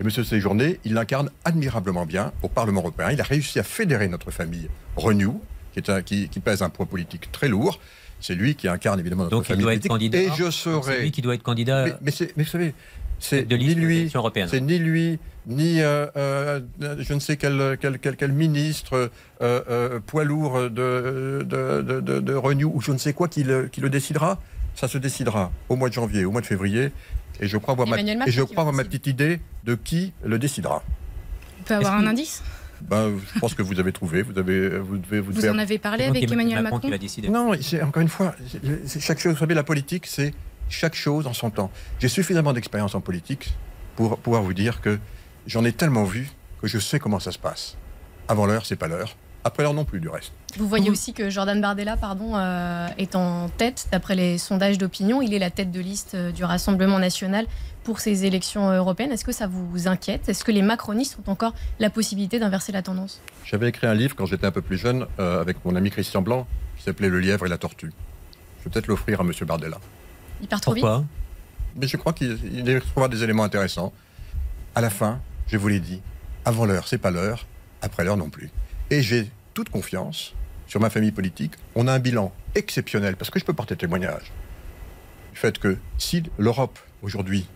Et 0.00 0.04
Monsieur 0.04 0.22
Séjourné, 0.22 0.78
il 0.84 0.94
l'incarne 0.94 1.30
admirablement 1.44 2.06
bien 2.06 2.32
au 2.42 2.48
Parlement 2.48 2.80
européen. 2.82 3.10
Il 3.10 3.20
a 3.20 3.24
réussi 3.24 3.58
à 3.58 3.62
fédérer 3.64 4.08
notre 4.08 4.30
famille 4.30 4.68
Renew, 4.96 5.40
qui, 5.72 5.80
est 5.80 5.90
un- 5.90 6.02
qui, 6.02 6.28
qui 6.28 6.38
pèse 6.40 6.62
un 6.62 6.70
poids 6.70 6.86
politique 6.86 7.30
très 7.32 7.48
lourd. 7.48 7.80
C'est 8.20 8.34
lui 8.34 8.54
qui 8.54 8.68
incarne 8.68 8.98
évidemment 9.00 9.24
notre 9.24 9.36
Donc 9.36 9.48
il 9.48 9.56
doit 9.58 9.74
être 9.74 9.88
candidat. 9.88 10.18
Et 10.18 10.28
je 10.36 10.44
Donc, 10.44 10.52
C'est 10.52 10.70
serai. 10.70 11.00
lui 11.02 11.10
qui 11.10 11.22
doit 11.22 11.34
être 11.34 11.42
candidat 11.42 11.86
Mais, 12.02 12.12
mais 12.36 12.42
vous 12.44 12.48
savez, 12.48 12.74
c'est 13.20 13.48
ni 13.50 13.74
lui, 13.74 14.10
c'est 14.48 14.60
ni 14.60 14.78
lui, 14.78 15.18
ni 15.46 15.80
euh, 15.80 16.06
euh, 16.16 16.60
je 16.98 17.14
ne 17.14 17.18
sais 17.20 17.36
quel, 17.36 17.76
quel, 17.80 17.98
quel, 17.98 18.16
quel 18.16 18.32
ministre 18.32 19.10
euh, 19.42 19.98
poids 20.06 20.22
lourd 20.24 20.62
de, 20.62 20.68
de, 21.44 21.82
de, 21.82 22.00
de, 22.00 22.20
de 22.20 22.34
Renew 22.34 22.70
ou 22.72 22.80
je 22.80 22.92
ne 22.92 22.98
sais 22.98 23.12
quoi 23.12 23.26
qui 23.28 23.42
le, 23.42 23.66
qui 23.66 23.80
le 23.80 23.90
décidera. 23.90 24.40
Ça 24.76 24.86
se 24.86 24.98
décidera 24.98 25.50
au 25.68 25.74
mois 25.74 25.88
de 25.88 25.94
janvier, 25.94 26.24
au 26.24 26.30
mois 26.30 26.40
de 26.40 26.46
février. 26.46 26.92
Et 27.40 27.46
je 27.48 27.56
crois 27.56 27.72
avoir, 27.72 27.86
ma, 27.88 27.96
Emmanuel 27.96 28.18
Macron 28.18 28.28
et 28.30 28.32
je 28.32 28.42
qui 28.42 28.52
crois 28.52 28.62
avoir 28.62 28.74
ma 28.74 28.84
petite 28.84 29.06
idée 29.06 29.40
de 29.64 29.74
qui 29.74 30.12
le 30.24 30.38
décidera. 30.38 30.82
On 31.60 31.62
peut 31.64 31.74
avoir 31.74 31.94
un 31.94 32.02
que- 32.02 32.08
indice? 32.08 32.42
Ben, 32.80 33.12
je 33.34 33.38
pense 33.40 33.54
que 33.54 33.62
vous 33.62 33.80
avez 33.80 33.90
trouvé. 33.92 34.22
Vous, 34.22 34.38
avez, 34.38 34.78
vous 34.78 34.98
devez 34.98 35.18
vous 35.20 35.32
Vous 35.32 35.38
devez- 35.40 35.50
en 35.50 35.58
avez 35.58 35.78
parlé 35.78 36.04
avec 36.04 36.30
Emmanuel 36.30 36.62
Macron 36.62 36.78
décidé. 36.98 37.28
Non, 37.28 37.52
c'est 37.60 37.82
encore 37.82 38.02
une 38.02 38.08
fois, 38.08 38.34
c'est- 38.48 38.60
c'est 38.88 39.00
chaque 39.00 39.18
chose. 39.18 39.32
Vous 39.34 39.38
savez, 39.40 39.54
la 39.54 39.64
politique, 39.64 40.06
c'est 40.06 40.32
chaque 40.68 40.94
chose 40.94 41.26
en 41.26 41.32
son 41.32 41.50
temps. 41.50 41.70
J'ai 41.98 42.08
suffisamment 42.08 42.52
d'expérience 42.52 42.94
en 42.94 43.00
politique 43.00 43.52
pour 43.96 44.18
pouvoir 44.18 44.42
vous 44.42 44.54
dire 44.54 44.80
que 44.80 44.98
j'en 45.46 45.64
ai 45.64 45.72
tellement 45.72 46.04
vu 46.04 46.28
que 46.62 46.68
je 46.68 46.78
sais 46.78 46.98
comment 47.00 47.18
ça 47.18 47.32
se 47.32 47.38
passe. 47.38 47.76
Avant 48.28 48.46
l'heure, 48.46 48.64
c'est 48.66 48.76
pas 48.76 48.86
l'heure. 48.86 49.16
Après 49.44 49.62
l'heure 49.62 49.74
non 49.74 49.84
plus, 49.84 50.00
du 50.00 50.08
reste. 50.08 50.32
Vous 50.56 50.68
voyez 50.68 50.90
aussi 50.90 51.12
que 51.12 51.30
Jordan 51.30 51.60
Bardella 51.60 51.96
pardon, 51.96 52.32
euh, 52.34 52.88
est 52.98 53.14
en 53.14 53.48
tête, 53.48 53.88
d'après 53.92 54.14
les 54.14 54.36
sondages 54.36 54.78
d'opinion. 54.78 55.22
Il 55.22 55.32
est 55.32 55.38
la 55.38 55.50
tête 55.50 55.70
de 55.70 55.80
liste 55.80 56.14
euh, 56.14 56.32
du 56.32 56.44
Rassemblement 56.44 56.98
national 56.98 57.46
pour 57.84 58.00
ces 58.00 58.26
élections 58.26 58.68
euh, 58.68 58.78
européennes. 58.78 59.12
Est-ce 59.12 59.24
que 59.24 59.32
ça 59.32 59.46
vous 59.46 59.88
inquiète? 59.88 60.28
Est-ce 60.28 60.44
que 60.44 60.52
les 60.52 60.62
macronistes 60.62 61.18
ont 61.24 61.30
encore 61.30 61.54
la 61.78 61.88
possibilité 61.88 62.38
d'inverser 62.38 62.72
la 62.72 62.82
tendance? 62.82 63.20
J'avais 63.44 63.68
écrit 63.68 63.86
un 63.86 63.94
livre 63.94 64.16
quand 64.16 64.26
j'étais 64.26 64.46
un 64.46 64.50
peu 64.50 64.60
plus 64.60 64.76
jeune 64.76 65.06
euh, 65.18 65.40
avec 65.40 65.64
mon 65.64 65.76
ami 65.76 65.90
Christian 65.90 66.20
Blanc 66.20 66.46
qui 66.76 66.82
s'appelait 66.82 67.08
Le 67.08 67.20
lièvre 67.20 67.46
et 67.46 67.48
la 67.48 67.58
tortue. 67.58 67.92
Je 68.58 68.64
vais 68.64 68.70
peut-être 68.70 68.88
l'offrir 68.88 69.20
à 69.20 69.24
Monsieur 69.24 69.46
Bardella. 69.46 69.78
Il 70.42 70.48
part 70.48 70.60
trop 70.60 70.72
vite? 70.74 70.82
Pourquoi? 70.82 71.04
Mais 71.76 71.86
je 71.86 71.96
crois 71.96 72.12
qu'il 72.12 72.36
trouvera 72.80 73.08
des 73.08 73.22
éléments 73.22 73.44
intéressants. 73.44 73.92
À 74.74 74.80
la 74.80 74.90
fin, 74.90 75.20
je 75.46 75.56
vous 75.56 75.68
l'ai 75.68 75.80
dit, 75.80 76.00
avant 76.44 76.66
l'heure, 76.66 76.88
c'est 76.88 76.98
pas 76.98 77.10
l'heure, 77.10 77.46
après 77.82 78.04
l'heure 78.04 78.16
non 78.16 78.30
plus. 78.30 78.50
Et 78.90 79.02
j'ai 79.02 79.30
toute 79.52 79.68
confiance 79.68 80.34
sur 80.66 80.80
ma 80.80 80.88
famille 80.88 81.12
politique. 81.12 81.52
On 81.74 81.88
a 81.88 81.92
un 81.92 81.98
bilan 81.98 82.32
exceptionnel, 82.54 83.16
parce 83.16 83.30
que 83.30 83.38
je 83.38 83.44
peux 83.44 83.52
porter 83.52 83.76
témoignage 83.76 84.32
du 85.32 85.38
fait 85.38 85.58
que 85.58 85.76
si 85.98 86.22
l'Europe, 86.38 86.78
aujourd'hui, 87.02 87.46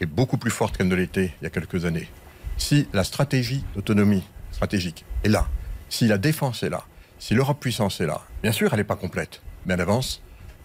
est 0.00 0.06
beaucoup 0.06 0.38
plus 0.38 0.50
forte 0.50 0.76
qu'elle 0.76 0.88
ne 0.88 0.94
l'était 0.94 1.32
il 1.40 1.44
y 1.44 1.46
a 1.46 1.50
quelques 1.50 1.86
années, 1.86 2.08
si 2.56 2.88
la 2.92 3.02
stratégie 3.02 3.64
d'autonomie 3.74 4.22
stratégique 4.52 5.04
est 5.24 5.28
là, 5.28 5.48
si 5.88 6.06
la 6.06 6.18
défense 6.18 6.62
est 6.62 6.70
là, 6.70 6.84
si 7.18 7.34
l'Europe 7.34 7.58
puissance 7.60 8.00
est 8.00 8.06
là, 8.06 8.22
bien 8.42 8.52
sûr, 8.52 8.72
elle 8.72 8.78
n'est 8.78 8.84
pas 8.84 8.96
complète, 8.96 9.42
mais 9.64 9.74
elle 9.74 9.80
avance, 9.80 10.22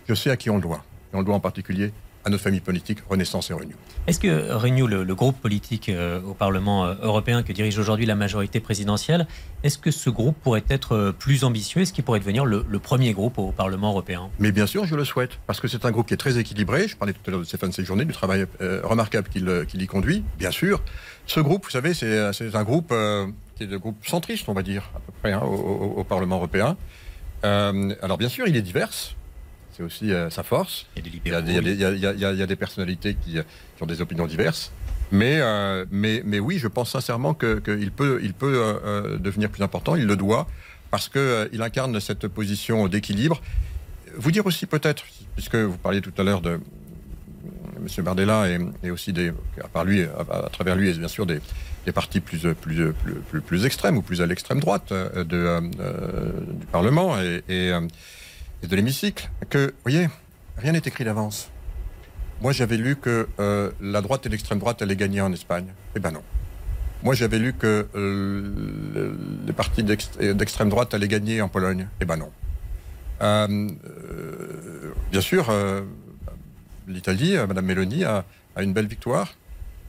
je 0.08 0.14
sais 0.14 0.30
à 0.30 0.38
qui 0.38 0.50
on 0.50 0.56
le 0.56 0.62
doit. 0.62 0.84
Et 1.12 1.16
on 1.16 1.20
le 1.20 1.26
doit 1.26 1.36
en 1.36 1.40
particulier 1.40 1.94
à 2.26 2.30
notre 2.30 2.44
famille 2.44 2.60
politique 2.62 3.00
Renaissance 3.10 3.50
et 3.50 3.54
Renew. 3.54 3.76
Est-ce 4.08 4.20
que 4.20 4.52
Renew, 4.54 4.88
le, 4.88 5.04
le 5.04 5.16
groupe 5.16 5.40
politique 5.40 5.90
euh, 5.90 6.22
au 6.22 6.34
Parlement 6.34 6.86
euh, 6.86 6.96
européen 7.02 7.44
que 7.44 7.54
dirige 7.54 7.78
aujourd'hui 7.80 8.06
la 8.06 8.16
majorité 8.16 8.60
présidentielle, 8.60 9.28
est-ce 9.64 9.78
que 9.78 9.92
ce 9.92 10.10
groupe 10.10 10.36
pourrait 10.44 10.64
être 10.70 10.94
euh, 10.96 11.12
plus 11.12 11.44
ambitieux? 11.44 11.82
Est-ce 11.82 11.94
qu'il 11.94 12.04
pourrait 12.04 12.20
devenir 12.20 12.46
le, 12.46 12.66
le 12.68 12.80
premier 12.80 13.14
groupe 13.14 13.38
au 13.40 13.52
Parlement 13.52 13.90
européen? 13.90 14.30
Mais 14.40 14.52
bien 14.52 14.68
sûr, 14.68 14.86
je 14.86 14.96
le 14.96 15.06
souhaite, 15.06 15.40
parce 15.48 15.60
que 15.60 15.68
c'est 15.68 15.86
un 15.86 15.92
groupe 15.92 16.08
qui 16.08 16.14
est 16.14 16.18
très 16.18 16.38
équilibré. 16.38 16.88
Je 16.88 16.96
parlais 16.96 17.14
tout 17.14 17.22
à 17.28 17.32
l'heure 17.32 17.40
de 17.40 17.46
Stéphane 17.46 17.72
Séjourné, 17.72 18.06
du 18.06 18.14
travail 18.14 18.46
euh, 18.62 18.82
remarquable 18.84 19.30
qu'il 19.30 19.82
y 19.82 19.88
conduit, 19.88 20.24
bien 20.38 20.52
sûr. 20.52 20.82
Ce 21.28 21.40
groupe, 21.40 21.66
vous 21.66 21.72
savez, 21.72 21.94
c'est 21.94 22.56
un 22.56 22.64
groupe 22.64 22.90
euh, 22.92 23.28
qui 23.56 23.64
est 23.64 23.68
le 23.68 23.80
groupe 23.80 23.98
centriste, 24.06 24.50
on 24.50 24.54
va 24.54 24.64
dire, 24.64 24.90
à 24.96 25.00
peu 25.00 25.12
près, 25.22 25.32
hein, 25.34 25.42
au, 25.44 25.54
au- 25.54 25.94
au 26.00 26.04
Parlement 26.04 26.38
européen. 26.38 26.78
Alors, 27.44 28.18
bien 28.20 28.30
sûr, 28.30 28.48
il 28.48 28.56
est 28.56 28.62
divers. 28.62 28.92
C'est 29.74 29.84
aussi 29.84 30.12
euh, 30.12 30.30
sa 30.30 30.44
force. 30.44 30.86
Il 30.98 31.06
y 31.06 31.10
a 31.34 31.42
des 31.42 31.54
Il 31.54 31.54
y 31.54 31.58
a, 31.58 31.62
des- 31.62 31.72
il 31.74 31.80
y 31.80 31.86
a 31.86 32.34
il 32.34 32.40
y 32.40 32.44
a- 32.44 32.56
personnalités 32.56 33.16
qui, 33.16 33.38
euh, 33.38 33.44
qui 33.78 33.84
ont 33.84 33.86
des 33.86 34.02
opinions 34.02 34.28
diverses. 34.28 34.72
Mais, 35.12 35.40
euh, 35.42 35.86
mais, 35.92 36.22
mais 36.26 36.40
oui, 36.40 36.58
je 36.58 36.68
pense 36.68 36.92
sincèrement 36.92 37.34
que- 37.34 37.60
qu'il 37.60 37.92
peut, 37.92 38.20
il 38.24 38.34
peut 38.34 38.54
euh, 38.56 39.18
devenir 39.18 39.50
plus 39.50 39.64
important, 39.64 39.96
il 39.96 40.06
le 40.06 40.16
doit, 40.16 40.48
parce 40.90 41.10
qu'il 41.10 41.62
incarne 41.62 42.00
cette 42.00 42.28
position 42.28 42.88
d'équilibre. 42.88 43.42
Vous 44.18 44.32
dire 44.32 44.46
aussi 44.46 44.66
peut-être, 44.66 45.04
puisque 45.36 45.56
vous 45.56 45.78
parliez 45.78 46.02
tout 46.02 46.14
à 46.18 46.24
l'heure 46.24 46.42
de 46.42 46.60
M. 47.78 48.04
Bardella 48.06 48.50
et, 48.50 48.60
et 48.84 48.92
aussi 48.92 49.12
des, 49.14 49.32
à, 49.64 49.68
part 49.68 49.86
lui, 49.86 50.04
à, 50.04 50.46
à 50.46 50.50
travers 50.50 50.76
lui, 50.76 50.90
et 50.90 50.94
bien 50.94 51.08
sûr 51.08 51.26
des, 51.26 51.40
des 51.86 51.92
partis 51.92 52.20
plus, 52.20 52.40
plus, 52.62 52.94
plus, 52.94 53.14
plus, 53.30 53.42
plus 53.42 53.66
extrêmes 53.66 53.98
ou 53.98 54.02
plus 54.02 54.22
à 54.22 54.26
l'extrême 54.28 54.60
droite 54.60 54.92
de, 54.92 55.26
euh, 55.32 55.62
du 56.60 56.66
Parlement 56.68 57.20
et, 57.22 57.42
et, 57.50 57.72
de 58.68 58.76
l'hémicycle, 58.76 59.30
que, 59.50 59.68
vous 59.68 59.74
voyez, 59.92 60.10
rien 60.58 60.72
n'est 60.74 60.80
écrit 60.86 61.04
d'avance. 61.04 61.50
Moi, 62.42 62.52
j'avais 62.52 62.78
lu 62.78 62.96
que 62.96 63.28
euh, 63.40 63.72
la 63.82 64.02
droite 64.02 64.26
et 64.26 64.30
l'extrême 64.30 64.60
droite 64.60 64.82
allaient 64.82 64.96
gagner 64.96 65.22
en 65.22 65.32
Espagne. 65.32 65.68
Eh 65.96 66.00
ben 66.00 66.12
non. 66.12 66.24
Moi, 67.04 67.14
j'avais 67.16 67.40
lu 67.40 67.54
que 67.54 67.88
euh, 67.96 68.42
le- 68.94 69.18
les 69.46 69.54
partis 69.54 69.84
d'ex- 69.84 70.18
d'extrême 70.18 70.70
droite 70.70 70.94
allaient 70.94 71.08
gagner 71.08 71.42
en 71.42 71.50
Pologne. 71.50 71.88
Eh 72.00 72.06
ben 72.06 72.18
non. 72.18 72.32
Euh, 73.22 73.70
bien 75.12 75.22
sûr, 75.22 75.54
l'Italie, 76.88 77.36
Madame 77.48 77.66
Meloni, 77.66 78.04
a, 78.04 78.26
une 78.60 78.74
belle 78.74 78.88
victoire. 78.88 79.36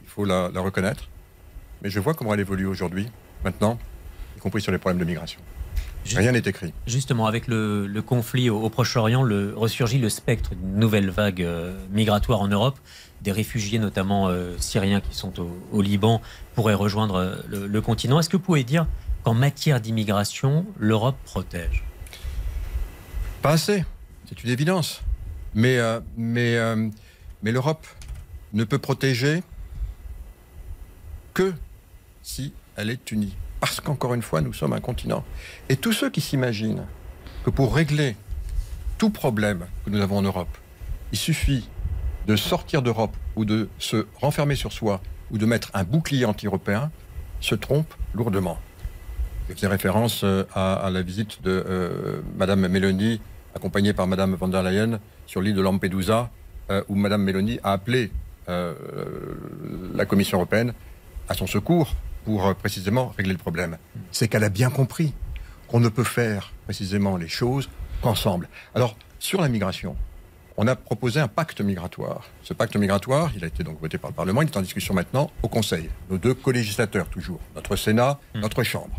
Il 0.02 0.08
faut 0.08 0.24
la 0.26 0.48
reconnaître. 0.60 1.08
Mais 1.82 1.90
je 1.90 1.98
vois 2.00 2.14
comment 2.14 2.32
elle 2.34 2.40
évolue 2.40 2.66
aujourd'hui, 2.66 3.08
maintenant, 3.44 3.78
y 4.36 4.40
compris 4.40 4.60
sur 4.62 4.70
les 4.70 4.78
problèmes 4.78 5.00
de 5.00 5.04
migration. 5.04 5.40
Rien 6.04 6.32
n'est 6.32 6.38
écrit. 6.38 6.72
Justement, 6.86 7.26
avec 7.26 7.46
le, 7.46 8.00
conflit 8.04 8.50
au, 8.50 8.68
Proche-Orient, 8.68 9.22
le, 9.22 9.54
ressurgit 9.56 9.98
le 9.98 10.08
spectre 10.08 10.54
d'une 10.54 10.76
nouvelle 10.76 11.10
vague 11.10 11.42
euh, 11.42 11.74
migratoire 11.90 12.40
en 12.40 12.48
Europe. 12.48 12.78
Des 13.22 13.32
réfugiés, 13.32 13.78
notamment 13.78 14.28
euh, 14.28 14.56
syriens, 14.58 15.00
qui 15.00 15.14
sont 15.14 15.32
au, 15.72 15.82
Liban, 15.82 16.20
pourraient 16.54 16.74
rejoindre 16.74 17.14
euh, 17.14 17.36
le, 17.48 17.80
continent. 17.80 18.18
Est-ce 18.18 18.28
que 18.28 18.36
vous 18.36 18.42
pouvez 18.42 18.64
dire 18.64 18.86
qu'en 19.22 19.34
matière 19.34 19.80
d'immigration, 19.80 20.66
l'Europe 20.78 21.16
protège? 21.24 21.84
Pas 23.40 23.52
assez, 23.52 23.84
c'est 24.28 24.42
une 24.42 24.50
évidence. 24.50 25.02
Mais, 25.54 25.78
mais, 26.16 26.56
mais 27.42 27.52
l'Europe 27.52 27.86
ne 28.54 28.64
peut 28.64 28.78
protéger 28.78 29.42
que 31.34 31.52
si 32.22 32.54
elle 32.76 32.88
est 32.88 33.10
unie 33.10 33.34
parce 33.62 33.80
qu'encore 33.80 34.12
une 34.14 34.22
fois, 34.22 34.40
nous 34.40 34.52
sommes 34.52 34.72
un 34.72 34.80
continent. 34.80 35.22
Et 35.68 35.76
tous 35.76 35.92
ceux 35.92 36.10
qui 36.10 36.20
s'imaginent 36.20 36.84
que 37.44 37.50
pour 37.50 37.72
régler 37.72 38.16
tout 38.98 39.08
problème 39.08 39.66
que 39.84 39.90
nous 39.90 40.00
avons 40.00 40.16
en 40.16 40.22
Europe, 40.22 40.58
il 41.12 41.18
suffit 41.18 41.68
de 42.26 42.34
sortir 42.34 42.82
d'Europe 42.82 43.16
ou 43.36 43.44
de 43.44 43.68
se 43.78 44.08
renfermer 44.20 44.56
sur 44.56 44.72
soi 44.72 45.00
ou 45.30 45.38
de 45.38 45.46
mettre 45.46 45.70
un 45.74 45.84
bouclier 45.84 46.24
anti-européen, 46.24 46.90
se 47.40 47.54
trompent 47.54 47.94
lourdement. 48.14 48.58
Je 49.48 49.54
faisais 49.54 49.68
référence 49.68 50.24
euh, 50.24 50.42
à, 50.56 50.90
la 50.92 51.02
visite 51.02 51.40
de 51.44 51.64
euh, 51.64 52.20
Madame 52.36 52.66
Meloni, 52.66 53.20
accompagnée 53.54 53.92
par 53.92 54.08
Madame 54.08 54.34
von 54.34 54.48
der 54.48 54.64
Leyen, 54.64 54.98
sur 55.26 55.40
l'île 55.40 55.54
de 55.54 55.62
Lampedusa, 55.62 56.30
euh, 56.72 56.82
où 56.88 56.96
Madame 56.96 57.22
Meloni 57.22 57.60
a 57.62 57.72
appelé 57.72 58.10
la 59.94 60.04
Commission 60.04 60.38
européenne 60.38 60.74
à 61.28 61.34
son 61.34 61.46
secours 61.46 61.94
pour 62.24 62.46
euh, 62.46 62.54
précisément 62.54 63.12
régler 63.16 63.32
le 63.32 63.38
problème. 63.38 63.78
C'est 64.10 64.28
qu'elle 64.28 64.44
a 64.44 64.48
bien 64.48 64.70
compris 64.70 65.14
qu'on 65.68 65.80
ne 65.80 65.88
peut 65.88 66.04
faire 66.04 66.52
précisément 66.64 67.16
les 67.16 67.28
choses 67.28 67.68
qu'ensemble. 68.02 68.48
Alors, 68.74 68.96
sur 69.18 69.40
la 69.40 69.48
migration, 69.48 69.96
on 70.56 70.66
a 70.66 70.76
proposé 70.76 71.20
un 71.20 71.28
pacte 71.28 71.60
migratoire. 71.60 72.28
Ce 72.42 72.52
pacte 72.52 72.76
migratoire, 72.76 73.30
il 73.36 73.44
a 73.44 73.46
été 73.46 73.64
donc 73.64 73.80
voté 73.80 73.98
par 73.98 74.10
le 74.10 74.16
Parlement, 74.16 74.42
il 74.42 74.48
est 74.48 74.56
en 74.56 74.62
discussion 74.62 74.94
maintenant 74.94 75.30
au 75.42 75.48
Conseil. 75.48 75.88
Nos 76.10 76.18
deux 76.18 76.34
co-législateurs, 76.34 77.08
toujours, 77.08 77.40
notre 77.54 77.76
Sénat, 77.76 78.20
hmm. 78.34 78.40
notre 78.40 78.62
Chambre. 78.62 78.98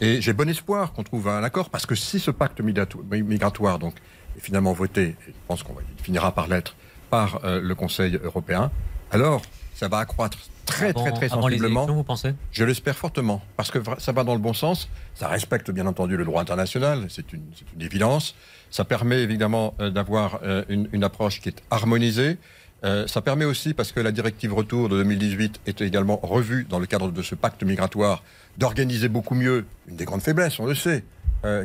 Et 0.00 0.20
j'ai 0.20 0.32
bon 0.32 0.48
espoir 0.48 0.92
qu'on 0.92 1.02
trouve 1.02 1.28
un 1.28 1.44
accord, 1.44 1.70
parce 1.70 1.86
que 1.86 1.94
si 1.94 2.18
ce 2.18 2.30
pacte 2.30 2.60
migratoire 2.60 3.78
donc, 3.78 3.94
est 4.36 4.40
finalement 4.40 4.72
voté, 4.72 5.02
et 5.02 5.16
je 5.28 5.32
pense 5.46 5.62
qu'il 5.62 5.74
finira 6.02 6.32
par 6.32 6.48
l'être, 6.48 6.74
par 7.10 7.44
euh, 7.44 7.60
le 7.60 7.74
Conseil 7.74 8.18
européen, 8.22 8.70
alors 9.10 9.42
ça 9.82 9.88
va 9.88 9.98
accroître 9.98 10.38
très, 10.64 10.92
très, 10.92 11.10
très 11.10 11.28
sensiblement. 11.28 11.86
vous 11.86 12.04
pensez 12.04 12.36
Je 12.52 12.64
l'espère 12.64 12.96
fortement, 12.96 13.42
parce 13.56 13.72
que 13.72 13.80
ça 13.98 14.12
va 14.12 14.22
dans 14.22 14.34
le 14.34 14.38
bon 14.38 14.52
sens. 14.52 14.88
Ça 15.16 15.26
respecte 15.26 15.72
bien 15.72 15.86
entendu 15.86 16.16
le 16.16 16.24
droit 16.24 16.40
international, 16.40 17.06
c'est 17.08 17.32
une, 17.32 17.42
une, 17.74 17.82
évidence. 17.82 18.36
Ça 18.70 18.84
permet 18.84 19.22
évidemment 19.22 19.74
euh, 19.80 19.90
d'avoir 19.90 20.38
euh, 20.44 20.64
une, 20.68 20.88
une, 20.92 21.02
approche 21.02 21.40
qui 21.40 21.48
est 21.48 21.60
harmonisée. 21.72 22.38
Euh, 22.84 23.08
ça 23.08 23.22
permet 23.22 23.44
aussi, 23.44 23.74
parce 23.74 23.90
que 23.90 23.98
la 23.98 24.12
directive 24.12 24.54
retour 24.54 24.88
de 24.88 24.98
2018 24.98 25.62
est 25.66 25.80
également 25.80 26.20
revue 26.22 26.64
dans 26.70 26.78
le 26.78 26.86
cadre 26.86 27.10
de 27.10 27.22
ce 27.22 27.34
pacte 27.34 27.64
migratoire, 27.64 28.22
d'organiser 28.58 29.08
beaucoup 29.08 29.34
mieux 29.34 29.66
une 29.88 29.96
des 29.96 30.04
grandes 30.04 30.22
faiblesses, 30.22 30.60
on 30.60 30.66
le 30.66 30.76
sait, 30.76 31.02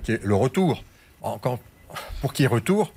qui 0.03 0.11
est 0.11 0.23
le 0.23 0.35
retour. 0.35 0.83
Encore, 1.21 1.59
pour 2.21 2.33
qu'il 2.33 2.43
y 2.43 2.45
ait 2.45 2.49
retour, 2.49 2.91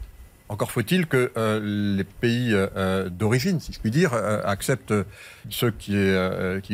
encore 0.51 0.73
faut-il 0.73 1.07
que 1.07 1.31
euh, 1.37 1.61
les 1.97 2.03
pays 2.03 2.53
euh, 2.53 2.67
euh, 2.77 3.09
d'origine, 3.09 3.61
si 3.61 3.73
je 3.73 3.79
puis 3.79 3.93
dire, 3.93 4.13
acceptent 4.13 4.93
ceux 5.49 5.71
qui, 5.71 5.97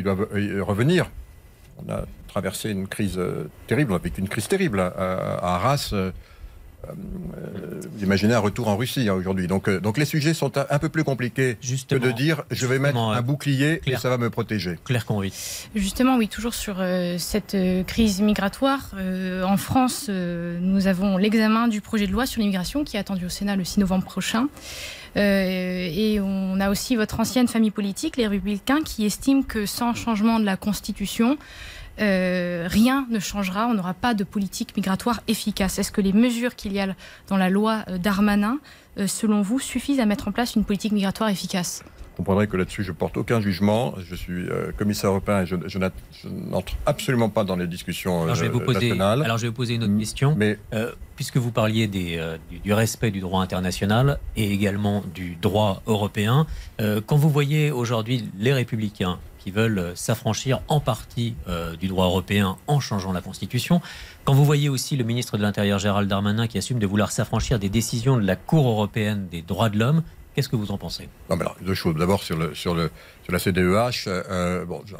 doivent 0.03 0.29
revenir. 0.63 1.11
On 1.87 1.93
a 1.93 2.07
traversé 2.27 2.71
une 2.71 2.89
crise 2.89 3.21
terrible, 3.67 3.93
on 3.93 3.97
a 3.97 3.99
vécu 3.99 4.21
une 4.21 4.29
crise 4.29 4.49
terrible 4.49 4.81
à, 4.81 4.89
à 4.89 5.55
Arras 5.57 5.95
euh, 6.89 7.81
imaginez 8.01 8.35
un 8.35 8.39
retour 8.39 8.69
en 8.69 8.77
Russie 8.77 9.09
hein, 9.09 9.15
aujourd'hui. 9.15 9.47
Donc, 9.47 9.69
euh, 9.69 9.81
donc 9.81 9.99
les 9.99 10.05
sujets 10.05 10.35
sont 10.35 10.53
un, 10.59 10.79
peu 10.79 10.89
plus 10.89 11.05
compliqués 11.05 11.57
que 11.89 11.97
de 11.97 12.11
dire 12.13 12.43
je 12.51 12.67
vais 12.67 12.79
mettre 12.79 12.99
un 12.99 13.23
bouclier 13.23 13.81
et 13.87 13.97
ça 13.97 14.09
va 14.09 14.19
me 14.19 14.31
protéger. 14.31 14.79
Claire 14.85 15.07
Convy. 15.07 15.33
Justement, 15.75 16.17
oui, 16.17 16.29
toujours 16.29 16.55
sur 16.55 16.77
euh, 16.79 17.17
cette 17.19 17.57
crise 17.87 18.21
migratoire. 18.21 18.95
en 19.45 19.57
France, 19.57 20.09
nous 20.09 20.87
avons 20.87 21.17
l'examen 21.17 21.69
du 21.69 21.81
projet 21.81 22.07
de 22.07 22.13
loi 22.13 22.27
sur 22.27 22.41
l'immigration 22.41 22.85
qui 22.85 22.97
est 22.97 23.01
attendu 23.01 23.27
au 23.27 23.29
Sénat 23.29 23.57
le 23.57 23.65
6 23.65 23.81
novembre 23.81 24.05
prochain. 24.05 24.49
et 25.17 26.19
on 26.21 26.61
a 26.61 26.71
aussi 26.71 26.97
votre 26.97 27.21
ancienne 27.21 27.49
famille 27.49 27.71
politique, 27.71 28.17
les 28.17 28.27
Républicains, 28.27 28.83
qui 28.83 29.05
estiment 29.07 29.43
que 29.43 29.67
sans 29.67 29.95
changement 29.95 30.41
de 30.41 30.45
la 30.45 30.57
Constitution, 30.57 31.39
euh, 32.01 32.67
rien 32.71 33.07
ne 33.11 33.19
changera, 33.19 33.67
on 33.67 33.75
n'aura 33.75 33.95
pas 33.95 34.15
de 34.15 34.25
politique 34.25 34.77
migratoire 34.77 35.21
efficace. 35.29 35.79
Est-ce 35.79 35.93
que 35.93 36.01
les 36.01 36.13
mesures 36.13 36.55
qu'il 36.55 36.73
y 36.73 36.81
a 36.81 36.95
dans 37.29 37.37
la 37.37 37.49
loi 37.49 37.85
euh, 37.89 37.99
Darmanin, 37.99 38.59
euh, 38.99 39.07
selon 39.07 39.43
vous, 39.43 39.59
suffisent 39.59 40.01
à 40.01 40.07
mettre 40.07 40.29
en 40.29 40.33
place 40.33 40.57
une 40.57 40.65
politique 40.65 40.93
migratoire 40.93 41.31
efficace? 41.31 41.83
Vous 41.85 42.23
comprendrez 42.23 42.47
que 42.47 42.57
là-dessus, 42.57 42.83
je 42.83 42.93
porte 42.93 43.19
aucun 43.19 43.43
jugement. 43.43 43.95
Je 43.99 44.15
suis 44.15 44.47
commissaire 44.79 45.11
européen 45.11 45.43
et 45.43 45.47
je, 45.47 45.57
n'entre 46.27 46.73
absolument 46.87 47.29
pas 47.29 47.45
dans 47.45 47.57
les 47.57 47.67
discussions 47.67 48.23
alors, 48.23 48.35
je 48.35 48.41
vais 48.41 48.49
vous 48.49 48.61
poser, 48.61 48.99
Alors, 48.99 49.37
je 49.37 49.43
vais 49.43 49.49
vous 49.49 49.55
poser 49.55 49.75
une 49.75 49.85
autre 49.85 49.99
question. 49.99 50.35
Mais, 50.35 50.59
puisque 51.15 51.37
vous 51.37 51.51
parliez 51.51 51.89
des, 51.89 52.19
du, 52.65 52.73
respect 52.73 53.11
du 53.11 53.21
droit 53.21 53.43
international 53.43 54.19
et 54.35 54.51
également 54.51 55.05
du 55.15 55.37
droit 55.37 55.83
européen, 55.87 56.47
quand 56.79 57.17
vous 57.17 57.29
voyez 57.29 57.71
aujourd'hui 57.71 58.27
les 58.39 58.55
républicains 58.55 59.19
qui 59.47 59.53
veulent 59.53 59.93
s'affranchir 59.95 60.61
en 60.67 60.81
partie 60.81 61.37
euh, 61.47 61.77
du 61.77 61.87
droit 61.87 62.07
européen 62.07 62.57
en 62.67 62.81
changeant 62.81 63.13
la 63.13 63.21
Constitution. 63.21 63.81
Quand 64.25 64.35
vous 64.35 64.45
voyez 64.45 64.69
aussi 64.69 64.97
le 64.97 65.05
ministre 65.05 65.37
de 65.39 65.43
l'Intérieur 65.43 65.79
Gérald 65.79 66.11
Darmanin 66.11 66.49
qui 66.49 66.59
assume 66.59 66.81
de 66.81 66.87
vouloir 66.87 67.13
s'affranchir 67.13 67.61
des 67.61 67.69
décisions 67.69 68.17
de 68.17 68.27
la 68.27 68.35
Cour 68.35 68.67
européenne 68.67 69.29
des 69.31 69.43
droits 69.43 69.69
de 69.69 69.79
l'homme, 69.79 70.03
qu'est-ce 70.35 70.49
que 70.49 70.57
vous 70.57 70.73
en 70.73 70.79
pensez? 70.79 71.09
Non, 71.31 71.37
mais 71.37 71.43
alors, 71.43 71.55
deux 71.61 71.75
choses. 71.75 71.95
D'abord, 71.95 72.25
sur, 72.25 72.37
le, 72.37 72.57
sur, 72.57 72.75
le, 72.75 72.91
sur 73.23 73.33
la 73.33 73.39
CDEH, 73.39 74.09
euh, 74.09 74.65
bon, 74.65 74.83
je, 74.85 74.97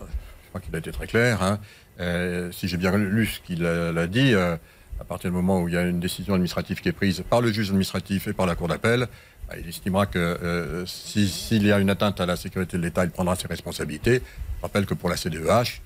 crois 0.51 0.61
qu'il 0.61 0.73
a 0.77 0.79
été 0.79 0.93
très 0.93 1.09
clair. 1.09 1.43
Hein. 1.43 1.59
Euh, 1.99 2.53
si 2.53 2.69
j'ai 2.69 2.77
bien 2.77 2.97
lu 2.97 3.27
ce 3.27 3.41
qu'il 3.41 3.67
a, 3.67 4.07
dit, 4.07 4.33
à 4.37 5.05
partir 5.09 5.31
du 5.31 5.37
moment 5.37 5.61
où 5.61 5.67
il 5.67 5.75
y 5.75 5.77
a 5.77 5.83
une 5.83 5.99
décision 5.99 6.35
administrative 6.35 6.81
qui 6.81 6.89
est 6.89 6.93
prise 6.93 7.25
par 7.29 7.41
le 7.41 7.51
juge 7.51 7.71
administratif 7.71 8.29
et 8.29 8.33
par 8.33 8.47
la 8.47 8.55
Cour 8.55 8.69
d'appel, 8.69 9.09
il 9.59 9.69
estimera 9.69 10.07
que 10.07 10.19
euh, 10.19 10.87
s'il 10.87 11.67
y 11.67 11.73
a 11.73 11.79
une 11.79 11.91
atteinte 11.91 12.21
à 12.21 12.27
la 12.27 12.37
sécurité 12.37 12.77
de 12.77 12.83
l'État, 12.83 13.05
il 13.05 13.11
prendra 13.11 13.37
ses 13.37 13.47
responsabilités. 13.47 14.23
Je 14.59 14.63
rappelle 14.63 14.87
que 14.87 14.95
pour 14.95 15.09
la 15.09 15.17
CDEH, 15.17 15.83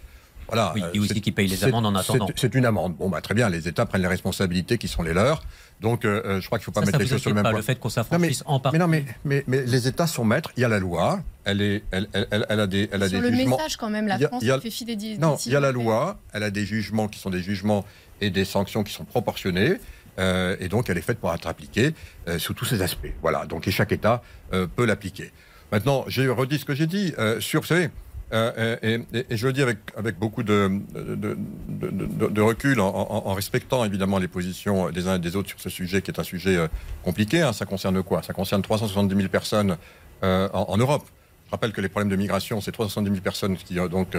voilà. 0.51 0.73
Oui, 0.75 0.83
il 0.95 1.01
aussi 1.01 1.21
qu'il 1.21 1.33
paye 1.33 1.47
les 1.47 1.65
amendes 1.65 1.87
en 1.87 1.95
attendant. 1.95 2.29
C'est 2.35 2.55
une 2.55 2.67
amende. 2.67 2.97
Bon, 2.97 3.09
bah, 3.09 3.21
très 3.21 3.35
bien, 3.35 3.49
les 3.49 3.69
États 3.69 3.87
prennent 3.87 4.03
les 4.03 4.09
responsabilités 4.09 4.79
qui 4.79 4.89
sont 4.89 5.03
les 5.03 5.13
leurs. 5.13 5.43
Donc, 5.81 6.05
euh, 6.05 6.23
euh, 6.25 6.41
je 6.41 6.47
crois 6.47 6.59
qu'il 6.59 6.65
ne 6.65 6.67
faut 6.67 6.81
pas 6.81 6.85
mettre 6.85 6.99
les 6.99 7.07
choses 7.07 7.21
sur 7.21 7.31
le 7.31 7.35
même 7.35 7.45
pas, 7.45 7.51
point. 7.51 7.61
Le 7.61 7.65
fait 7.65 7.79
qu'on 7.79 7.89
s'affranchisse 7.89 8.43
en 8.47 8.59
partie. 8.59 8.77
Mais 8.77 8.85
non, 8.85 8.89
mais, 8.89 9.05
mais, 9.25 9.45
mais, 9.47 9.63
les 9.63 9.87
États 9.87 10.07
sont 10.07 10.25
maîtres. 10.25 10.51
Il 10.57 10.61
y 10.61 10.65
a 10.65 10.69
la 10.69 10.79
loi. 10.81 11.21
Elle, 11.45 11.63
est, 11.63 11.85
elle, 11.91 12.09
elle, 12.13 12.47
elle, 12.49 12.61
a 12.61 12.67
des, 12.67 12.89
elle 12.93 13.03
a 13.03 13.09
sur 13.09 13.21
des 13.21 13.31
le 13.31 13.37
jugements. 13.37 13.57
message, 13.57 13.77
quand 13.77 13.91
même, 13.91 14.09
la 14.09 14.19
France 14.19 14.45
a, 14.45 14.61
fait 14.61 14.71
fi 14.71 14.85
des 14.85 15.19
Non, 15.19 15.37
il 15.47 15.53
y 15.53 15.57
a 15.57 15.61
la 15.61 15.73
loi. 15.73 16.19
Elle 16.33 16.43
a 16.43 16.51
des 16.51 16.67
jugements 16.67 17.09
qui 17.09 17.19
sont 17.19 17.31
des 17.31 17.43
jugements 17.43 17.87
et 18.21 18.31
des 18.31 18.45
sanctions 18.45 18.83
qui 18.83 18.93
sont 18.93 19.05
proportionnés. 19.05 19.77
Euh, 20.19 20.57
et 20.61 20.69
donc 20.69 20.91
elle 20.91 20.99
est 20.99 21.03
faite 21.03 21.19
pour 21.19 21.33
être 21.33 21.47
appliquée 21.47 21.95
euh, 22.29 22.39
sous 22.39 22.55
tous 22.55 22.65
ces 22.65 22.83
aspects. 22.83 23.13
Voilà, 23.23 23.47
donc 23.47 23.67
et 23.69 23.71
chaque 23.71 23.93
État 23.93 24.23
euh, 24.53 24.67
peut 24.67 24.85
l'appliquer. 24.85 25.33
Maintenant, 25.73 26.05
j'ai 26.09 26.29
redit 26.29 26.59
ce 26.59 26.65
que 26.65 26.75
j'ai 26.75 26.89
dit 26.89 27.15
sur, 27.39 27.61
vous 27.61 27.67
savez, 27.69 27.91
et, 28.33 28.99
je 29.31 29.47
le 29.47 29.53
dis 29.53 29.63
avec, 29.63 29.79
avec 29.97 30.19
beaucoup 30.19 30.43
de, 30.43 30.69
de, 30.93 32.41
recul, 32.41 32.81
en, 32.81 33.35
respectant 33.35 33.85
évidemment 33.85 34.19
les 34.19 34.27
positions 34.27 34.91
des 34.91 35.07
uns 35.07 35.15
et 35.15 35.19
des 35.21 35.37
autres 35.37 35.49
sur 35.51 35.61
ce 35.61 35.71
sujet 35.71 36.03
qui 36.03 36.11
est 36.11 36.19
un 36.19 36.25
sujet 36.25 36.59
compliqué. 37.05 37.43
Hein. 37.43 37.53
Ça 37.53 37.67
concerne 37.67 38.03
quoi? 38.03 38.25
Ça 38.25 38.33
concerne 38.33 38.63
370 38.63 39.15
000 39.15 39.29
personnes 39.29 39.77
en, 40.23 40.77
Europe. 40.77 41.05
Je 41.47 41.53
rappelle 41.53 41.73
que 41.73 41.81
les 41.81 41.89
problèmes 41.89 42.11
de 42.11 42.17
migration, 42.17 42.61
c'est 42.61 42.73
370 42.73 43.11
000 43.11 43.23
personnes 43.23 43.57
qui 43.57 43.75
donc 43.75 44.17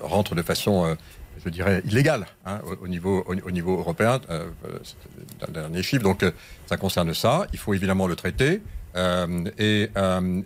rentrent 0.00 0.34
de 0.34 0.42
façon 0.42 0.96
je 1.44 1.50
dirais, 1.50 1.82
illégal 1.84 2.26
hein, 2.44 2.60
au, 2.80 2.88
niveau, 2.88 3.24
au, 3.26 3.50
niveau 3.50 3.78
européen. 3.78 4.20
Euh, 4.30 4.48
un 5.46 5.52
dernier 5.52 5.82
chiffre. 5.82 6.02
Donc, 6.02 6.22
euh, 6.22 6.30
ça 6.66 6.76
concerne 6.76 7.12
ça. 7.14 7.46
Il 7.52 7.58
faut 7.58 7.74
évidemment 7.74 8.06
le 8.06 8.16
traiter. 8.16 8.62
Euh, 8.96 9.44
et, 9.58 9.90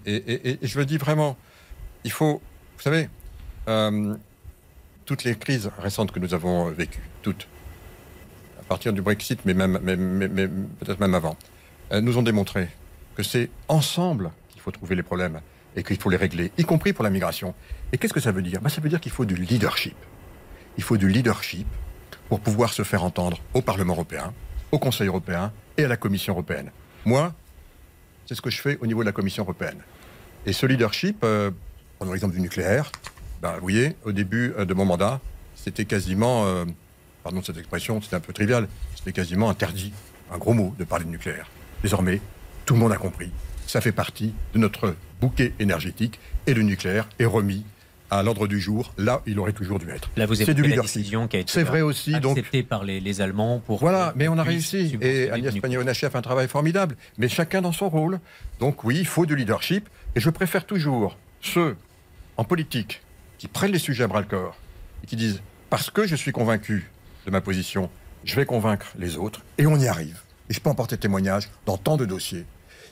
et, 0.06 0.58
je 0.62 0.78
le 0.78 0.84
dis 0.84 0.98
vraiment, 0.98 1.36
il 2.04 2.10
faut, 2.10 2.42
vous 2.76 2.82
savez, 2.82 3.08
toutes 5.04 5.24
les 5.24 5.36
crises 5.36 5.70
récentes 5.78 6.10
que 6.10 6.18
nous 6.18 6.34
avons 6.34 6.70
vécues, 6.70 7.08
toutes, 7.22 7.46
à 8.58 8.64
partir 8.64 8.92
du 8.92 9.02
Brexit, 9.02 9.40
mais, 9.44 9.54
même, 9.54 9.78
mais, 9.82 10.48
peut-être 10.48 10.98
même 10.98 11.14
avant, 11.14 11.36
nous 11.92 12.18
ont 12.18 12.22
démontré 12.22 12.68
que 13.14 13.22
c'est 13.22 13.50
ensemble 13.68 14.32
qu'il 14.48 14.60
faut 14.60 14.72
trouver 14.72 14.96
les 14.96 15.04
problèmes 15.04 15.40
et 15.76 15.84
qu'il 15.84 15.98
faut 15.98 16.10
les 16.10 16.16
régler, 16.16 16.50
y 16.58 16.64
compris 16.64 16.92
pour 16.92 17.04
la 17.04 17.10
migration. 17.10 17.54
Et 17.92 17.98
qu'est-ce 17.98 18.12
que 18.12 18.20
ça 18.20 18.32
veut 18.32 18.42
dire? 18.42 18.60
Ben, 18.60 18.68
Ça 18.68 18.80
veut 18.80 18.88
dire 18.88 19.00
qu'il 19.00 19.12
faut 19.12 19.24
du 19.24 19.36
leadership 19.36 19.94
il 20.80 20.82
faut 20.82 20.96
du 20.96 21.10
leadership 21.10 21.66
pour 22.30 22.40
pouvoir 22.40 22.72
se 22.72 22.84
faire 22.84 23.04
entendre 23.04 23.36
au 23.52 23.60
Parlement 23.60 23.92
européen, 23.92 24.32
au 24.72 24.78
Conseil 24.78 25.08
européen 25.08 25.52
et 25.76 25.84
à 25.84 25.88
la 25.88 25.98
Commission 25.98 26.32
européenne. 26.32 26.70
Moi, 27.04 27.34
c'est 28.24 28.34
ce 28.34 28.40
que 28.40 28.48
je 28.48 28.62
fais 28.62 28.78
au 28.80 28.86
niveau 28.86 29.00
de 29.00 29.04
la 29.04 29.12
Commission 29.12 29.42
européenne. 29.42 29.76
Et 30.46 30.54
ce 30.54 30.64
leadership, 30.64 31.18
euh, 31.22 31.50
prenons 31.98 32.12
l'exemple 32.12 32.32
du 32.32 32.40
nucléaire, 32.40 32.90
ben, 33.42 33.52
vous 33.56 33.60
voyez, 33.60 33.94
au 34.06 34.12
début 34.12 34.54
euh, 34.56 34.64
de 34.64 34.72
mon 34.72 34.86
mandat, 34.86 35.20
c'était 35.54 35.84
quasiment 35.84 36.46
euh, 36.46 36.64
pardon 37.24 37.42
cette 37.42 37.58
expression, 37.58 38.00
c'était 38.00 38.16
un 38.16 38.20
peu 38.20 38.32
trivial, 38.32 38.66
c'était 38.96 39.12
quasiment 39.12 39.50
interdit, 39.50 39.92
un 40.32 40.38
gros 40.38 40.54
mot, 40.54 40.74
de 40.78 40.84
parler 40.84 41.04
de 41.04 41.10
nucléaire. 41.10 41.50
Désormais, 41.82 42.22
tout 42.64 42.72
le 42.72 42.80
monde 42.80 42.92
a 42.92 42.96
compris. 42.96 43.30
Ça 43.66 43.82
fait 43.82 43.92
partie 43.92 44.32
de 44.54 44.58
notre 44.58 44.96
bouquet 45.20 45.52
énergétique 45.58 46.18
et 46.46 46.54
le 46.54 46.62
nucléaire 46.62 47.06
est 47.18 47.26
remis 47.26 47.66
à 48.10 48.22
l'ordre 48.22 48.46
du 48.46 48.60
jour, 48.60 48.92
là 48.98 49.22
il 49.26 49.38
aurait 49.38 49.52
toujours 49.52 49.78
dû 49.78 49.88
être. 49.90 50.10
Là, 50.16 50.26
vous 50.26 50.34
C'est 50.34 50.52
du 50.54 50.62
la 50.62 50.68
leadership. 50.68 50.96
décision 50.96 51.28
qui 51.28 51.36
a 51.36 51.40
été 51.40 51.52
C'est 51.52 51.62
vrai 51.62 51.80
aussi, 51.80 52.18
donc- 52.20 52.36
acceptée 52.38 52.62
par 52.62 52.84
les, 52.84 53.00
les 53.00 53.20
Allemands 53.20 53.60
pour. 53.64 53.78
Voilà, 53.80 54.12
mais 54.16 54.28
on 54.28 54.38
a 54.38 54.42
réussi. 54.42 54.96
Et 55.00 55.26
le 55.26 55.32
Agnès. 55.32 55.54
Pannier-Runacher 55.58 56.06
a 56.06 56.10
fait 56.10 56.18
un 56.18 56.22
travail 56.22 56.48
formidable. 56.48 56.96
Mais 57.18 57.28
chacun 57.28 57.62
dans 57.62 57.72
son 57.72 57.88
rôle. 57.88 58.20
Donc 58.58 58.84
oui, 58.84 58.96
il 58.98 59.06
faut 59.06 59.26
du 59.26 59.36
leadership. 59.36 59.88
Et 60.16 60.20
je 60.20 60.28
préfère 60.30 60.66
toujours 60.66 61.16
ceux 61.40 61.76
en 62.36 62.44
politique 62.44 63.02
qui 63.38 63.46
prennent 63.48 63.72
les 63.72 63.78
sujets 63.78 64.04
à 64.04 64.08
bras-le-corps 64.08 64.56
et 65.04 65.06
qui 65.06 65.16
disent 65.16 65.40
parce 65.70 65.88
que 65.90 66.06
je 66.06 66.16
suis 66.16 66.32
convaincu 66.32 66.90
de 67.26 67.30
ma 67.30 67.40
position, 67.40 67.90
je 68.24 68.34
vais 68.36 68.44
convaincre 68.44 68.86
les 68.98 69.16
autres. 69.16 69.42
Et 69.58 69.66
on 69.66 69.78
y 69.78 69.86
arrive. 69.86 70.18
Et 70.48 70.52
je 70.54 70.60
peux 70.60 70.68
en 70.68 70.74
porter 70.74 70.96
témoignage 70.98 71.48
dans 71.64 71.76
tant 71.76 71.96
de 71.96 72.04
dossiers. 72.04 72.44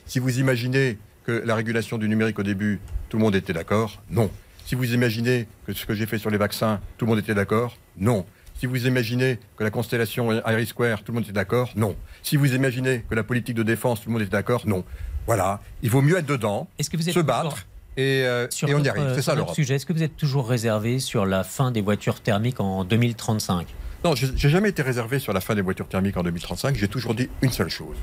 Si 0.05 0.19
vous 0.19 0.39
imaginez 0.39 0.97
que 1.25 1.43
la 1.45 1.55
régulation 1.55 1.97
du 1.97 2.07
numérique 2.07 2.39
au 2.39 2.43
début, 2.43 2.79
tout 3.09 3.17
le 3.17 3.23
monde 3.23 3.35
était 3.35 3.53
d'accord, 3.53 4.01
non. 4.09 4.31
Si 4.69 4.75
vous 4.75 4.93
imaginez 4.93 5.47
que 5.65 5.73
ce 5.73 5.83
que 5.83 5.95
j'ai 5.95 6.05
fait 6.05 6.19
sur 6.19 6.29
les 6.29 6.37
vaccins, 6.37 6.79
tout 6.99 7.05
le 7.05 7.09
monde 7.09 7.17
était 7.17 7.33
d'accord, 7.33 7.75
non. 7.97 8.23
Si 8.59 8.67
vous 8.67 8.85
imaginez 8.85 9.39
que 9.57 9.63
la 9.63 9.71
constellation 9.71 10.31
Iris 10.47 10.69
Square, 10.69 11.01
tout 11.01 11.11
le 11.11 11.15
monde 11.15 11.23
était 11.23 11.33
d'accord, 11.33 11.71
non. 11.75 11.95
Si 12.21 12.37
vous 12.37 12.53
imaginez 12.53 13.03
que 13.09 13.15
la 13.15 13.23
politique 13.23 13.55
de 13.55 13.63
défense, 13.63 13.99
tout 13.99 14.09
le 14.09 14.13
monde 14.13 14.21
était 14.21 14.29
d'accord, 14.29 14.67
non. 14.67 14.83
Voilà, 15.25 15.59
il 15.81 15.89
vaut 15.89 16.03
mieux 16.03 16.19
être 16.19 16.27
dedans, 16.27 16.67
Est-ce 16.77 16.91
que 16.91 16.97
vous 16.97 17.09
êtes 17.09 17.15
se 17.15 17.19
battre 17.19 17.65
et, 17.97 18.21
euh, 18.27 18.47
Sur 18.51 18.69
et 18.69 18.75
on 18.75 18.83
y 18.83 18.89
arrive. 18.89 19.11
C'est 19.15 19.23
ça 19.23 19.33
l'Europe. 19.33 19.55
sujet, 19.55 19.73
est-ce 19.73 19.87
que 19.87 19.93
vous 19.93 20.03
êtes 20.03 20.15
toujours 20.15 20.47
réservé 20.47 20.99
sur 20.99 21.25
la 21.25 21.43
fin 21.43 21.71
des 21.71 21.81
voitures 21.81 22.21
thermiques 22.21 22.59
en 22.59 22.83
2035 22.83 23.65
Non, 24.05 24.13
j'ai 24.13 24.27
j'ai 24.35 24.49
jamais 24.51 24.69
été 24.69 24.83
réservé 24.83 25.17
sur 25.17 25.33
la 25.33 25.41
fin 25.41 25.55
des 25.55 25.63
voitures 25.63 25.87
thermiques 25.87 26.17
en 26.17 26.21
2035. 26.21 26.75
J'ai 26.75 26.87
toujours 26.87 27.15
dit 27.15 27.27
une 27.41 27.51
seule 27.51 27.69
chose. 27.69 27.97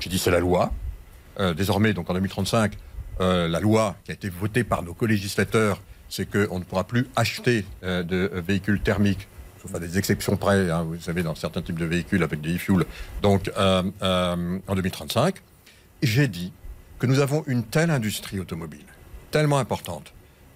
J'ai 0.00 0.10
dit 0.10 0.18
c'est 0.18 0.30
la 0.30 0.40
loi. 0.40 0.70
Euh, 1.38 1.54
désormais, 1.54 1.94
donc 1.94 2.10
en 2.10 2.12
2035, 2.12 2.74
euh, 3.22 3.48
la 3.48 3.60
loi 3.60 3.96
qui 4.04 4.10
a 4.10 4.14
été 4.14 4.28
votée 4.28 4.64
par 4.64 4.82
nos 4.82 4.92
co-législateurs, 4.92 5.80
c'est 6.10 6.28
qu'on 6.28 6.58
ne 6.58 6.64
pourra 6.64 6.84
plus 6.84 7.06
acheter 7.16 7.64
euh, 7.82 8.02
de 8.02 8.30
véhicules 8.46 8.80
thermiques, 8.80 9.28
sauf 9.62 9.74
à 9.74 9.78
des 9.78 9.96
exceptions 9.96 10.36
près, 10.36 10.70
hein, 10.70 10.82
vous 10.82 11.00
savez, 11.00 11.22
dans 11.22 11.34
certains 11.34 11.62
types 11.62 11.78
de 11.78 11.86
véhicules 11.86 12.22
avec 12.22 12.40
des 12.40 12.56
e-fuels, 12.56 12.84
donc 13.22 13.50
euh, 13.56 13.82
euh, 14.02 14.58
en 14.66 14.74
2035. 14.74 15.36
J'ai 16.02 16.28
dit 16.28 16.52
que 16.98 17.06
nous 17.06 17.20
avons 17.20 17.44
une 17.46 17.62
telle 17.62 17.90
industrie 17.90 18.40
automobile, 18.40 18.84
tellement 19.30 19.58
importante, 19.58 20.12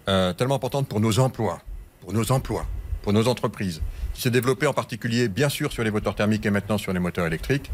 tellement 0.06 0.56
importante 0.56 0.88
pour 0.88 1.00
nos 1.00 1.18
emplois, 1.18 1.62
pour 2.00 2.12
nos 2.12 2.32
emplois, 2.32 2.66
pour 3.02 3.12
nos 3.12 3.28
entreprises, 3.28 3.80
qui 4.12 4.22
s'est 4.22 4.30
développée 4.30 4.66
en 4.66 4.72
particulier, 4.72 5.28
bien 5.28 5.48
sûr, 5.48 5.72
sur 5.72 5.84
les 5.84 5.90
moteurs 5.90 6.14
thermiques 6.14 6.44
et 6.44 6.50
maintenant 6.50 6.76
sur 6.76 6.92
les 6.92 6.98
moteurs 6.98 7.26
électriques, 7.26 7.70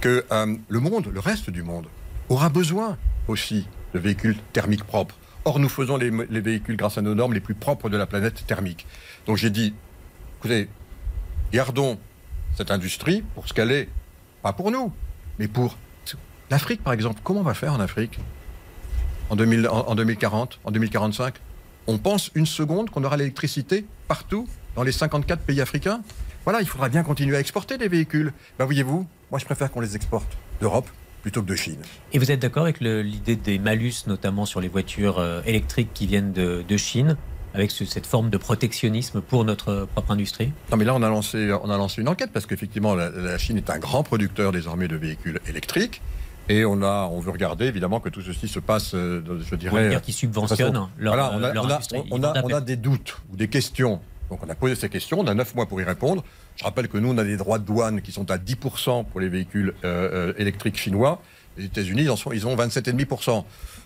que 0.00 0.24
le 0.68 0.80
monde, 0.80 1.10
le 1.12 1.20
reste 1.20 1.50
du 1.50 1.62
monde, 1.62 1.86
aura 2.28 2.48
besoin 2.48 2.96
aussi 3.26 3.66
de 3.94 3.98
véhicules 3.98 4.36
thermiques 4.52 4.84
propres. 4.84 5.16
Or, 5.44 5.58
nous 5.58 5.68
faisons 5.68 5.96
les, 5.96 6.10
les 6.30 6.40
véhicules, 6.40 6.76
grâce 6.76 6.98
à 6.98 7.02
nos 7.02 7.14
normes, 7.14 7.34
les 7.34 7.40
plus 7.40 7.54
propres 7.54 7.88
de 7.88 7.96
la 7.96 8.06
planète 8.06 8.46
thermique. 8.46 8.86
Donc 9.26 9.36
j'ai 9.36 9.50
dit, 9.50 9.74
écoutez, 10.38 10.68
gardons 11.52 11.98
cette 12.56 12.70
industrie 12.70 13.22
pour 13.34 13.48
ce 13.48 13.54
qu'elle 13.54 13.72
est, 13.72 13.88
pas 14.42 14.52
pour 14.52 14.70
nous, 14.70 14.92
mais 15.38 15.48
pour 15.48 15.76
l'Afrique, 16.50 16.82
par 16.84 16.92
exemple. 16.92 17.20
Comment 17.24 17.40
on 17.40 17.44
va 17.44 17.54
faire 17.54 17.72
en 17.72 17.80
Afrique 17.80 18.18
en, 19.30 19.36
2000 19.36 19.66
en- 19.68 19.88
en 19.88 19.94
2040, 19.94 20.60
en 20.64 20.70
2045 20.70 21.34
On 21.88 21.98
pense 21.98 22.30
une 22.34 22.46
seconde 22.46 22.90
qu'on 22.90 23.02
aura 23.02 23.16
l'électricité 23.16 23.84
partout 24.06 24.46
dans 24.76 24.82
les 24.84 24.92
54 24.92 25.40
pays 25.42 25.60
africains? 25.60 26.02
Voilà, 26.44 26.60
il 26.60 26.66
faudra 26.68 26.88
bien 26.88 27.02
continuer 27.02 27.36
à 27.36 27.40
exporter 27.40 27.78
des 27.78 27.88
véhicules. 27.88 28.32
Ben, 28.58 28.64
voyez-vous, 28.66 29.08
moi 29.30 29.38
je 29.40 29.44
préfère 29.44 29.70
qu'on 29.72 29.80
les 29.80 29.96
exporte 29.96 30.36
d'Europe 30.60 30.88
plutôt 31.22 31.42
que 31.42 31.46
de 31.48 31.54
Chine. 31.56 31.78
Et 32.12 32.18
vous 32.18 32.30
êtes 32.30 32.40
d'accord 32.40 32.64
avec 32.64 32.80
l'idée 32.80 33.36
des 33.36 33.58
malus, 33.58 33.94
notamment 34.06 34.44
sur 34.44 34.60
les 34.60 34.68
voitures 34.68 35.18
euh, 35.18 35.40
électriques 35.46 35.90
qui 35.94 36.06
viennent 36.06 36.32
de, 36.32 36.62
de 36.68 36.76
Chine, 36.76 37.16
avec 37.54 37.70
ce- 37.70 37.84
cette 37.84 38.06
forme 38.06 38.28
de 38.28 38.36
protectionnisme 38.38 39.20
pour 39.20 39.44
notre 39.44 39.86
propre 39.94 40.10
industrie? 40.10 40.52
Non, 40.70 40.76
mais 40.76 40.84
là, 40.84 40.94
on 40.94 41.02
a 41.02 41.08
lancé, 41.08 41.52
on 41.62 41.70
a 41.70 41.76
lancé 41.76 42.00
une 42.02 42.08
enquête 42.08 42.30
parce 42.32 42.46
qu'effectivement, 42.46 42.94
la, 42.94 43.10
la 43.10 43.38
Chine 43.38 43.56
est 43.56 43.70
un 43.70 43.78
grand 43.78 44.02
producteur 44.02 44.52
désormais 44.52 44.88
de 44.88 44.96
véhicules 44.96 45.40
électriques. 45.48 46.02
Et 46.48 46.64
on, 46.64 46.82
a, 46.82 47.08
on 47.12 47.20
veut 47.20 47.30
regarder 47.30 47.66
évidemment 47.66 48.00
que 48.00 48.08
tout 48.08 48.20
ceci 48.20 48.48
se 48.48 48.58
passe, 48.58 48.94
euh, 48.94 49.22
je 49.48 49.54
dirais. 49.54 49.88
dire 49.90 50.02
qu'ils 50.02 50.12
subventionnent 50.12 50.88
leur, 50.98 51.14
voilà, 51.14 51.32
on 51.36 51.42
a, 51.42 51.48
euh, 51.48 51.52
leur 51.52 51.64
on 51.64 51.68
a- 51.68 51.74
industrie 51.74 52.02
on 52.10 52.22
a- 52.24 52.42
on 52.42 52.60
des 52.60 52.76
doutes 52.76 53.16
ou 53.32 53.36
des 53.36 53.46
questions. 53.46 54.00
Donc 54.28 54.40
on 54.44 54.48
a 54.50 54.54
posé 54.56 54.74
ces 54.74 54.88
questions, 54.88 55.20
on 55.20 55.26
a 55.28 55.34
9 55.34 55.54
mois 55.54 55.66
pour 55.66 55.80
y 55.80 55.84
répondre. 55.84 56.24
Je 56.56 56.64
rappelle 56.64 56.88
que 56.88 56.98
nous, 56.98 57.10
on 57.10 57.18
a 57.18 57.24
des 57.24 57.36
droits 57.36 57.58
de 57.58 57.64
douane 57.64 58.02
qui 58.02 58.12
sont 58.12 58.30
à 58.30 58.36
10% 58.38 59.04
pour 59.06 59.20
les 59.20 59.28
véhicules 59.28 59.74
euh, 59.84 60.30
euh, 60.30 60.32
électriques 60.38 60.76
chinois. 60.76 61.20
Les 61.56 61.64
États-Unis, 61.66 62.02
ils, 62.04 62.10
ont 62.46 62.56
27,5%. 62.56 63.44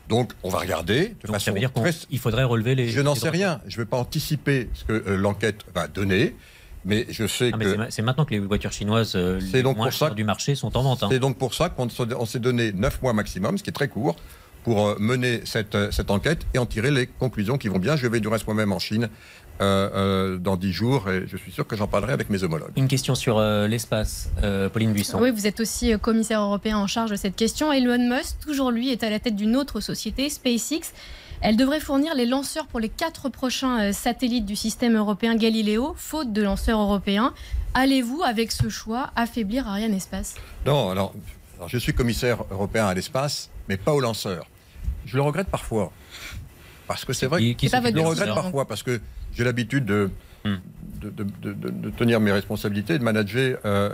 Donc 0.09 0.33
on 0.45 0.51
va 0.51 0.59
regarder 0.59 1.09
de 1.09 1.27
Donc 1.27 1.33
façon 1.35 1.47
ça 1.47 1.51
veut 1.53 1.59
dire 1.59 1.73
très 1.73 1.93
qu'il 1.93 2.19
faudrait 2.21 2.45
relever 2.45 2.75
les. 2.77 2.89
je 2.89 3.01
n'en 3.01 3.14
sais 3.17 3.29
rien. 3.29 3.61
Je 3.67 3.77
ne 3.77 3.83
vais 3.83 3.87
pas 3.89 3.97
anticiper 3.97 4.69
ce 4.75 4.85
que 4.85 4.93
euh, 4.93 5.17
l'enquête 5.17 5.62
va 5.75 5.89
donner, 5.89 6.37
mais 6.85 7.07
je 7.11 7.27
sais 7.27 7.51
Ah, 7.53 7.59
que 7.59 7.71
c'est 7.73 7.77
ma- 7.77 7.91
c'est 7.91 8.03
maintenant 8.03 8.25
que 8.25 8.31
les 8.31 8.39
voitures 8.39 8.71
chinoises 8.71 9.14
euh, 9.17 9.41
les 9.53 9.62
donc 9.64 9.77
moins 9.79 9.89
pour 9.89 9.99
ça 9.99 10.11
du 10.11 10.23
marché 10.23 10.55
sont 10.55 10.77
en 10.77 10.83
vente. 10.85 11.03
hein. 11.03 11.09
c'est 11.11 11.19
donc 11.19 11.39
pour 11.39 11.55
ça 11.55 11.71
qu'on 11.71 11.89
se- 11.89 12.14
on 12.17 12.25
s'est 12.27 12.39
donné 12.39 12.73
9 12.73 13.03
mois 13.03 13.14
maximum, 13.14 13.59
ce 13.59 13.64
qui 13.64 13.71
est 13.71 13.73
très 13.73 13.89
court, 13.89 14.14
pour 14.62 14.95
mener 15.01 15.41
cette, 15.45 15.77
cette 15.91 16.12
enquête 16.12 16.47
et 16.55 16.59
en 16.59 16.67
tirer 16.67 16.93
les 16.93 17.09
conclusions 17.09 17.59
qui 17.59 17.67
vont 17.67 17.81
bien. 17.81 17.97
Je 17.97 18.07
vais 18.07 18.21
du 18.21 18.29
reste 18.29 18.47
moi-même 18.47 18.71
en 18.73 18.79
Chine 18.79 19.09
euh, 19.61 19.91
euh, 19.95 20.39
dans 20.39 20.57
10 20.57 20.73
jours 20.73 21.09
et 21.11 21.27
je 21.27 21.37
suis 21.37 21.51
sûr 21.53 21.67
que 21.67 21.77
j'en 21.77 21.87
parlerai 21.87 22.13
avec 22.13 22.29
mes 22.31 22.43
homologues. 22.43 22.73
Une 22.77 22.89
question 22.89 23.15
sur 23.15 23.39
euh, 23.39 23.67
l'espace, 23.69 24.29
euh, 24.43 24.69
Pauline 24.69 24.93
Buisson. 24.93 25.19
Oui, 25.21 25.31
vous 25.31 25.47
êtes 25.47 25.61
aussi 25.61 25.93
euh, 25.93 25.99
commissaire 25.99 26.41
européen 26.43 26.79
en 26.79 26.87
charge 26.87 27.11
de 27.11 27.17
cette 27.17 27.37
question. 27.37 27.73
Elon 27.73 27.99
Musk, 28.15 28.39
toujours 28.41 28.71
lui, 28.71 28.91
est 28.91 29.03
à 29.03 29.11
la 29.11 29.19
tête 29.19 29.37
d'une 29.37 29.57
autre 29.57 29.81
société, 29.81 30.29
SpaceX. 30.29 30.93
Elle 31.43 31.57
devrait 31.57 31.81
fournir 31.81 32.15
les 32.15 32.25
lanceurs 32.27 32.67
pour 32.67 32.81
les 32.81 32.89
quatre 32.89 33.29
prochains 33.29 33.81
euh, 33.89 33.93
satellites 33.93 34.47
du 34.47 34.57
système 34.57 34.97
européen 34.97 35.37
Galileo, 35.37 35.95
faute 35.97 36.33
de 36.33 36.43
lanceurs 36.43 36.81
européens. 36.81 37.33
Allez-vous, 37.75 38.23
avec 38.25 38.53
ce 38.53 38.69
choix, 38.69 39.11
affaiblir 39.17 39.69
Ariane 39.69 39.93
Espace? 39.95 40.35
Non, 40.65 40.91
alors, 40.91 41.13
alors, 41.57 41.69
je 41.69 41.77
suis 41.79 41.93
commissaire 41.95 42.39
européen 42.51 42.87
à 42.87 42.95
l'espace, 42.95 43.51
mais 43.69 43.77
pas 43.77 43.93
aux 43.93 44.01
lanceurs. 44.01 44.47
Je 45.05 45.17
le 45.17 45.23
regrette 45.23 45.49
parfois. 45.49 45.93
Parce 46.89 47.05
que 47.05 47.13
c'est 47.13 47.27
vrai 47.27 47.41
Qui- 47.41 47.57
qui 47.57 47.69
Je 47.69 47.77
le 47.77 48.01
regrette 48.01 48.35
parfois 48.35 48.65
parce 48.67 48.83
que 48.83 49.01
j'ai 49.37 49.45
l'habitude 49.45 49.84
de, 49.84 50.11
Hmm. 50.45 50.59
de, 51.03 51.91
tenir 51.91 52.20
mes 52.20 52.30
responsabilités, 52.30 52.99
de 53.01 53.03
manager, 53.03 53.59
euh, 53.64 53.91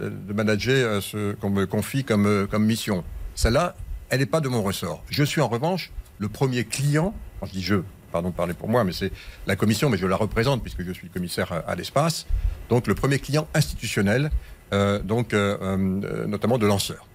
euh, 0.00 0.10
de 0.26 0.32
manager 0.32 0.74
euh, 0.88 1.00
ce 1.00 1.34
qu'on 1.34 1.50
me 1.50 1.66
confie 1.66 2.02
comme, 2.02 2.48
comme 2.50 2.64
mission. 2.66 3.04
Celle-là, 3.36 3.76
elle 4.08 4.18
n'est 4.18 4.26
pas 4.26 4.40
de 4.40 4.48
mon 4.48 4.60
ressort. 4.60 5.04
Je 5.08 5.22
suis 5.22 5.40
en 5.40 5.46
revanche 5.46 5.92
le 6.18 6.28
premier 6.28 6.64
client, 6.64 7.14
quand 7.38 7.46
je 7.46 7.52
dis 7.52 7.62
je, 7.62 7.76
pardon 8.10 8.30
de 8.30 8.34
parler 8.34 8.54
pour 8.54 8.68
moi, 8.68 8.82
mais 8.82 8.90
c'est 8.92 9.12
la 9.46 9.54
commission, 9.54 9.88
mais 9.88 9.96
je 9.96 10.06
la 10.08 10.16
représente 10.16 10.62
puisque 10.62 10.82
je 10.84 10.90
suis 10.92 11.06
le 11.06 11.12
commissaire 11.12 11.52
à, 11.52 11.58
à 11.58 11.74
l'espace, 11.76 12.26
donc 12.68 12.88
le 12.88 12.96
premier 12.96 13.20
client 13.20 13.46
institutionnel, 13.54 14.32
euh, 14.72 14.98
donc 14.98 15.32
notamment 15.32 16.58
de 16.58 16.66
lanceurs. 16.66 17.06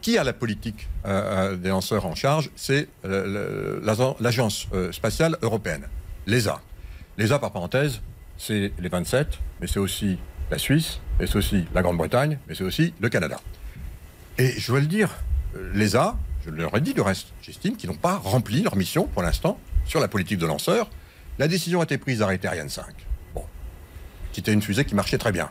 Qui 0.00 0.16
a 0.16 0.22
la 0.22 0.32
politique 0.32 0.88
des 1.04 1.68
lanceurs 1.70 2.06
en 2.06 2.14
charge? 2.14 2.50
C'est 2.54 2.86
l'agence- 4.20 4.68
spatiale 4.92 5.36
européenne, 5.42 5.88
l'ESA. 6.28 6.60
L'ESA, 7.18 7.38
par 7.38 7.50
parenthèse, 7.52 8.00
c'est 8.36 8.72
les 8.78 8.88
27, 8.88 9.26
mais 9.60 9.66
c'est 9.66 9.80
aussi 9.80 10.18
la 10.50 10.58
Suisse, 10.58 11.00
et 11.20 11.26
c'est 11.26 11.36
aussi 11.36 11.66
la 11.74 11.82
Grande-Bretagne, 11.82 12.38
mais 12.48 12.54
c'est 12.54 12.64
aussi 12.64 12.94
le 13.00 13.08
Canada. 13.08 13.40
Et 14.38 14.52
je 14.58 14.72
veux 14.72 14.80
le 14.80 14.86
dire, 14.86 15.10
euh, 15.56 15.70
l'ESA, 15.74 16.16
je 16.44 16.50
leur 16.50 16.74
ai 16.76 16.80
dit 16.80 16.94
du 16.94 17.00
reste, 17.00 17.28
j'estime 17.42 17.76
qu'ils 17.76 17.90
n'ont 17.90 17.96
pas 17.96 18.16
rempli 18.16 18.62
leur 18.62 18.76
mission 18.76 19.06
pour 19.08 19.22
l'instant 19.22 19.58
sur 19.84 20.00
la 20.00 20.08
politique 20.08 20.38
de 20.38 20.46
lanceurs. 20.46 20.88
La 21.38 21.48
décision 21.48 21.80
a 21.80 21.84
été 21.84 21.98
prise 21.98 22.20
d'arrêter 22.20 22.46
Ariane 22.48 22.68
5. 22.68 22.84
Bon, 23.34 23.44
qui 24.32 24.40
était 24.40 24.52
une 24.52 24.62
fusée 24.62 24.84
qui 24.84 24.94
marchait 24.94 25.18
très 25.18 25.32
bien. 25.32 25.50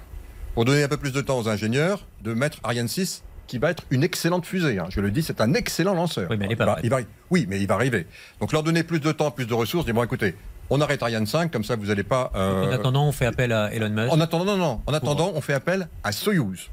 Pour 0.53 0.65
donner 0.65 0.84
un 0.84 0.88
peu 0.88 0.97
plus 0.97 1.11
de 1.11 1.22
temps 1.22 1.38
aux 1.38 1.49
ingénieurs, 1.49 2.05
de 2.24 2.34
mettre 2.34 2.59
Ariane 2.63 2.88
6, 2.88 3.24
qui 3.45 3.57
va 3.59 3.72
être 3.72 3.84
une 3.91 4.03
excellente 4.03 4.45
fusée. 4.45 4.80
hein. 4.80 4.88
Je 4.89 4.99
le 5.01 5.11
dis, 5.11 5.22
c'est 5.22 5.39
un 5.41 5.53
excellent 5.53 5.93
lanceur. 5.93 6.30
Oui, 6.30 6.38
mais 6.38 6.47
Il 6.49 6.57
va- 6.57 6.80
il 6.84 6.89
va- 6.89 6.99
oui, 7.30 7.45
mais 7.49 7.59
il 7.61 7.68
va 7.68 7.76
arriver. 7.76 8.07
Donc 8.39 8.51
leur 8.53 8.63
donner 8.63 8.84
plus 8.84 8.99
de 8.99 9.11
temps, 9.11 9.32
plus 9.32 9.45
de 9.45 9.53
ressources, 9.53 9.86
bon, 9.86 10.03
écoutez, 10.03 10.36
on 10.70 10.82
arrête 10.82 11.01
Ariane 11.03 11.26
5, 11.28 11.51
comme 11.51 11.63
ça 11.63 11.76
vous 11.76 11.86
n'allez 11.88 12.03
pas. 12.03 12.32
euh, 12.36 12.68
En 12.68 12.72
attendant, 12.72 13.07
on 13.07 13.11
fait 13.11 13.26
appel 13.26 13.51
à 13.51 13.74
Elon 13.74 13.89
Musk. 13.89 14.11
en 14.13 14.20
attendant, 14.20 14.45
non, 14.45 14.57
non. 14.57 14.82
En 14.86 14.93
attendant, 14.93 15.32
on 15.36 15.41
fait 15.41 15.53
appel 15.53 15.88
à 16.03 16.11
Soyuz. 16.11 16.70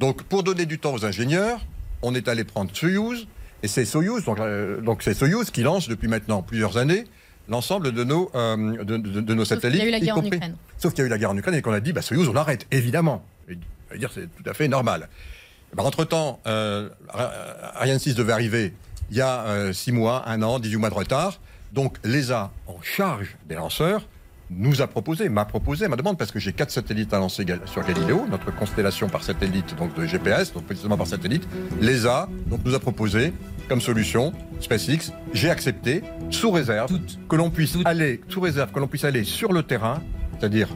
Donc, 0.00 0.22
pour 0.24 0.42
donner 0.42 0.66
du 0.66 0.78
temps 0.78 0.92
aux 0.94 1.04
ingénieurs, 1.04 1.60
on 2.02 2.14
est 2.14 2.28
allé 2.28 2.44
prendre 2.44 2.70
Soyuz, 2.74 3.26
et 3.62 3.68
c'est 3.68 3.84
Soyuz, 3.84 4.24
donc, 4.24 4.38
euh, 4.40 4.80
donc 4.80 5.02
c'est 5.02 5.14
Soyuz 5.14 5.50
qui 5.50 5.62
lance 5.62 5.88
depuis 5.88 6.08
maintenant 6.08 6.42
plusieurs 6.42 6.76
années 6.76 7.04
l'ensemble 7.48 7.92
de 7.92 8.02
nos, 8.04 8.30
euh, 8.34 8.84
de, 8.84 8.96
de- 8.96 9.20
de 9.20 9.34
nos 9.34 9.44
Sauf 9.44 9.60
qu'il 9.60 9.70
satellites. 9.70 9.80
y 9.82 9.84
a 9.84 9.88
eu 9.88 9.90
la 9.92 10.00
guerre 10.00 10.18
en 10.18 10.24
Ukraine. 10.24 10.56
Sauf 10.78 10.92
qu'il 10.92 11.02
y 11.02 11.04
a 11.04 11.06
eu 11.06 11.10
la 11.10 11.16
guerre 11.18 11.30
en 11.30 11.36
Ukraine 11.36 11.54
et 11.54 11.62
qu'on 11.62 11.72
a 11.72 11.78
dit, 11.80 11.92
bah, 11.92 12.02
Soyuz, 12.02 12.28
on 12.28 12.34
arrête, 12.36 12.66
évidemment. 12.72 13.24
Et, 13.48 13.52
je 13.88 13.94
veux 13.94 13.98
dire, 14.00 14.10
c'est 14.12 14.26
tout 14.34 14.50
à 14.50 14.52
fait 14.52 14.66
normal. 14.68 15.08
Bah, 15.74 15.84
Entre-temps, 15.84 16.40
euh, 16.48 16.88
Ariane 17.76 17.98
6 18.00 18.14
devait 18.16 18.32
arriver 18.32 18.74
il 19.10 19.16
y 19.16 19.20
a 19.20 19.42
euh, 19.46 19.72
six 19.72 19.92
mois, 19.92 20.24
un 20.28 20.42
an, 20.42 20.58
18 20.58 20.76
mois 20.76 20.90
de 20.90 20.94
retard. 20.94 21.38
Donc, 21.72 21.96
l'ESA, 22.04 22.52
en 22.66 22.80
charge 22.82 23.36
des 23.48 23.56
lanceurs, 23.56 24.06
nous 24.50 24.80
a 24.80 24.86
proposé, 24.86 25.28
m'a 25.28 25.44
proposé, 25.44 25.88
ma 25.88 25.96
demande, 25.96 26.18
parce 26.18 26.30
que 26.30 26.38
j'ai 26.38 26.52
quatre 26.52 26.70
satellites 26.70 27.12
à 27.12 27.18
lancer 27.18 27.44
sur 27.66 27.84
Galileo, 27.84 28.26
notre 28.30 28.54
constellation 28.54 29.08
par 29.08 29.24
satellite, 29.24 29.74
donc 29.76 29.94
de 29.94 30.06
GPS, 30.06 30.52
donc 30.52 30.64
précisément 30.66 30.96
par 30.96 31.06
satellite. 31.06 31.46
L'ESA 31.80 32.28
donc, 32.46 32.60
nous 32.64 32.74
a 32.74 32.78
proposé 32.78 33.32
comme 33.68 33.80
solution 33.80 34.32
SpaceX. 34.60 35.12
J'ai 35.32 35.50
accepté, 35.50 36.02
sous 36.30 36.50
réserve, 36.50 36.92
que 37.28 37.36
l'on 37.36 37.50
puisse 37.50 37.76
aller, 37.84 38.20
sous 38.28 38.40
réserve, 38.40 38.70
que 38.70 38.78
l'on 38.78 38.86
puisse 38.86 39.04
aller 39.04 39.24
sur 39.24 39.52
le 39.52 39.62
terrain, 39.62 40.00
c'est-à-dire 40.38 40.68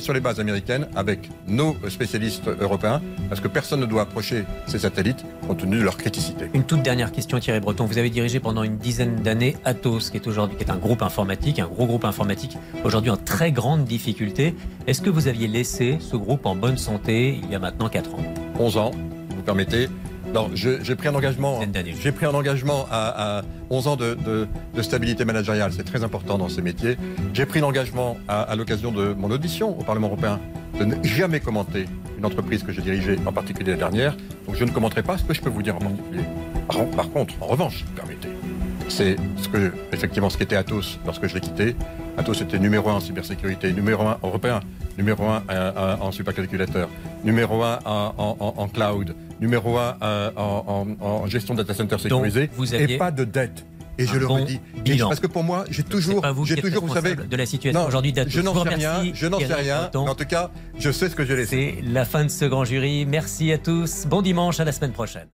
sur 0.00 0.12
les 0.12 0.20
bases 0.20 0.40
américaines 0.40 0.88
avec 0.96 1.30
nos 1.46 1.76
spécialistes 1.88 2.48
européens, 2.60 3.00
parce 3.28 3.40
que 3.40 3.48
personne 3.48 3.80
ne 3.80 3.86
doit 3.86 4.02
approcher 4.02 4.44
ces 4.66 4.80
satellites 4.80 5.24
compte 5.46 5.58
tenu 5.58 5.78
de 5.78 5.82
leur 5.82 5.96
criticité. 5.96 6.46
Une 6.54 6.64
toute 6.64 6.82
dernière 6.82 7.12
question, 7.12 7.38
Thierry 7.38 7.60
Breton. 7.60 7.84
Vous 7.84 7.98
avez 7.98 8.10
dirigé 8.10 8.40
pendant 8.40 8.62
une 8.62 8.76
dizaine 8.76 9.16
d'années 9.16 9.56
Atos, 9.64 10.10
qui 10.10 10.16
est 10.16 10.26
aujourd'hui 10.26 10.56
qui 10.56 10.64
est 10.64 10.70
un 10.70 10.76
groupe 10.76 11.02
informatique, 11.02 11.58
un 11.58 11.66
gros 11.66 11.86
groupe 11.86 12.04
informatique, 12.04 12.58
aujourd'hui 12.84 13.10
en 13.10 13.16
très 13.16 13.52
grande 13.52 13.84
difficulté. 13.84 14.54
Est-ce 14.86 15.00
que 15.00 15.10
vous 15.10 15.28
aviez 15.28 15.48
laissé 15.48 15.98
ce 16.00 16.16
groupe 16.16 16.46
en 16.46 16.56
bonne 16.56 16.78
santé 16.78 17.38
il 17.42 17.50
y 17.50 17.54
a 17.54 17.58
maintenant 17.58 17.88
4 17.88 18.14
ans? 18.14 18.22
11 18.58 18.76
ans, 18.76 18.90
vous 19.36 19.42
permettez. 19.42 19.88
Non, 20.34 20.50
j'ai 20.54 20.94
pris 20.94 21.08
un 21.08 21.14
engagement. 21.14 21.60
J'ai 22.00 22.12
pris 22.12 22.26
un 22.26 22.34
engagement 22.34 22.86
à, 22.90 23.42
11 23.70 23.88
ans 23.88 23.96
de, 23.96 24.46
stabilité 24.82 25.24
managériale. 25.24 25.72
C'est 25.72 25.84
très 25.84 26.04
important 26.04 26.38
dans 26.38 26.48
ces 26.48 26.62
métiers. 26.62 26.96
J'ai 27.34 27.46
pris 27.46 27.60
l'engagement 27.60 28.16
à, 28.28 28.54
l'occasion 28.56 28.92
de 28.92 29.14
mon 29.14 29.30
audition 29.30 29.78
au 29.78 29.82
Parlement 29.82 30.08
européen 30.08 30.40
de 30.78 30.84
ne 30.84 31.02
jamais 31.02 31.40
commenter 31.40 31.86
une 32.18 32.24
entreprise 32.24 32.62
que 32.62 32.72
j'ai 32.72 32.82
dirigée, 32.82 33.16
en 33.26 33.32
particulier 33.32 33.72
la 33.72 33.78
dernière. 33.78 34.16
Donc 34.46 34.56
je 34.56 34.64
ne 34.64 34.70
commenterai 34.70 35.02
pas 35.02 35.18
ce 35.18 35.24
que 35.24 35.34
je 35.34 35.40
peux 35.40 35.50
vous 35.50 35.62
dire 35.62 35.76
en 35.76 35.80
particulier. 35.80 36.24
Par, 36.94 37.10
contre, 37.10 37.34
en 37.40 37.46
revanche, 37.46 37.84
permettez, 37.96 38.28
c'est 38.88 39.16
ce 39.38 39.48
que 39.48 39.72
effectivement 39.92 40.28
ce 40.28 40.36
qu'était 40.36 40.56
Atos 40.56 40.98
lorsque 41.06 41.26
je 41.26 41.34
l'ai 41.34 41.40
quitté. 41.40 41.74
Atos 42.16 42.42
était 42.42 42.58
numéro 42.58 42.90
un 42.90 42.94
en 42.94 43.00
cybersécurité, 43.00 43.72
numéro 43.72 44.06
un 44.06 44.18
européen, 44.22 44.60
numéro 44.98 45.24
un 45.24 45.42
euh, 45.50 45.96
en 46.00 46.12
supercalculateur, 46.12 46.88
numéro 47.24 47.62
un 47.62 47.78
en 47.86 48.68
cloud 48.68 49.14
numéro 49.40 49.78
un 49.78 49.96
euh, 50.02 50.30
en, 50.36 51.26
gestion 51.26 51.54
de 51.54 51.62
data 51.62 51.74
center 51.74 51.98
sécurisé, 51.98 52.50
et 52.72 52.98
pas 52.98 53.10
de 53.10 53.24
dette. 53.24 53.64
Et 54.00 54.06
je 54.06 54.16
le 54.16 54.26
redis. 54.26 54.60
Parce 55.00 55.20
que 55.20 55.26
pour 55.26 55.42
moi, 55.42 55.64
j'ai 55.70 55.82
toujours, 55.82 56.24
j'ai 56.44 56.56
toujours, 56.56 56.86
vous 56.86 56.94
savez, 56.94 57.16
de 57.16 57.36
la 57.36 57.46
situation 57.46 57.84
aujourd'hui 57.86 58.14
Je 58.28 58.40
n'en 58.40 58.62
sais 58.62 58.68
rien. 58.68 59.02
Je 59.12 59.26
n'en 59.26 59.38
sais 59.40 59.54
rien. 59.54 59.90
en 59.94 60.14
tout 60.14 60.26
cas, 60.26 60.50
je 60.78 60.90
sais 60.90 61.08
ce 61.08 61.16
que 61.16 61.24
j'ai 61.24 61.36
laissé. 61.36 61.78
C'est 61.82 61.88
la 61.88 62.04
fin 62.04 62.24
de 62.24 62.30
ce 62.30 62.44
grand 62.44 62.64
jury. 62.64 63.06
Merci 63.06 63.52
à 63.52 63.58
tous. 63.58 64.06
Bon 64.06 64.22
dimanche. 64.22 64.60
À 64.60 64.64
la 64.64 64.72
semaine 64.72 64.92
prochaine. 64.92 65.28